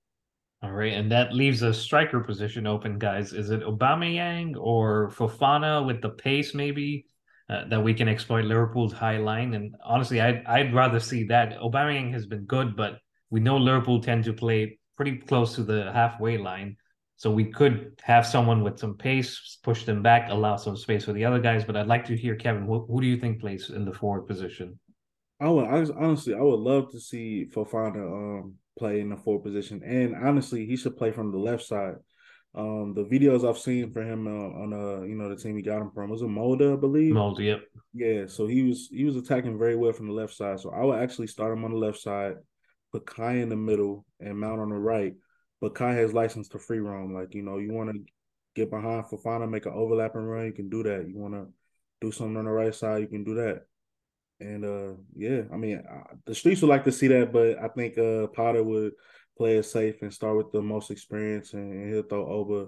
All 0.63 0.73
right, 0.73 0.95
and 0.95 1.13
that 1.13 1.35
leaves 1.35 1.63
a 1.63 1.75
striker 1.75 2.21
position 2.21 2.67
open, 2.67 2.99
guys. 2.99 3.35
Is 3.35 3.51
it 3.51 3.61
Aubameyang 3.61 4.55
or 4.59 5.11
Fofana 5.11 5.87
with 5.87 6.01
the 6.01 6.09
pace, 6.09 6.55
maybe 6.55 7.07
uh, 7.51 7.69
that 7.69 7.85
we 7.85 7.93
can 7.93 8.09
exploit 8.09 8.47
Liverpool's 8.47 8.95
high 8.95 9.19
line? 9.19 9.53
And 9.53 9.75
honestly, 9.85 10.21
I'd 10.21 10.45
I'd 10.47 10.75
rather 10.75 10.99
see 10.99 11.25
that. 11.25 11.61
Aubameyang 11.61 12.11
has 12.13 12.25
been 12.25 12.47
good, 12.47 12.75
but 12.75 12.99
we 13.29 13.41
know 13.41 13.59
Liverpool 13.59 14.01
tend 14.01 14.25
to 14.25 14.33
play 14.33 14.79
pretty 14.97 15.19
close 15.19 15.55
to 15.57 15.63
the 15.63 15.93
halfway 15.93 16.39
line, 16.39 16.79
so 17.17 17.31
we 17.31 17.45
could 17.45 18.01
have 18.03 18.27
someone 18.27 18.65
with 18.65 18.79
some 18.79 18.97
pace, 18.97 19.59
push 19.63 19.85
them 19.85 20.03
back, 20.03 20.31
allow 20.31 20.57
some 20.57 20.77
space 20.77 21.05
for 21.05 21.13
the 21.13 21.27
other 21.27 21.39
guys. 21.39 21.65
But 21.65 21.77
I'd 21.77 21.87
like 21.87 22.07
to 22.07 22.17
hear 22.17 22.35
Kevin. 22.35 22.65
Who, 22.65 22.87
who 22.87 23.03
do 23.03 23.07
you 23.07 23.19
think 23.19 23.41
plays 23.41 23.69
in 23.69 23.85
the 23.85 23.93
forward 23.93 24.27
position? 24.27 24.81
I 25.41 25.49
would 25.49 25.67
I, 25.67 25.85
honestly, 25.99 26.35
I 26.35 26.41
would 26.41 26.61
love 26.61 26.91
to 26.93 27.01
see 27.01 27.47
Fofana 27.53 28.41
um, 28.41 28.55
play 28.79 29.01
in 29.01 29.11
the 29.11 29.17
forward 29.17 29.45
position, 29.45 29.83
and 29.85 30.15
honestly, 30.15 30.67
he 30.67 30.77
should 30.77 30.97
play 30.97 31.11
from 31.13 31.33
the 31.33 31.39
left 31.39 31.65
side. 31.65 31.97
Um, 32.55 32.95
the 32.95 33.05
videos 33.05 33.47
I've 33.47 33.59
seen 33.59 33.93
for 33.93 34.03
him 34.03 34.27
uh, 34.27 34.31
on 34.31 34.73
uh, 34.73 35.03
you 35.03 35.15
know, 35.15 35.29
the 35.29 35.37
team 35.37 35.57
he 35.57 35.63
got 35.63 35.83
him 35.83 35.91
from 35.91 36.09
was 36.09 36.23
a 36.23 36.27
Molde, 36.27 36.73
I 36.73 36.77
believe. 36.77 37.13
Molde, 37.13 37.41
yep. 37.41 37.61
Yeah, 37.93 38.27
so 38.27 38.47
he 38.47 38.63
was 38.63 38.89
he 38.91 39.05
was 39.05 39.17
attacking 39.17 39.59
very 39.59 39.77
well 39.77 39.93
from 39.93 40.07
the 40.07 40.15
left 40.15 40.35
side. 40.35 40.61
So 40.61 40.71
I 40.71 40.83
would 40.85 40.99
actually 40.99 41.27
start 41.27 41.53
him 41.53 41.65
on 41.65 41.73
the 41.73 41.79
left 41.79 41.99
side, 41.99 42.37
put 42.93 43.05
Kai 43.05 43.35
in 43.35 43.51
the 43.51 43.57
middle, 43.57 44.07
and 44.21 44.39
Mount 44.39 44.61
on 44.61 44.71
the 44.71 44.77
right. 44.77 45.15
But 45.61 45.75
Kai 45.75 45.93
has 45.95 46.15
license 46.15 46.49
to 46.49 46.59
free 46.59 46.81
roam. 46.81 47.13
Like 47.13 47.35
you 47.35 47.43
know, 47.43 47.59
you 47.59 47.73
want 47.73 47.91
to 47.91 48.01
get 48.55 48.71
behind 48.71 49.05
Fofana, 49.05 49.49
make 49.49 49.67
an 49.67 49.75
overlapping 49.75 50.23
run, 50.23 50.47
you 50.47 50.53
can 50.53 50.71
do 50.71 50.83
that. 50.83 51.07
You 51.07 51.19
want 51.19 51.35
to 51.35 51.47
do 52.01 52.11
something 52.11 52.39
on 52.39 52.47
the 52.47 52.51
right 52.51 52.75
side, 52.75 53.03
you 53.03 53.07
can 53.07 53.23
do 53.23 53.35
that. 53.35 53.67
And 54.41 54.65
uh, 54.65 54.95
yeah, 55.15 55.43
I 55.53 55.57
mean, 55.57 55.79
uh, 55.79 56.15
the 56.27 56.35
streets 56.35 56.61
would 56.61 56.69
like 56.69 56.85
to 56.85 56.93
see 56.93 57.07
that, 57.09 57.33
but 57.33 57.59
I 57.59 57.69
think 57.69 57.97
uh, 57.97 58.27
Potter 58.29 58.63
would 58.63 58.93
play 59.37 59.57
it 59.57 59.65
safe 59.65 60.03
and 60.03 60.13
start 60.13 60.37
with 60.37 60.53
the 60.53 60.61
most 60.61 60.91
experience, 60.91 61.55
and, 61.55 61.73
and 61.73 61.93
he'll 61.93 62.03
throw 62.03 62.27
over 62.27 62.67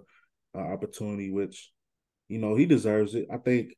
uh, 0.54 0.72
opportunity, 0.72 1.30
which 1.30 1.70
you 2.28 2.38
know 2.38 2.54
he 2.54 2.64
deserves 2.64 3.14
it. 3.14 3.26
I 3.32 3.36
think 3.36 3.74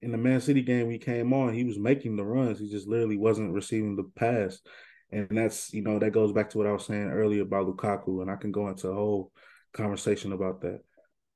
in 0.00 0.12
the 0.12 0.18
Man 0.18 0.40
City 0.40 0.62
game 0.62 0.90
he 0.90 0.98
came 0.98 1.32
on, 1.32 1.52
he 1.52 1.64
was 1.64 1.78
making 1.78 2.16
the 2.16 2.24
runs, 2.24 2.58
he 2.58 2.70
just 2.70 2.88
literally 2.88 3.18
wasn't 3.18 3.52
receiving 3.52 3.96
the 3.96 4.04
pass, 4.16 4.58
and 5.12 5.28
that's 5.30 5.72
you 5.74 5.82
know 5.82 5.98
that 5.98 6.12
goes 6.12 6.32
back 6.32 6.48
to 6.50 6.58
what 6.58 6.66
I 6.66 6.72
was 6.72 6.86
saying 6.86 7.10
earlier 7.10 7.42
about 7.42 7.66
Lukaku, 7.66 8.22
and 8.22 8.30
I 8.30 8.36
can 8.36 8.52
go 8.52 8.68
into 8.68 8.88
a 8.88 8.94
whole 8.94 9.32
conversation 9.74 10.32
about 10.32 10.62
that. 10.62 10.80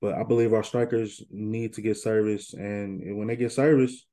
But 0.00 0.14
I 0.14 0.22
believe 0.22 0.54
our 0.54 0.62
strikers 0.62 1.22
need 1.30 1.74
to 1.74 1.82
get 1.82 1.98
service, 1.98 2.54
and 2.54 3.18
when 3.18 3.28
they 3.28 3.36
get 3.36 3.52
service, 3.52 4.06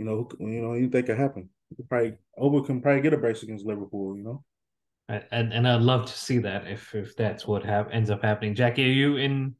you 0.00 0.06
know, 0.06 0.26
you 0.38 0.62
know, 0.62 0.72
anything 0.72 1.04
could 1.04 1.18
happen. 1.18 1.50
Probably 1.90 2.14
Oba 2.38 2.62
can 2.62 2.80
probably 2.80 3.02
get 3.02 3.12
a 3.12 3.18
brace 3.18 3.42
against 3.42 3.66
Liverpool. 3.66 4.16
You 4.16 4.24
know, 4.24 4.44
and 5.30 5.52
and 5.52 5.68
I'd 5.68 5.82
love 5.82 6.06
to 6.06 6.18
see 6.18 6.38
that 6.38 6.66
if 6.66 6.94
if 6.94 7.14
that's 7.16 7.46
what 7.46 7.62
have 7.64 7.90
ends 7.90 8.08
up 8.08 8.22
happening. 8.22 8.54
Jackie, 8.54 8.86
are 8.86 8.92
you 9.02 9.16
in 9.18 9.54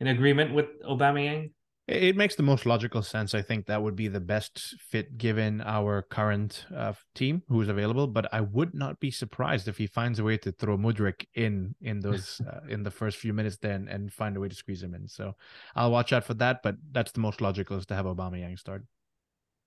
in 0.00 0.08
agreement 0.08 0.52
with 0.52 0.66
Aubameyang? 0.82 1.52
It 1.88 2.16
makes 2.16 2.34
the 2.34 2.42
most 2.42 2.66
logical 2.66 3.00
sense. 3.00 3.32
I 3.32 3.42
think 3.42 3.66
that 3.66 3.80
would 3.80 3.94
be 3.94 4.08
the 4.08 4.20
best 4.20 4.74
fit 4.80 5.16
given 5.16 5.60
our 5.60 6.02
current 6.02 6.66
uh, 6.76 6.94
team 7.14 7.42
who 7.48 7.62
is 7.62 7.68
available. 7.68 8.08
But 8.08 8.26
I 8.34 8.40
would 8.40 8.74
not 8.74 8.98
be 8.98 9.12
surprised 9.12 9.68
if 9.68 9.78
he 9.78 9.86
finds 9.86 10.18
a 10.18 10.24
way 10.24 10.36
to 10.38 10.52
throw 10.52 10.76
Mudryk 10.76 11.24
in 11.34 11.74
in 11.80 12.00
those 12.00 12.42
uh, 12.46 12.60
in 12.68 12.82
the 12.82 12.90
first 12.90 13.16
few 13.16 13.32
minutes 13.32 13.56
then 13.62 13.88
and 13.88 14.12
find 14.12 14.36
a 14.36 14.40
way 14.40 14.48
to 14.48 14.54
squeeze 14.54 14.82
him 14.82 14.94
in. 14.94 15.08
So 15.08 15.36
I'll 15.74 15.90
watch 15.90 16.12
out 16.12 16.24
for 16.24 16.34
that. 16.34 16.62
But 16.62 16.74
that's 16.92 17.12
the 17.12 17.20
most 17.20 17.40
logical 17.40 17.78
is 17.78 17.86
to 17.86 17.94
have 17.94 18.04
Aubameyang 18.04 18.58
start. 18.58 18.84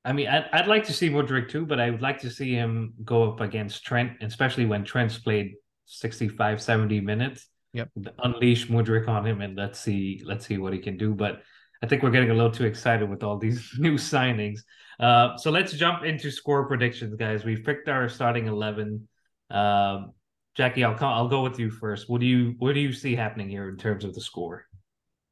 I 0.10 0.12
mean, 0.12 0.28
I'd, 0.28 0.46
I'd 0.52 0.68
like 0.68 0.86
to 0.86 0.94
see 0.94 1.08
Mudryk 1.08 1.50
too, 1.50 1.68
but 1.68 1.80
I 1.80 1.92
would 1.92 2.02
like 2.02 2.20
to 2.22 2.32
see 2.32 2.52
him 2.52 2.96
go 3.06 3.32
up 3.32 3.42
against 3.42 3.86
Trent, 3.86 4.14
especially 4.22 4.66
when 4.66 4.84
Trent's 4.84 5.20
played 5.20 5.54
65, 5.86 6.60
70 6.60 7.00
minutes. 7.00 7.48
Yep. 7.74 7.90
Unleash 8.24 8.70
Mudryk 8.70 9.08
on 9.08 9.24
him 9.24 9.42
and 9.42 9.56
let's 9.56 9.80
see 9.80 10.24
let's 10.26 10.48
see 10.48 10.58
what 10.58 10.74
he 10.74 10.80
can 10.80 10.98
do. 10.98 11.14
But 11.14 11.44
I 11.84 11.86
think 11.86 12.02
we're 12.02 12.10
getting 12.10 12.32
a 12.32 12.34
little 12.34 12.52
too 12.52 12.66
excited 12.66 13.08
with 13.08 13.22
all 13.22 13.38
these 13.38 13.76
new 13.78 13.94
signings. 13.94 14.62
Uh, 15.00 15.38
so 15.38 15.52
let's 15.52 15.74
jump 15.74 16.04
into 16.04 16.32
score 16.32 16.68
predictions, 16.68 17.16
guys. 17.16 17.46
We've 17.46 17.64
picked 17.64 17.88
our 17.88 18.10
starting 18.10 18.48
eleven. 18.48 19.08
Uh, 19.52 20.08
Jackie, 20.56 20.84
I'll 20.84 20.96
come, 20.96 21.14
I'll 21.14 21.28
go 21.28 21.44
with 21.44 21.60
you 21.60 21.70
first. 21.70 22.10
What 22.10 22.20
do 22.20 22.26
you 22.26 22.56
what 22.58 22.74
do 22.74 22.80
you 22.80 22.94
see 22.94 23.16
happening 23.16 23.48
here 23.48 23.70
in 23.70 23.78
terms 23.78 24.04
of 24.04 24.16
the 24.16 24.22
score? 24.22 24.66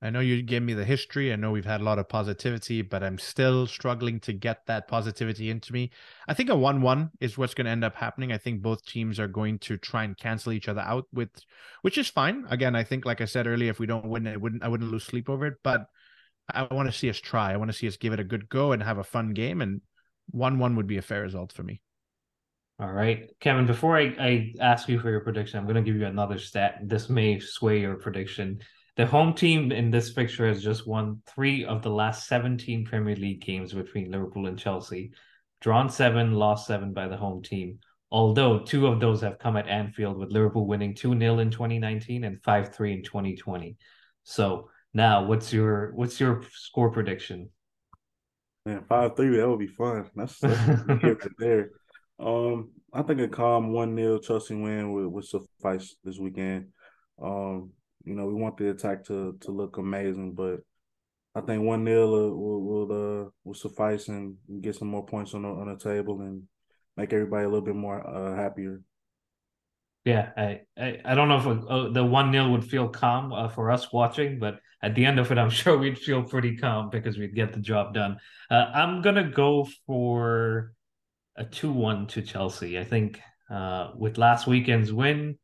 I 0.01 0.11
know 0.11 0.19
you 0.19 0.43
gave 0.43 0.61
me 0.61 0.75
the 0.75 0.85
history. 0.85 1.33
I 1.33 1.37
know 1.37 1.49
we've 1.51 1.65
had 1.65 1.81
a 1.81 1.83
lot 1.83 1.97
of 1.97 2.07
positivity, 2.07 2.83
but 2.83 3.03
I'm 3.03 3.17
still 3.17 3.65
struggling 3.65 4.19
to 4.21 4.33
get 4.33 4.65
that 4.67 4.87
positivity 4.87 5.49
into 5.49 5.73
me. 5.73 5.89
I 6.27 6.35
think 6.35 6.49
a 6.49 6.55
1 6.55 6.81
1 6.81 7.11
is 7.19 7.37
what's 7.37 7.55
going 7.55 7.65
to 7.65 7.71
end 7.71 7.83
up 7.83 7.95
happening. 7.95 8.31
I 8.31 8.37
think 8.37 8.61
both 8.61 8.85
teams 8.85 9.19
are 9.19 9.27
going 9.27 9.57
to 9.59 9.77
try 9.77 10.03
and 10.03 10.15
cancel 10.15 10.51
each 10.51 10.67
other 10.67 10.81
out 10.81 11.05
with, 11.11 11.29
which 11.81 11.97
is 11.97 12.09
fine. 12.09 12.45
Again, 12.49 12.75
I 12.75 12.83
think, 12.83 13.05
like 13.05 13.21
I 13.21 13.25
said 13.25 13.47
earlier, 13.47 13.71
if 13.71 13.79
we 13.79 13.87
don't 13.87 14.05
win, 14.05 14.27
I 14.27 14.37
wouldn't, 14.37 14.63
I 14.63 14.67
wouldn't 14.67 14.91
lose 14.91 15.03
sleep 15.03 15.29
over 15.29 15.47
it. 15.47 15.55
But 15.63 15.87
I 16.53 16.71
want 16.71 16.87
to 16.87 16.97
see 16.97 17.09
us 17.09 17.17
try. 17.17 17.51
I 17.51 17.57
want 17.57 17.71
to 17.71 17.77
see 17.77 17.87
us 17.87 17.97
give 17.97 18.13
it 18.13 18.19
a 18.19 18.23
good 18.23 18.49
go 18.49 18.73
and 18.73 18.83
have 18.83 18.99
a 18.99 19.03
fun 19.03 19.33
game. 19.33 19.61
And 19.61 19.81
1 20.29 20.59
1 20.59 20.75
would 20.75 20.87
be 20.87 20.97
a 20.97 21.01
fair 21.01 21.23
result 21.23 21.51
for 21.51 21.63
me. 21.63 21.81
All 22.79 22.91
right. 22.91 23.31
Kevin, 23.39 23.65
before 23.65 23.97
I, 23.97 24.15
I 24.19 24.53
ask 24.61 24.87
you 24.87 24.99
for 24.99 25.09
your 25.09 25.21
prediction, 25.21 25.57
I'm 25.57 25.65
going 25.65 25.77
to 25.77 25.81
give 25.81 25.99
you 25.99 26.05
another 26.05 26.37
stat. 26.37 26.81
This 26.83 27.09
may 27.09 27.39
sway 27.39 27.79
your 27.81 27.95
prediction. 27.95 28.59
The 28.97 29.05
home 29.05 29.35
team 29.35 29.71
in 29.71 29.91
this 29.91 30.11
fixture 30.11 30.47
has 30.47 30.63
just 30.63 30.87
won 30.87 31.21
three 31.27 31.63
of 31.63 31.83
the 31.83 31.91
last 31.91 32.27
17 32.27 32.83
Premier 32.83 33.15
League 33.15 33.41
games 33.41 33.71
between 33.71 34.11
Liverpool 34.11 34.47
and 34.47 34.57
Chelsea, 34.57 35.11
drawn 35.61 35.87
seven, 35.87 36.33
lost 36.33 36.65
seven 36.65 36.93
by 36.93 37.07
the 37.07 37.15
home 37.15 37.43
team. 37.43 37.77
Although 38.09 38.59
two 38.59 38.87
of 38.87 38.99
those 38.99 39.21
have 39.21 39.37
come 39.37 39.55
at 39.55 39.67
Anfield, 39.67 40.17
with 40.17 40.31
Liverpool 40.31 40.65
winning 40.65 40.95
2 40.95 41.19
0 41.19 41.39
in 41.39 41.51
2019 41.51 42.23
and 42.23 42.41
5 42.41 42.73
3 42.73 42.93
in 42.93 43.03
2020. 43.03 43.77
So 44.23 44.69
now 44.95 45.25
what's 45.25 45.53
your 45.53 45.91
what's 45.93 46.19
your 46.19 46.41
score 46.51 46.89
prediction? 46.89 47.51
Man, 48.65 48.83
five 48.89 49.15
three, 49.15 49.37
that 49.37 49.47
would 49.47 49.59
be 49.59 49.67
fun. 49.67 50.09
That's, 50.15 50.39
that's 50.39 51.03
right 51.03 51.17
there. 51.37 51.69
Um, 52.19 52.71
I 52.91 53.03
think 53.03 53.21
a 53.21 53.27
calm 53.27 53.71
one 53.71 53.95
0 53.95 54.17
Chelsea 54.19 54.55
win 54.55 54.91
would, 54.91 55.07
would 55.07 55.25
suffice 55.25 55.95
this 56.03 56.17
weekend. 56.17 56.69
Um, 57.21 57.71
you 58.03 58.15
know, 58.15 58.25
we 58.25 58.33
want 58.33 58.57
the 58.57 58.69
attack 58.69 59.03
to 59.05 59.37
to 59.41 59.51
look 59.51 59.77
amazing, 59.77 60.33
but 60.33 60.61
I 61.35 61.41
think 61.41 61.63
one 61.63 61.83
nil 61.83 62.09
will 62.11 62.61
will 62.61 62.91
uh, 62.91 63.29
will 63.43 63.53
suffice 63.53 64.07
and 64.07 64.37
get 64.61 64.75
some 64.75 64.87
more 64.87 65.05
points 65.05 65.33
on 65.33 65.43
the 65.43 65.49
on 65.49 65.67
the 65.67 65.77
table 65.77 66.21
and 66.21 66.43
make 66.95 67.13
everybody 67.13 67.45
a 67.45 67.47
little 67.47 67.65
bit 67.65 67.75
more 67.75 68.05
uh, 68.07 68.35
happier. 68.35 68.81
Yeah, 70.03 70.31
I, 70.37 70.61
I, 70.77 71.01
I 71.03 71.15
don't 71.15 71.27
know 71.27 71.37
if 71.37 71.69
uh, 71.69 71.89
the 71.89 72.03
one 72.03 72.31
0 72.31 72.51
would 72.51 72.63
feel 72.63 72.87
calm 72.87 73.33
uh, 73.33 73.49
for 73.49 73.69
us 73.69 73.91
watching, 73.91 74.39
but 74.39 74.61
at 74.81 74.95
the 74.95 75.05
end 75.05 75.19
of 75.19 75.31
it, 75.31 75.37
I'm 75.37 75.49
sure 75.61 75.77
we'd 75.77 75.99
feel 75.99 76.23
pretty 76.23 76.55
calm 76.55 76.89
because 76.89 77.17
we'd 77.17 77.35
get 77.35 77.51
the 77.51 77.59
job 77.59 77.93
done. 77.93 78.17
Uh, 78.49 78.71
I'm 78.73 79.01
gonna 79.01 79.29
go 79.29 79.67
for 79.85 80.73
a 81.35 81.43
two 81.43 81.71
one 81.71 82.07
to 82.07 82.21
Chelsea. 82.21 82.79
I 82.79 82.83
think 82.83 83.19
uh, 83.49 83.91
with 83.95 84.17
last 84.17 84.47
weekend's 84.47 84.91
win, 84.91 85.37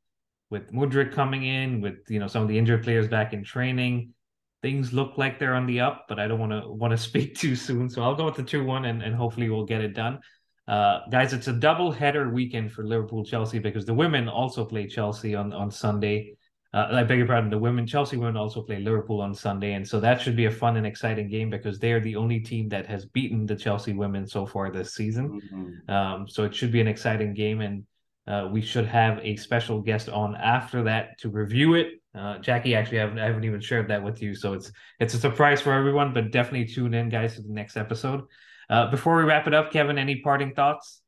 with 0.53 0.71
Mudryk 0.71 1.11
coming 1.11 1.43
in, 1.43 1.81
with 1.81 1.95
you 2.07 2.19
know 2.19 2.27
some 2.27 2.43
of 2.43 2.47
the 2.47 2.57
injured 2.57 2.83
players 2.83 3.07
back 3.07 3.33
in 3.33 3.43
training, 3.43 4.13
things 4.61 4.93
look 4.93 5.17
like 5.17 5.39
they're 5.39 5.55
on 5.55 5.65
the 5.65 5.81
up. 5.81 6.05
But 6.07 6.19
I 6.19 6.27
don't 6.27 6.39
want 6.39 6.53
to 6.53 6.69
want 6.69 6.91
to 6.91 6.97
speak 6.97 7.35
too 7.35 7.55
soon, 7.57 7.89
so 7.89 8.03
I'll 8.03 8.15
go 8.15 8.25
with 8.25 8.35
the 8.35 8.43
two 8.43 8.63
one, 8.63 8.85
and 8.85 9.01
and 9.01 9.13
hopefully 9.13 9.49
we'll 9.49 9.65
get 9.65 9.81
it 9.81 9.93
done. 9.93 10.19
Uh, 10.65 10.99
guys, 11.11 11.33
it's 11.33 11.49
a 11.49 11.53
double 11.53 11.91
header 11.91 12.29
weekend 12.29 12.71
for 12.71 12.85
Liverpool 12.85 13.25
Chelsea 13.25 13.59
because 13.59 13.85
the 13.85 13.93
women 13.93 14.29
also 14.29 14.63
play 14.63 14.87
Chelsea 14.87 15.35
on 15.35 15.51
on 15.51 15.69
Sunday. 15.71 16.37
Uh, 16.71 16.87
I 16.91 17.03
beg 17.03 17.19
your 17.19 17.27
pardon. 17.27 17.49
The 17.49 17.57
women, 17.57 17.85
Chelsea 17.85 18.17
women, 18.17 18.37
also 18.37 18.61
play 18.61 18.79
Liverpool 18.79 19.21
on 19.21 19.33
Sunday, 19.33 19.73
and 19.73 19.87
so 19.87 19.99
that 19.99 20.21
should 20.21 20.35
be 20.35 20.45
a 20.45 20.51
fun 20.51 20.77
and 20.77 20.85
exciting 20.85 21.29
game 21.29 21.49
because 21.49 21.79
they 21.79 21.91
are 21.91 21.99
the 21.99 22.15
only 22.15 22.39
team 22.39 22.69
that 22.69 22.85
has 22.87 23.05
beaten 23.05 23.45
the 23.45 23.55
Chelsea 23.55 23.93
women 23.93 24.25
so 24.27 24.45
far 24.45 24.71
this 24.71 24.93
season. 24.93 25.25
Mm-hmm. 25.29 25.91
Um, 25.95 26.27
so 26.27 26.45
it 26.45 26.55
should 26.55 26.71
be 26.71 26.81
an 26.81 26.87
exciting 26.87 27.33
game, 27.33 27.61
and 27.61 27.85
uh, 28.27 28.47
we 28.51 28.61
should 28.61 28.85
have 28.85 29.19
a 29.21 29.35
special 29.35 29.81
guest 29.81 30.09
on 30.09 30.35
after 30.35 30.83
that 30.83 31.19
to 31.19 31.29
review 31.29 31.75
it. 31.75 31.87
Uh, 32.15 32.37
Jackie, 32.37 32.75
actually, 32.75 32.99
I 32.99 33.01
haven't, 33.01 33.19
I 33.19 33.25
haven't 33.25 33.43
even 33.43 33.59
shared 33.59 33.89
that 33.89 34.03
with 34.03 34.21
you, 34.21 34.35
so 34.35 34.53
it's 34.53 34.71
it's 34.99 35.13
a 35.13 35.19
surprise 35.19 35.61
for 35.61 35.73
everyone. 35.73 36.13
But 36.13 36.31
definitely 36.31 36.67
tune 36.73 36.93
in, 36.93 37.09
guys, 37.09 37.35
to 37.35 37.41
the 37.41 37.53
next 37.53 37.75
episode. 37.75 38.23
Uh, 38.69 38.89
before 38.89 39.17
we 39.17 39.23
wrap 39.23 39.47
it 39.47 39.53
up, 39.53 39.71
Kevin, 39.71 39.97
any 39.97 40.21
parting 40.21 40.53
thoughts? 40.53 41.01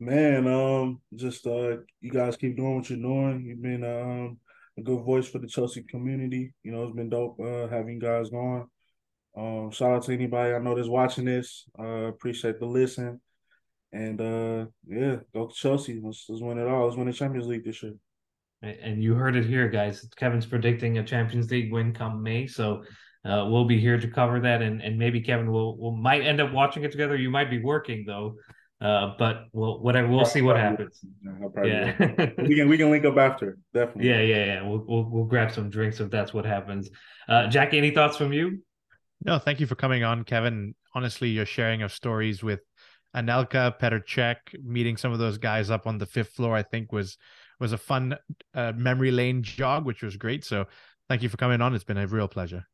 Man, 0.00 0.46
um, 0.46 1.00
just 1.14 1.46
uh, 1.46 1.78
you 2.00 2.10
guys 2.10 2.36
keep 2.36 2.56
doing 2.56 2.76
what 2.76 2.88
you're 2.88 2.98
doing. 2.98 3.44
You've 3.44 3.62
been 3.62 3.84
um 3.84 4.38
a 4.78 4.82
good 4.82 5.04
voice 5.04 5.28
for 5.28 5.38
the 5.38 5.48
Chelsea 5.48 5.82
community. 5.82 6.54
You 6.62 6.72
know, 6.72 6.84
it's 6.84 6.96
been 6.96 7.10
dope 7.10 7.38
uh, 7.40 7.68
having 7.68 7.98
guys 7.98 8.30
going. 8.30 8.66
Um, 9.36 9.70
shout 9.70 9.92
out 9.92 10.02
to 10.04 10.12
anybody 10.12 10.54
I 10.54 10.58
know 10.58 10.74
that's 10.74 10.88
watching 10.88 11.24
this. 11.24 11.64
Uh, 11.78 12.06
appreciate 12.06 12.58
the 12.58 12.66
listen. 12.66 13.20
And 13.92 14.20
uh, 14.20 14.66
yeah, 14.86 15.16
go 15.32 15.46
to 15.46 15.54
Chelsea. 15.54 16.00
Let's, 16.02 16.26
let's 16.28 16.42
win 16.42 16.58
it 16.58 16.68
all. 16.68 16.84
Let's 16.84 16.96
win 16.96 17.06
the 17.06 17.12
Champions 17.12 17.46
League 17.46 17.64
this 17.64 17.82
year. 17.82 17.94
And 18.60 19.02
you 19.02 19.14
heard 19.14 19.36
it 19.36 19.46
here, 19.46 19.68
guys. 19.68 20.06
Kevin's 20.16 20.44
predicting 20.44 20.98
a 20.98 21.04
Champions 21.04 21.50
League 21.50 21.72
win 21.72 21.92
come 21.92 22.22
May. 22.22 22.46
So 22.48 22.82
uh, 23.24 23.46
we'll 23.48 23.64
be 23.66 23.78
here 23.78 23.98
to 24.00 24.08
cover 24.08 24.40
that, 24.40 24.62
and, 24.62 24.80
and 24.82 24.98
maybe 24.98 25.20
Kevin 25.20 25.50
will 25.50 25.78
will 25.78 25.96
might 25.96 26.22
end 26.22 26.40
up 26.40 26.52
watching 26.52 26.82
it 26.84 26.90
together. 26.90 27.16
You 27.16 27.30
might 27.30 27.50
be 27.50 27.62
working 27.62 28.04
though, 28.06 28.34
uh, 28.80 29.14
but 29.18 29.44
we'll 29.52 29.80
whatever. 29.80 30.08
We'll 30.08 30.24
see 30.24 30.42
what 30.42 30.56
happens. 30.56 31.00
Yeah, 31.62 31.96
we 32.38 32.56
can 32.56 32.68
we 32.68 32.78
can 32.78 32.90
link 32.90 33.04
up 33.04 33.16
after 33.16 33.58
definitely. 33.74 34.08
Yeah, 34.08 34.20
yeah, 34.20 34.44
yeah. 34.44 34.62
We'll 34.68 34.84
we'll, 34.88 35.04
we'll 35.04 35.24
grab 35.24 35.52
some 35.52 35.70
drinks 35.70 36.00
if 36.00 36.10
that's 36.10 36.32
what 36.34 36.44
happens. 36.44 36.90
Uh, 37.28 37.48
Jackie, 37.48 37.78
any 37.78 37.90
thoughts 37.90 38.16
from 38.16 38.32
you? 38.32 38.62
No, 39.24 39.38
thank 39.38 39.60
you 39.60 39.66
for 39.66 39.74
coming 39.74 40.04
on, 40.04 40.24
Kevin. 40.24 40.74
Honestly, 40.94 41.28
your 41.28 41.46
sharing 41.46 41.82
of 41.82 41.92
stories 41.92 42.42
with 42.42 42.60
Anelka, 43.18 43.78
Petr 43.78 44.02
Cech, 44.04 44.36
meeting 44.64 44.96
some 44.96 45.12
of 45.12 45.18
those 45.18 45.38
guys 45.38 45.70
up 45.70 45.86
on 45.86 45.98
the 45.98 46.06
fifth 46.06 46.30
floor, 46.30 46.54
I 46.56 46.62
think 46.62 46.92
was 46.92 47.18
was 47.60 47.72
a 47.72 47.78
fun 47.78 48.16
uh, 48.54 48.72
memory 48.76 49.10
lane 49.10 49.42
jog, 49.42 49.84
which 49.84 50.02
was 50.02 50.16
great. 50.16 50.44
So 50.44 50.66
thank 51.08 51.22
you 51.22 51.28
for 51.28 51.36
coming 51.36 51.60
on. 51.60 51.74
It's 51.74 51.84
been 51.84 51.98
a 51.98 52.06
real 52.06 52.28
pleasure. 52.28 52.64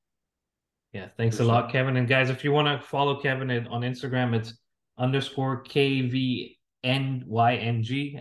Yeah, 0.93 1.09
thanks 1.17 1.41
a 1.41 1.45
lot, 1.45 1.73
Kevin. 1.73 1.97
And 1.97 2.07
guys, 2.07 2.31
if 2.31 2.45
you 2.45 2.53
want 2.53 2.69
to 2.69 2.79
follow 2.87 3.21
Kevin 3.21 3.51
on 3.69 3.81
Instagram, 3.81 4.35
it's 4.35 4.55
underscore 4.99 5.65
KVNYNG. 5.65 6.59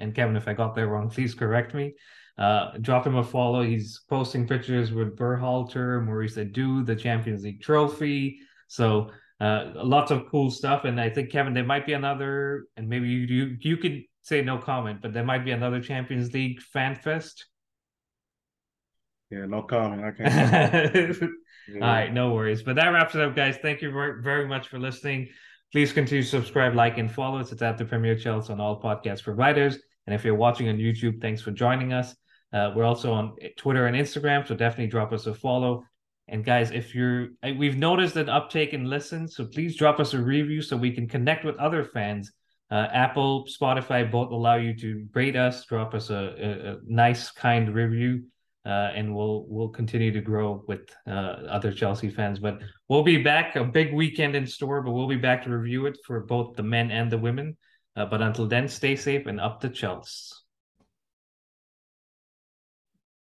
And 0.01 0.15
Kevin, 0.15 0.35
if 0.35 0.47
I 0.47 0.53
got 0.53 0.73
that 0.75 0.87
wrong, 0.87 1.09
please 1.09 1.35
correct 1.35 1.73
me. 1.75 1.93
Uh, 2.37 2.71
drop 2.81 3.05
him 3.05 3.17
a 3.17 3.23
follow. 3.23 3.61
He's 3.61 4.01
posting 4.09 4.47
pictures 4.47 4.91
with 4.91 5.15
Berhalter, 5.15 6.03
Maurice 6.03 6.37
Edu, 6.37 6.83
the 6.83 6.95
Champions 6.95 7.43
League 7.43 7.61
trophy. 7.61 8.39
So 8.67 9.11
uh, 9.43 9.73
lots 9.75 10.09
of 10.09 10.29
cool 10.29 10.49
stuff. 10.49 10.85
And 10.85 11.01
I 11.01 11.09
think 11.09 11.29
Kevin, 11.29 11.53
there 11.53 11.65
might 11.65 11.85
be 11.85 11.93
another, 11.93 12.65
and 12.77 12.87
maybe 12.87 13.09
you 13.09 13.19
you, 13.27 13.57
you 13.59 13.77
could 13.77 14.03
say 14.21 14.41
no 14.41 14.57
comment, 14.57 15.01
but 15.01 15.11
there 15.11 15.25
might 15.25 15.43
be 15.43 15.51
another 15.51 15.81
Champions 15.81 16.33
League 16.33 16.61
fan 16.61 16.95
fest. 16.95 17.45
Yeah, 19.29 19.45
no 19.45 19.63
comment. 19.63 20.01
I 20.01 20.11
can't. 20.11 21.23
All 21.75 21.79
right, 21.79 22.13
no 22.13 22.33
worries. 22.33 22.63
But 22.63 22.77
that 22.77 22.87
wraps 22.89 23.15
it 23.15 23.21
up, 23.21 23.35
guys. 23.35 23.57
Thank 23.61 23.81
you 23.81 23.91
very, 23.91 24.21
very 24.21 24.47
much 24.47 24.69
for 24.69 24.79
listening. 24.79 25.27
Please 25.73 25.91
continue 25.91 26.23
to 26.23 26.29
subscribe, 26.29 26.73
like, 26.73 26.97
and 26.97 27.11
follow 27.11 27.39
us. 27.39 27.51
It's 27.51 27.61
at 27.61 27.77
the 27.77 27.83
Premier 27.85 28.15
Chels 28.15 28.49
on 28.49 28.61
all 28.61 28.81
podcast 28.81 29.23
providers. 29.23 29.77
And 30.07 30.13
if 30.13 30.23
you're 30.23 30.35
watching 30.35 30.69
on 30.69 30.77
YouTube, 30.77 31.19
thanks 31.19 31.41
for 31.41 31.51
joining 31.51 31.91
us. 31.91 32.15
Uh, 32.53 32.71
we're 32.75 32.85
also 32.85 33.11
on 33.11 33.35
Twitter 33.57 33.87
and 33.87 33.97
Instagram, 33.97 34.47
so 34.47 34.55
definitely 34.55 34.87
drop 34.87 35.11
us 35.11 35.25
a 35.25 35.33
follow. 35.33 35.83
And 36.27 36.45
guys, 36.45 36.71
if 36.71 36.95
you're, 36.95 37.29
we've 37.57 37.77
noticed 37.77 38.15
an 38.15 38.29
uptake 38.29 38.73
in 38.73 38.85
listens, 38.85 39.35
so 39.35 39.45
please 39.45 39.75
drop 39.75 39.99
us 39.99 40.13
a 40.13 40.21
review 40.21 40.61
so 40.61 40.77
we 40.77 40.91
can 40.91 41.07
connect 41.07 41.43
with 41.43 41.57
other 41.57 41.83
fans. 41.83 42.31
Uh, 42.71 42.87
Apple, 42.91 43.45
Spotify 43.45 44.09
both 44.09 44.31
allow 44.31 44.55
you 44.55 44.75
to 44.77 45.05
rate 45.13 45.35
us, 45.35 45.65
drop 45.65 45.93
us 45.93 46.09
a, 46.09 46.15
a, 46.15 46.71
a 46.73 46.77
nice, 46.87 47.29
kind 47.31 47.73
review 47.73 48.23
uh, 48.65 48.91
and 48.95 49.13
we'll 49.13 49.45
we'll 49.47 49.69
continue 49.69 50.11
to 50.11 50.21
grow 50.21 50.63
with 50.67 50.81
uh, 51.07 51.11
other 51.49 51.71
Chelsea 51.71 52.09
fans. 52.09 52.39
But 52.39 52.59
we'll 52.87 53.03
be 53.03 53.21
back 53.21 53.55
a 53.55 53.63
big 53.63 53.93
weekend 53.93 54.35
in 54.35 54.47
store, 54.47 54.81
but 54.81 54.91
we'll 54.91 55.07
be 55.07 55.17
back 55.17 55.43
to 55.43 55.49
review 55.49 55.85
it 55.85 55.97
for 56.05 56.21
both 56.21 56.55
the 56.55 56.63
men 56.63 56.89
and 56.89 57.11
the 57.11 57.17
women. 57.17 57.57
Uh, 57.95 58.05
but 58.05 58.21
until 58.21 58.47
then, 58.47 58.67
stay 58.67 58.95
safe 58.95 59.27
and 59.27 59.39
up 59.39 59.59
the 59.59 59.69
Chelsea. 59.69 60.33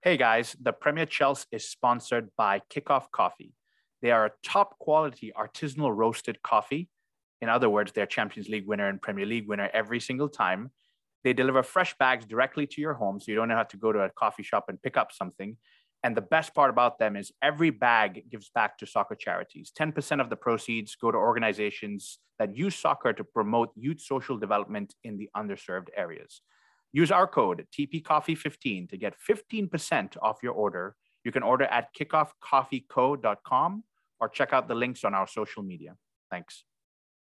Hey 0.04 0.18
guys, 0.18 0.54
the 0.62 0.74
Premier 0.74 1.06
Chels 1.06 1.46
is 1.50 1.70
sponsored 1.70 2.30
by 2.38 2.62
Kickoff 2.70 3.10
Coffee. 3.12 3.54
They 4.02 4.12
are 4.12 4.26
a 4.26 4.32
top 4.44 4.78
quality 4.78 5.32
artisanal 5.34 5.96
roasted 5.96 6.44
coffee. 6.44 6.90
In 7.40 7.48
other 7.48 7.70
words, 7.70 7.94
they're 7.94 8.06
Champions 8.06 8.50
League 8.50 8.68
winner 8.68 8.90
and 8.90 9.02
Premier 9.02 9.26
League 9.26 9.48
winner 9.48 9.70
every 9.74 10.02
single 10.02 10.28
time 10.28 10.72
they 11.24 11.32
deliver 11.32 11.64
fresh 11.64 11.96
bags 11.98 12.26
directly 12.26 12.68
to 12.68 12.82
your 12.82 12.96
home, 12.96 13.22
so 13.22 13.32
you 13.32 13.36
don't 13.36 13.50
have 13.50 13.70
to 13.70 13.78
go 13.78 13.94
to 13.94 14.00
a 14.00 14.10
coffee 14.10 14.44
shop 14.44 14.66
and 14.68 14.82
pick 14.82 14.98
up 14.98 15.14
something. 15.14 15.56
And 16.04 16.18
the 16.18 16.28
best 16.36 16.54
part 16.54 16.70
about 16.70 17.00
them 17.00 17.16
is 17.16 17.32
every 17.42 17.70
bag 17.70 18.26
gives 18.30 18.50
back 18.54 18.78
to 18.80 18.86
soccer 18.86 19.16
charities. 19.16 19.72
10% 19.80 20.20
of 20.20 20.30
the 20.30 20.36
proceeds 20.36 20.98
go 20.98 21.12
to 21.12 21.18
organizations 21.18 22.20
that 22.40 22.58
use 22.58 22.76
soccer 22.76 23.14
to 23.14 23.24
promote 23.24 23.70
youth 23.78 24.02
social 24.02 24.38
development 24.38 24.96
in 25.06 25.18
the 25.18 25.30
underserved 25.34 25.88
areas. 25.96 26.42
Use 26.94 27.12
our 27.12 27.28
code 27.28 27.66
TPCoffee15 27.78 28.90
to 28.90 28.98
get 28.98 29.16
15% 29.28 30.16
off 30.22 30.38
your 30.44 30.54
order. 30.54 30.96
You 31.24 31.32
can 31.32 31.44
order 31.44 31.66
at 31.66 31.90
kickoffcoffeeco.com 31.96 33.84
or 34.20 34.30
check 34.30 34.54
out 34.54 34.68
the 34.68 34.76
links 34.76 35.04
on 35.04 35.14
our 35.16 35.28
social 35.28 35.64
media. 35.64 35.96
Thanks. 36.30 36.64